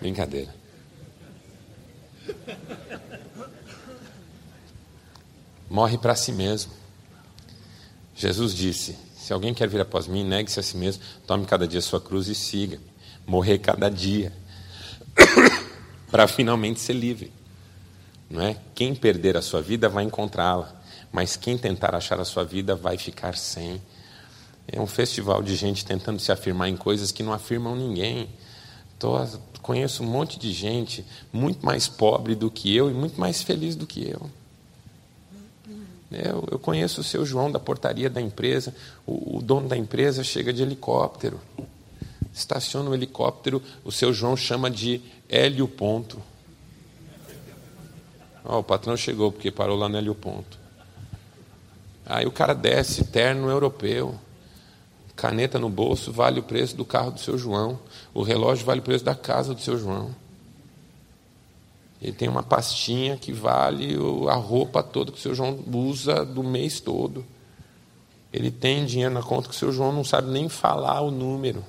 Brincadeira. 0.00 0.63
Morre 5.68 5.98
para 5.98 6.14
si 6.14 6.32
mesmo. 6.32 6.72
Jesus 8.14 8.54
disse: 8.54 8.96
Se 9.16 9.32
alguém 9.32 9.52
quer 9.52 9.68
vir 9.68 9.80
após 9.80 10.06
mim, 10.06 10.24
negue-se 10.24 10.60
a 10.60 10.62
si 10.62 10.76
mesmo, 10.76 11.02
tome 11.26 11.46
cada 11.46 11.66
dia 11.66 11.80
sua 11.80 12.00
cruz 12.00 12.28
e 12.28 12.34
siga. 12.34 12.78
Morrer 13.26 13.58
cada 13.58 13.88
dia. 13.88 14.32
para 16.10 16.28
finalmente 16.28 16.80
ser 16.80 16.92
livre. 16.92 17.32
Não 18.30 18.40
é? 18.40 18.56
Quem 18.74 18.94
perder 18.94 19.36
a 19.36 19.42
sua 19.42 19.60
vida 19.60 19.88
vai 19.88 20.04
encontrá-la, 20.04 20.72
mas 21.12 21.36
quem 21.36 21.58
tentar 21.58 21.94
achar 21.94 22.20
a 22.20 22.24
sua 22.24 22.44
vida 22.44 22.74
vai 22.74 22.96
ficar 22.96 23.36
sem. 23.36 23.82
É 24.66 24.80
um 24.80 24.86
festival 24.86 25.42
de 25.42 25.56
gente 25.56 25.84
tentando 25.84 26.20
se 26.20 26.32
afirmar 26.32 26.68
em 26.68 26.76
coisas 26.76 27.12
que 27.12 27.22
não 27.22 27.32
afirmam 27.32 27.76
ninguém. 27.76 28.28
Tô, 28.98 29.16
conheço 29.64 30.02
um 30.02 30.06
monte 30.06 30.38
de 30.38 30.52
gente 30.52 31.02
muito 31.32 31.64
mais 31.64 31.88
pobre 31.88 32.34
do 32.34 32.50
que 32.50 32.76
eu 32.76 32.90
e 32.90 32.92
muito 32.92 33.18
mais 33.18 33.42
feliz 33.42 33.74
do 33.74 33.86
que 33.86 34.06
eu. 34.06 34.30
Eu, 36.12 36.58
conheço 36.58 37.00
o 37.00 37.04
seu 37.04 37.24
João 37.24 37.50
da 37.50 37.58
portaria 37.58 38.10
da 38.10 38.20
empresa. 38.20 38.74
O, 39.06 39.38
o, 39.38 39.42
dono 39.42 39.66
da 39.66 39.74
empresa 39.74 40.22
chega 40.22 40.52
de 40.52 40.62
helicóptero. 40.62 41.40
Estaciona 42.32 42.90
o 42.90 42.94
helicóptero, 42.94 43.62
o 43.82 43.90
seu 43.90 44.12
João 44.12 44.36
chama 44.36 44.70
de 44.70 45.00
Hélio 45.30 45.66
Ponto. 45.66 46.20
Oh, 48.44 48.58
o 48.58 48.62
patrão 48.62 48.98
chegou 48.98 49.32
porque 49.32 49.50
parou 49.50 49.78
lá 49.78 49.88
no 49.88 49.96
Hélio 49.96 50.14
Ponto. 50.14 50.58
Aí 52.04 52.26
o 52.26 52.32
cara 52.32 52.52
desce, 52.52 53.02
terno 53.04 53.48
europeu. 53.48 54.14
Caneta 55.16 55.58
no 55.58 55.70
bolso 55.70 56.12
vale 56.12 56.38
o 56.38 56.42
preço 56.42 56.76
do 56.76 56.84
carro 56.84 57.12
do 57.12 57.20
seu 57.20 57.38
João. 57.38 57.80
O 58.14 58.22
relógio 58.22 58.64
vale 58.64 58.78
o 58.80 58.84
preço 58.84 59.04
da 59.04 59.14
casa 59.14 59.52
do 59.52 59.60
seu 59.60 59.76
João. 59.76 60.14
Ele 62.00 62.12
tem 62.12 62.28
uma 62.28 62.42
pastinha 62.42 63.16
que 63.16 63.32
vale 63.32 63.96
a 64.30 64.34
roupa 64.34 64.82
toda 64.82 65.10
que 65.10 65.18
o 65.18 65.20
seu 65.20 65.34
João 65.34 65.58
usa 65.72 66.24
do 66.24 66.42
mês 66.44 66.78
todo. 66.78 67.24
Ele 68.32 68.50
tem 68.50 68.84
dinheiro 68.84 69.12
na 69.12 69.22
conta 69.22 69.48
que 69.48 69.54
o 69.54 69.58
seu 69.58 69.72
João 69.72 69.92
não 69.92 70.04
sabe 70.04 70.30
nem 70.30 70.48
falar 70.48 71.00
o 71.00 71.10
número. 71.10 71.64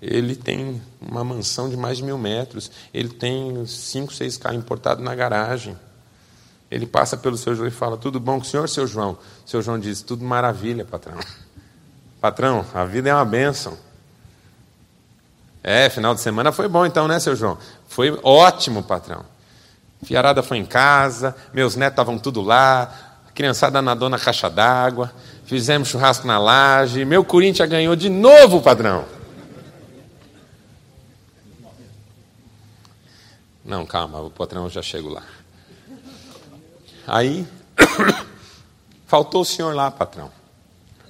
Ele 0.00 0.34
tem 0.34 0.80
uma 1.00 1.22
mansão 1.22 1.68
de 1.68 1.76
mais 1.76 1.98
de 1.98 2.04
mil 2.04 2.16
metros. 2.18 2.70
Ele 2.92 3.08
tem 3.08 3.64
cinco, 3.66 4.12
seis 4.12 4.36
carros 4.36 4.58
importados 4.58 5.04
na 5.04 5.14
garagem. 5.14 5.76
Ele 6.70 6.86
passa 6.86 7.16
pelo 7.16 7.36
seu 7.36 7.54
João 7.54 7.68
e 7.68 7.70
fala: 7.70 7.96
Tudo 7.96 8.18
bom 8.18 8.38
com 8.38 8.46
o 8.46 8.48
senhor, 8.48 8.68
seu 8.68 8.86
João? 8.86 9.18
Seu 9.44 9.60
João 9.62 9.78
diz: 9.78 10.00
Tudo 10.00 10.24
maravilha, 10.24 10.84
patrão. 10.84 11.18
Patrão, 12.20 12.64
a 12.72 12.84
vida 12.84 13.10
é 13.10 13.14
uma 13.14 13.24
bênção. 13.24 13.76
É, 15.62 15.88
final 15.88 16.14
de 16.14 16.20
semana 16.20 16.50
foi 16.50 16.66
bom 16.66 16.84
então, 16.84 17.06
né, 17.06 17.20
seu 17.20 17.36
João? 17.36 17.56
Foi 17.86 18.18
ótimo, 18.22 18.82
patrão. 18.82 19.24
Fiarada 20.02 20.42
foi 20.42 20.58
em 20.58 20.64
casa, 20.64 21.36
meus 21.54 21.76
netos 21.76 21.92
estavam 21.92 22.18
tudo 22.18 22.40
lá, 22.40 22.92
a 23.28 23.30
criançada 23.30 23.80
nadou 23.80 24.08
na 24.08 24.18
caixa 24.18 24.50
d'água, 24.50 25.12
fizemos 25.44 25.88
churrasco 25.88 26.26
na 26.26 26.38
laje, 26.38 27.04
meu 27.04 27.24
Corinthians 27.24 27.68
ganhou 27.68 27.94
de 27.94 28.08
novo, 28.08 28.60
padrão. 28.60 29.04
Não, 33.64 33.86
calma, 33.86 34.20
o 34.20 34.30
patrão 34.30 34.68
já 34.68 34.82
chego 34.82 35.08
lá. 35.08 35.22
Aí, 37.06 37.46
faltou 39.06 39.42
o 39.42 39.44
senhor 39.44 39.72
lá, 39.72 39.88
patrão. 39.88 40.32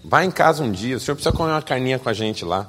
Vai 0.04 0.26
em 0.26 0.30
casa 0.30 0.62
um 0.62 0.70
dia, 0.70 0.98
o 0.98 1.00
senhor 1.00 1.14
precisa 1.14 1.34
comer 1.34 1.52
uma 1.52 1.62
carninha 1.62 1.98
com 1.98 2.10
a 2.10 2.12
gente 2.12 2.44
lá. 2.44 2.68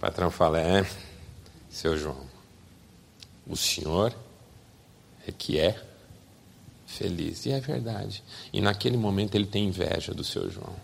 O 0.00 0.06
patrão 0.08 0.30
fala: 0.30 0.58
É, 0.58 0.86
seu 1.68 1.94
João, 1.98 2.24
o 3.46 3.54
senhor 3.54 4.14
é 5.28 5.30
que 5.30 5.60
é 5.60 5.78
feliz. 6.86 7.44
E 7.44 7.52
é 7.52 7.60
verdade. 7.60 8.24
E 8.50 8.62
naquele 8.62 8.96
momento 8.96 9.34
ele 9.34 9.44
tem 9.44 9.66
inveja 9.66 10.14
do 10.14 10.24
seu 10.24 10.50
João. 10.50 10.74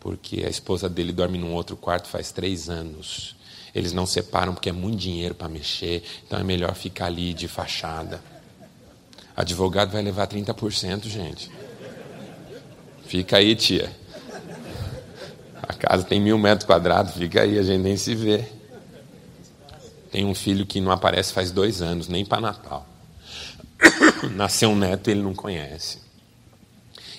Porque 0.00 0.42
a 0.44 0.48
esposa 0.48 0.88
dele 0.88 1.12
dorme 1.12 1.38
num 1.38 1.54
outro 1.54 1.76
quarto 1.76 2.08
faz 2.08 2.32
três 2.32 2.68
anos. 2.68 3.36
Eles 3.72 3.92
não 3.92 4.06
separam 4.06 4.54
porque 4.54 4.70
é 4.70 4.72
muito 4.72 4.98
dinheiro 4.98 5.36
para 5.36 5.48
mexer, 5.48 6.02
então 6.26 6.36
é 6.36 6.42
melhor 6.42 6.74
ficar 6.74 7.06
ali 7.06 7.32
de 7.32 7.46
fachada. 7.46 8.20
Advogado 9.36 9.92
vai 9.92 10.02
levar 10.02 10.26
30%, 10.26 11.06
gente. 11.06 11.48
Fica 13.06 13.36
aí, 13.36 13.54
tia. 13.54 13.88
A 15.62 15.74
casa 15.74 16.04
tem 16.04 16.20
mil 16.20 16.38
metros 16.38 16.66
quadrados, 16.66 17.14
fica 17.14 17.42
aí, 17.42 17.58
a 17.58 17.62
gente 17.62 17.82
nem 17.82 17.96
se 17.96 18.14
vê. 18.14 18.44
Tem 20.10 20.24
um 20.24 20.34
filho 20.34 20.66
que 20.66 20.80
não 20.80 20.90
aparece 20.90 21.32
faz 21.32 21.50
dois 21.50 21.80
anos, 21.82 22.08
nem 22.08 22.24
para 22.24 22.40
Natal. 22.40 22.86
Nasceu 24.34 24.70
um 24.70 24.76
neto 24.76 25.08
ele 25.08 25.22
não 25.22 25.34
conhece. 25.34 25.98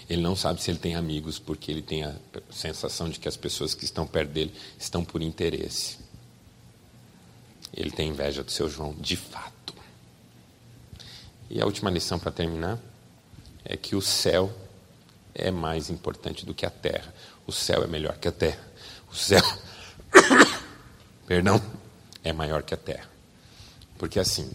Ele 0.09 0.21
não 0.21 0.35
sabe 0.35 0.61
se 0.61 0.69
ele 0.69 0.77
tem 0.77 0.95
amigos, 0.95 1.39
porque 1.39 1.71
ele 1.71 1.81
tem 1.81 2.03
a 2.03 2.13
sensação 2.49 3.09
de 3.09 3.17
que 3.17 3.29
as 3.29 3.37
pessoas 3.37 3.73
que 3.73 3.85
estão 3.85 4.05
perto 4.05 4.31
dele 4.31 4.53
estão 4.77 5.05
por 5.05 5.21
interesse. 5.21 5.99
Ele 7.73 7.91
tem 7.91 8.09
inveja 8.09 8.43
do 8.43 8.51
seu 8.51 8.69
João, 8.69 8.93
de 8.99 9.15
fato. 9.15 9.73
E 11.49 11.61
a 11.61 11.65
última 11.65 11.89
lição 11.89 12.19
para 12.19 12.31
terminar 12.31 12.77
é 13.63 13.77
que 13.77 13.95
o 13.95 14.01
céu 14.01 14.53
é 15.33 15.49
mais 15.49 15.89
importante 15.89 16.45
do 16.45 16.53
que 16.53 16.65
a 16.65 16.69
terra. 16.69 17.13
O 17.45 17.51
céu 17.51 17.83
é 17.83 17.87
melhor 17.87 18.17
que 18.17 18.27
a 18.27 18.31
terra. 18.31 18.65
O 19.11 19.15
céu, 19.15 19.43
perdão, 21.27 21.61
é 22.23 22.31
maior 22.31 22.63
que 22.63 22.73
a 22.73 22.77
terra. 22.77 23.09
Porque 23.97 24.19
assim, 24.19 24.49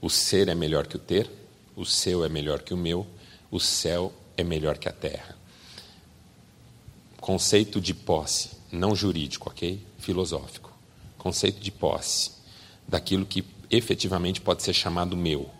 o 0.00 0.08
ser 0.08 0.48
é 0.48 0.54
melhor 0.54 0.86
que 0.86 0.96
o 0.96 0.98
ter, 0.98 1.30
o 1.76 1.84
seu 1.84 2.24
é 2.24 2.28
melhor 2.28 2.62
que 2.62 2.72
o 2.72 2.76
meu, 2.76 3.06
o 3.50 3.60
céu 3.60 4.12
é 4.36 4.42
melhor 4.44 4.78
que 4.78 4.88
a 4.88 4.92
terra. 4.92 5.36
Conceito 7.20 7.80
de 7.80 7.92
posse, 7.92 8.50
não 8.72 8.94
jurídico, 8.94 9.50
ok? 9.50 9.84
Filosófico. 9.98 10.72
Conceito 11.18 11.60
de 11.60 11.70
posse, 11.70 12.32
daquilo 12.88 13.26
que 13.26 13.44
efetivamente 13.70 14.40
pode 14.40 14.62
ser 14.62 14.72
chamado 14.72 15.16
meu. 15.16 15.50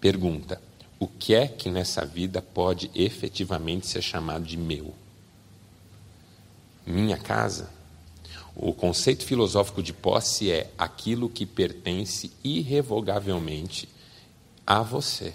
Pergunta: 0.00 0.60
o 0.98 1.06
que 1.06 1.34
é 1.34 1.46
que 1.46 1.70
nessa 1.70 2.04
vida 2.04 2.42
pode 2.42 2.90
efetivamente 2.94 3.86
ser 3.86 4.02
chamado 4.02 4.44
de 4.44 4.56
meu? 4.56 4.92
Minha 6.86 7.16
casa? 7.16 7.70
O 8.56 8.72
conceito 8.72 9.24
filosófico 9.24 9.82
de 9.82 9.92
posse 9.92 10.50
é 10.50 10.70
aquilo 10.76 11.28
que 11.28 11.46
pertence 11.46 12.32
irrevogavelmente 12.42 13.88
a 14.66 14.82
você. 14.82 15.32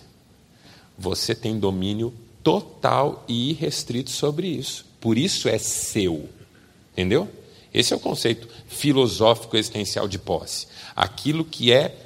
você 0.98 1.34
tem 1.34 1.58
domínio 1.58 2.14
total 2.44 3.24
e 3.28 3.50
irrestrito 3.52 4.12
sobre 4.12 4.48
isso. 4.48 4.86
Por 5.00 5.18
isso 5.18 5.48
é 5.48 5.58
seu. 5.58 6.30
Entendeu? 6.92 7.30
Esse 7.74 7.94
é 7.94 7.96
o 7.96 8.00
conceito 8.00 8.48
filosófico 8.68 9.58
existencial 9.58 10.08
de 10.08 10.20
posse. 10.20 10.68
Aquilo 10.96 11.44
que 11.44 11.72
é 11.72 12.03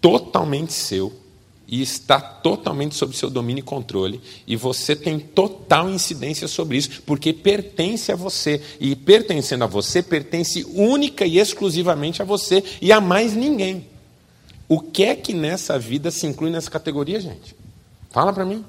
totalmente 0.00 0.72
seu 0.72 1.12
e 1.68 1.82
está 1.82 2.18
totalmente 2.18 2.94
sob 2.94 3.14
seu 3.14 3.28
domínio 3.28 3.60
e 3.60 3.62
controle, 3.62 4.22
e 4.46 4.56
você 4.56 4.96
tem 4.96 5.18
total 5.18 5.90
incidência 5.90 6.48
sobre 6.48 6.78
isso, 6.78 7.02
porque 7.02 7.30
pertence 7.30 8.10
a 8.10 8.16
você, 8.16 8.62
e 8.80 8.96
pertencendo 8.96 9.64
a 9.64 9.66
você, 9.66 10.02
pertence 10.02 10.64
única 10.70 11.26
e 11.26 11.38
exclusivamente 11.38 12.22
a 12.22 12.24
você 12.24 12.64
e 12.80 12.90
a 12.90 13.02
mais 13.02 13.34
ninguém. 13.34 13.86
O 14.66 14.80
que 14.80 15.04
é 15.04 15.14
que 15.14 15.34
nessa 15.34 15.78
vida 15.78 16.10
se 16.10 16.26
inclui 16.26 16.50
nessa 16.50 16.70
categoria, 16.70 17.20
gente? 17.20 17.54
Fala 18.10 18.32
para 18.32 18.46
mim. 18.46 18.64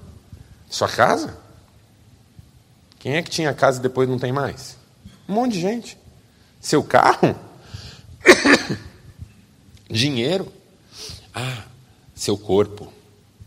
Sua 0.70 0.90
casa? 0.90 1.38
Quem 3.00 3.16
é 3.16 3.22
que 3.22 3.30
tinha 3.30 3.54
casa 3.54 3.80
e 3.80 3.82
depois 3.82 4.10
não 4.10 4.20
tem 4.20 4.34
mais? 4.34 4.78
Um 5.28 5.34
monte 5.34 5.54
de 5.54 5.62
gente. 5.62 5.98
Seu 6.60 6.84
carro? 6.84 7.34
Dinheiro? 9.90 10.59
Ah, 11.34 11.66
seu 12.16 12.38
corpo. 12.38 12.92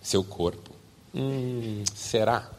Seu 0.03 0.25
corpo. 0.25 0.75
Hum, 1.15 1.85
será? 1.95 2.51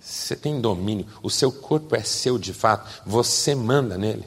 Você 0.00 0.36
tem 0.36 0.60
domínio. 0.60 1.06
O 1.22 1.28
seu 1.28 1.50
corpo 1.50 1.96
é 1.96 2.02
seu 2.02 2.38
de 2.38 2.54
fato. 2.54 3.02
Você 3.04 3.54
manda 3.54 3.98
nele. 3.98 4.24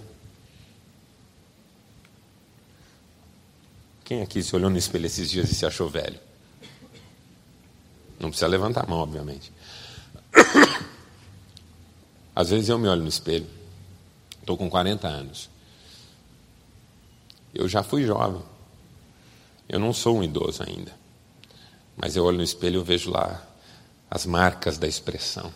Quem 4.04 4.22
aqui 4.22 4.42
se 4.42 4.56
olhou 4.56 4.70
no 4.70 4.78
espelho 4.78 5.06
esses 5.06 5.30
dias 5.30 5.52
e 5.52 5.56
se 5.56 5.66
achou 5.66 5.88
velho? 5.90 6.20
Não 8.20 8.30
precisa 8.30 8.48
levantar 8.48 8.84
a 8.84 8.88
mão, 8.88 9.00
obviamente. 9.00 9.52
Às 12.36 12.50
vezes 12.50 12.70
eu 12.70 12.78
me 12.78 12.88
olho 12.88 13.02
no 13.02 13.08
espelho. 13.08 13.48
Estou 14.40 14.58
com 14.58 14.70
40 14.70 15.08
anos. 15.08 15.50
Eu 17.54 17.68
já 17.70 17.84
fui 17.84 18.06
jovem. 18.06 18.42
Eu 19.70 19.80
não 19.80 19.94
sou 19.94 20.18
um 20.18 20.24
idoso 20.24 20.64
ainda. 20.68 20.92
Mas 21.96 22.16
eu 22.16 22.26
olho 22.26 22.38
no 22.38 22.44
espelho 22.44 22.82
e 22.82 22.84
vejo 22.84 23.12
lá 23.12 23.46
as 24.10 24.26
marcas 24.26 24.80
da 24.80 24.88
expressão. 24.88 25.54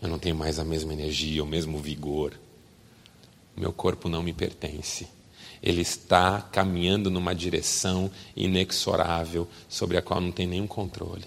Eu 0.00 0.08
não 0.08 0.18
tenho 0.18 0.34
mais 0.34 0.58
a 0.58 0.64
mesma 0.64 0.92
energia, 0.92 1.44
o 1.44 1.46
mesmo 1.46 1.78
vigor. 1.78 2.32
Meu 3.56 3.72
corpo 3.72 4.08
não 4.08 4.22
me 4.22 4.32
pertence. 4.32 5.06
Ele 5.62 5.82
está 5.82 6.40
caminhando 6.40 7.08
numa 7.08 7.32
direção 7.32 8.10
inexorável 8.34 9.48
sobre 9.68 9.96
a 9.96 10.02
qual 10.02 10.20
não 10.20 10.32
tem 10.32 10.46
nenhum 10.46 10.66
controle. 10.66 11.26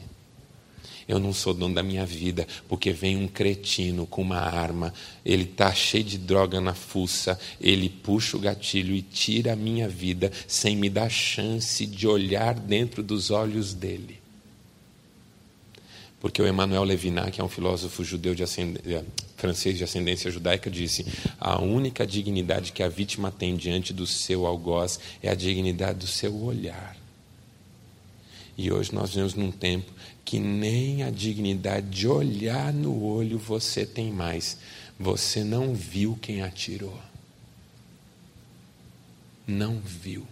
Eu 1.08 1.20
não 1.20 1.32
sou 1.32 1.54
dono 1.54 1.76
da 1.76 1.84
minha 1.84 2.06
vida, 2.06 2.48
porque 2.68 2.92
vem 2.92 3.16
um 3.16 3.28
cretino 3.28 4.08
com 4.08 4.24
uma 4.24 4.40
arma, 4.40 4.92
ele 5.24 5.44
está 5.44 5.72
cheio 5.72 6.04
de 6.04 6.18
droga 6.18 6.60
na 6.60 6.74
fuça, 6.74 7.40
ele 7.62 7.90
puxa 7.90 8.38
o 8.38 8.40
gatilho 8.40 8.96
e 8.96 9.04
tira 9.04 9.54
a 9.54 9.56
minha 9.56 9.88
vida 9.88 10.32
sem 10.48 10.76
me 10.76 10.90
dar 10.90 11.10
chance 11.10 11.86
de 11.86 12.08
olhar 12.08 12.56
dentro 12.56 13.04
dos 13.04 13.30
olhos 13.30 13.74
dele. 13.74 14.26
Porque 16.20 16.42
o 16.42 16.48
Emmanuel 16.48 16.84
Levinas, 16.84 17.30
que 17.30 17.40
é 17.40 17.44
um 17.44 17.48
filósofo 17.48 18.04
judeu 18.04 18.34
de 18.34 18.42
eh, 18.42 19.04
francês 19.38 19.78
de 19.78 19.84
ascendência 19.84 20.32
judaica, 20.32 20.72
disse: 20.72 21.06
a 21.40 21.62
única 21.62 22.08
dignidade 22.08 22.72
que 22.72 22.82
a 22.82 22.90
vítima 22.90 23.32
tem 23.32 23.56
diante 23.56 23.94
do 23.94 24.08
seu 24.08 24.48
algoz 24.48 25.00
é 25.22 25.30
a 25.30 25.36
dignidade 25.36 26.00
do 26.00 26.08
seu 26.08 26.36
olhar. 26.36 26.98
E 28.58 28.72
hoje 28.72 28.96
nós 28.96 29.10
vivemos 29.10 29.36
num 29.36 29.52
tempo 29.52 29.92
que 30.26 30.40
nem 30.40 31.04
a 31.04 31.12
dignidade 31.12 31.88
de 31.88 32.08
olhar 32.08 32.74
no 32.74 33.04
olho 33.04 33.38
você 33.38 33.86
tem 33.86 34.12
mais. 34.12 34.58
Você 35.00 35.44
não 35.44 35.76
viu 35.76 36.18
quem 36.20 36.42
atirou. 36.42 37.00
Não 39.48 39.80
viu. 39.80 40.26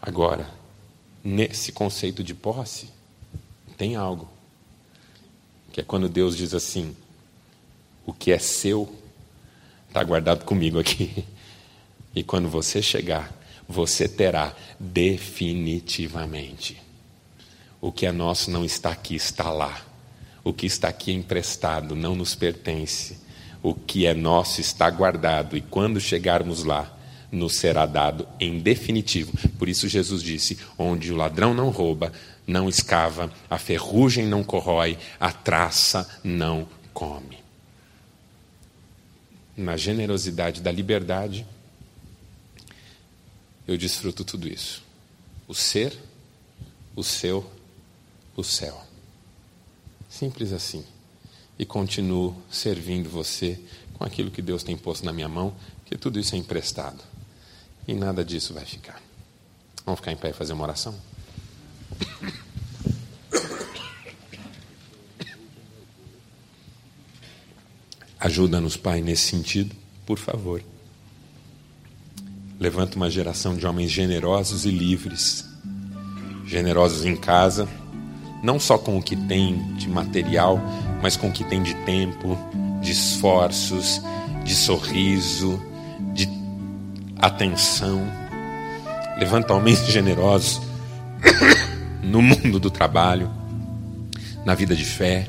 Agora, 0.00 0.50
nesse 1.22 1.72
conceito 1.72 2.24
de 2.24 2.34
posse, 2.34 2.88
tem 3.76 3.96
algo. 3.96 4.26
Que 5.72 5.82
é 5.82 5.84
quando 5.84 6.08
Deus 6.08 6.34
diz 6.36 6.54
assim: 6.54 6.96
o 8.06 8.14
que 8.14 8.32
é 8.32 8.38
seu 8.38 8.90
está 9.88 10.02
guardado 10.02 10.46
comigo 10.46 10.78
aqui. 10.78 11.22
E 12.14 12.22
quando 12.24 12.48
você 12.48 12.80
chegar, 12.80 13.30
você 13.68 14.08
terá 14.08 14.56
definitivamente. 14.80 16.85
O 17.86 17.92
que 17.92 18.04
é 18.04 18.10
nosso 18.10 18.50
não 18.50 18.64
está 18.64 18.90
aqui, 18.90 19.14
está 19.14 19.48
lá. 19.48 19.80
O 20.42 20.52
que 20.52 20.66
está 20.66 20.88
aqui 20.88 21.12
é 21.12 21.14
emprestado, 21.14 21.94
não 21.94 22.16
nos 22.16 22.34
pertence. 22.34 23.16
O 23.62 23.74
que 23.74 24.06
é 24.06 24.12
nosso 24.12 24.60
está 24.60 24.90
guardado, 24.90 25.56
e 25.56 25.60
quando 25.60 26.00
chegarmos 26.00 26.64
lá, 26.64 26.92
nos 27.30 27.54
será 27.58 27.86
dado 27.86 28.26
em 28.40 28.58
definitivo. 28.58 29.32
Por 29.56 29.68
isso, 29.68 29.86
Jesus 29.86 30.20
disse: 30.20 30.58
onde 30.76 31.12
o 31.12 31.16
ladrão 31.16 31.54
não 31.54 31.70
rouba, 31.70 32.12
não 32.44 32.68
escava, 32.68 33.32
a 33.48 33.56
ferrugem 33.56 34.26
não 34.26 34.42
corrói, 34.42 34.98
a 35.20 35.30
traça 35.30 36.08
não 36.24 36.66
come. 36.92 37.38
Na 39.56 39.76
generosidade 39.76 40.60
da 40.60 40.72
liberdade, 40.72 41.46
eu 43.64 43.78
desfruto 43.78 44.24
tudo 44.24 44.48
isso. 44.48 44.82
O 45.46 45.54
ser, 45.54 45.96
o 46.96 47.04
seu, 47.04 47.48
o 48.40 48.44
céu. 48.44 48.80
Simples 50.08 50.52
assim. 50.52 50.84
E 51.58 51.64
continuo 51.64 52.36
servindo 52.50 53.08
você 53.08 53.58
com 53.94 54.04
aquilo 54.04 54.30
que 54.30 54.42
Deus 54.42 54.62
tem 54.62 54.76
posto 54.76 55.04
na 55.04 55.12
minha 55.12 55.28
mão, 55.28 55.54
que 55.84 55.96
tudo 55.96 56.18
isso 56.18 56.34
é 56.34 56.38
emprestado. 56.38 57.02
E 57.88 57.94
nada 57.94 58.24
disso 58.24 58.52
vai 58.52 58.64
ficar. 58.64 59.00
Vamos 59.84 60.00
ficar 60.00 60.12
em 60.12 60.16
pé 60.16 60.30
e 60.30 60.32
fazer 60.32 60.52
uma 60.52 60.64
oração? 60.64 60.94
Ajuda-nos, 68.18 68.76
Pai, 68.76 69.00
nesse 69.00 69.28
sentido, 69.28 69.74
por 70.04 70.18
favor. 70.18 70.62
Levanta 72.58 72.96
uma 72.96 73.08
geração 73.08 73.54
de 73.54 73.66
homens 73.66 73.90
generosos 73.90 74.64
e 74.64 74.70
livres, 74.70 75.44
generosos 76.46 77.04
em 77.04 77.14
casa, 77.14 77.68
não 78.46 78.60
só 78.60 78.78
com 78.78 78.96
o 78.96 79.02
que 79.02 79.16
tem 79.16 79.56
de 79.74 79.88
material, 79.88 80.60
mas 81.02 81.16
com 81.16 81.28
o 81.28 81.32
que 81.32 81.42
tem 81.42 81.64
de 81.64 81.74
tempo, 81.74 82.38
de 82.80 82.92
esforços, 82.92 84.00
de 84.44 84.54
sorriso, 84.54 85.60
de 86.14 86.28
atenção. 87.18 88.00
Levanta 89.18 89.52
homens 89.52 89.84
generosos 89.90 90.62
no 92.00 92.22
mundo 92.22 92.60
do 92.60 92.70
trabalho, 92.70 93.28
na 94.44 94.54
vida 94.54 94.76
de 94.76 94.84
fé, 94.84 95.26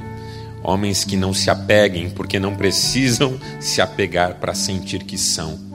homens 0.61 1.03
que 1.03 1.17
não 1.17 1.33
se 1.33 1.49
apeguem 1.49 2.11
porque 2.11 2.39
não 2.39 2.53
precisam 2.53 3.39
se 3.59 3.81
apegar 3.81 4.35
para 4.35 4.53
sentir 4.53 5.03
que 5.03 5.17
são 5.17 5.66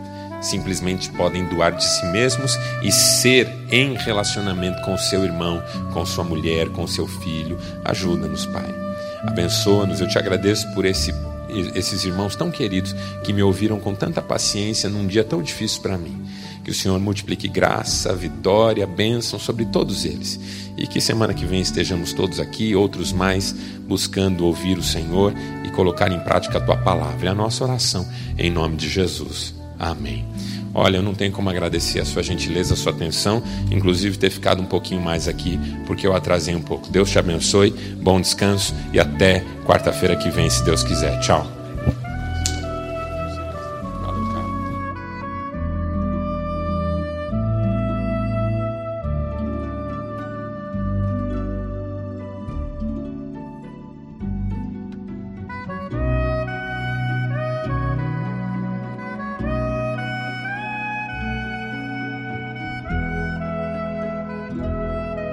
simplesmente 0.43 1.09
podem 1.11 1.47
doar 1.47 1.73
de 1.73 1.85
si 1.85 2.05
mesmos 2.07 2.59
e 2.83 2.91
ser 2.91 3.49
em 3.71 3.95
relacionamento 3.95 4.83
com 4.83 4.99
seu 4.99 5.25
irmão, 5.25 5.63
com 5.93 6.05
sua 6.05 6.25
mulher, 6.25 6.69
com 6.71 6.87
seu 6.87 7.07
filho. 7.07 7.59
Ajuda-nos, 7.85 8.45
Pai. 8.47 8.75
Abençoa-nos. 9.23 10.01
Eu 10.01 10.09
te 10.09 10.19
agradeço 10.19 10.71
por 10.75 10.85
esse, 10.85 11.15
esses 11.75 12.05
irmãos 12.05 12.35
tão 12.35 12.51
queridos 12.51 12.95
que 13.23 13.33
me 13.33 13.43
ouviram 13.43 13.79
com 13.79 13.95
tanta 13.95 14.21
paciência 14.21 14.91
num 14.91 15.07
dia 15.07 15.25
tão 15.25 15.41
difícil 15.41 15.81
para 15.81 15.97
mim. 15.97 16.21
Que 16.65 16.71
o 16.71 16.75
Senhor 16.75 16.99
multiplique 17.01 17.49
graça, 17.49 18.15
vitória, 18.15 18.87
bênção 18.87 19.39
sobre 19.39 19.65
todos 19.67 20.05
eles. 20.05 20.39
E 20.77 20.87
que 20.87 21.01
semana 21.01 21.35
que 21.35 21.45
vem 21.45 21.61
estejamos 21.61 22.13
todos 22.13 22.39
aqui, 22.39 22.75
outros 22.75 23.13
mais, 23.13 23.53
buscando 23.87 24.45
ouvir 24.45 24.79
o 24.79 24.83
Senhor 24.83 25.35
e 25.65 25.71
colocar 25.71 26.11
em 26.13 26.21
prática 26.21 26.59
a 26.59 26.61
tua 26.61 26.77
palavra. 26.77 27.29
É 27.29 27.31
a 27.31 27.35
nossa 27.35 27.65
oração, 27.65 28.09
em 28.39 28.51
nome 28.51 28.77
de 28.77 28.89
Jesus. 28.89 29.62
Amém. 29.83 30.25
Olha, 30.73 30.99
eu 30.99 31.03
não 31.03 31.13
tenho 31.13 31.33
como 31.33 31.51
agradecer 31.51 31.99
a 32.01 32.05
sua 32.05 32.23
gentileza, 32.23 32.75
a 32.75 32.77
sua 32.77 32.93
atenção, 32.93 33.43
inclusive 33.71 34.17
ter 34.17 34.31
ficado 34.31 34.63
um 34.63 34.65
pouquinho 34.65 35.03
mais 35.03 35.27
aqui, 35.27 35.59
porque 35.87 36.07
eu 36.07 36.15
atrasei 36.15 36.55
um 36.55 36.63
pouco. 36.63 36.89
Deus 36.89 37.11
te 37.11 37.19
abençoe, 37.19 37.73
bom 38.01 38.21
descanso 38.21 38.73
e 38.93 39.01
até 39.01 39.45
quarta-feira 39.67 40.17
que 40.17 40.31
vem, 40.31 40.49
se 40.49 40.65
Deus 40.65 40.85
quiser. 40.85 41.19
Tchau. 41.21 41.62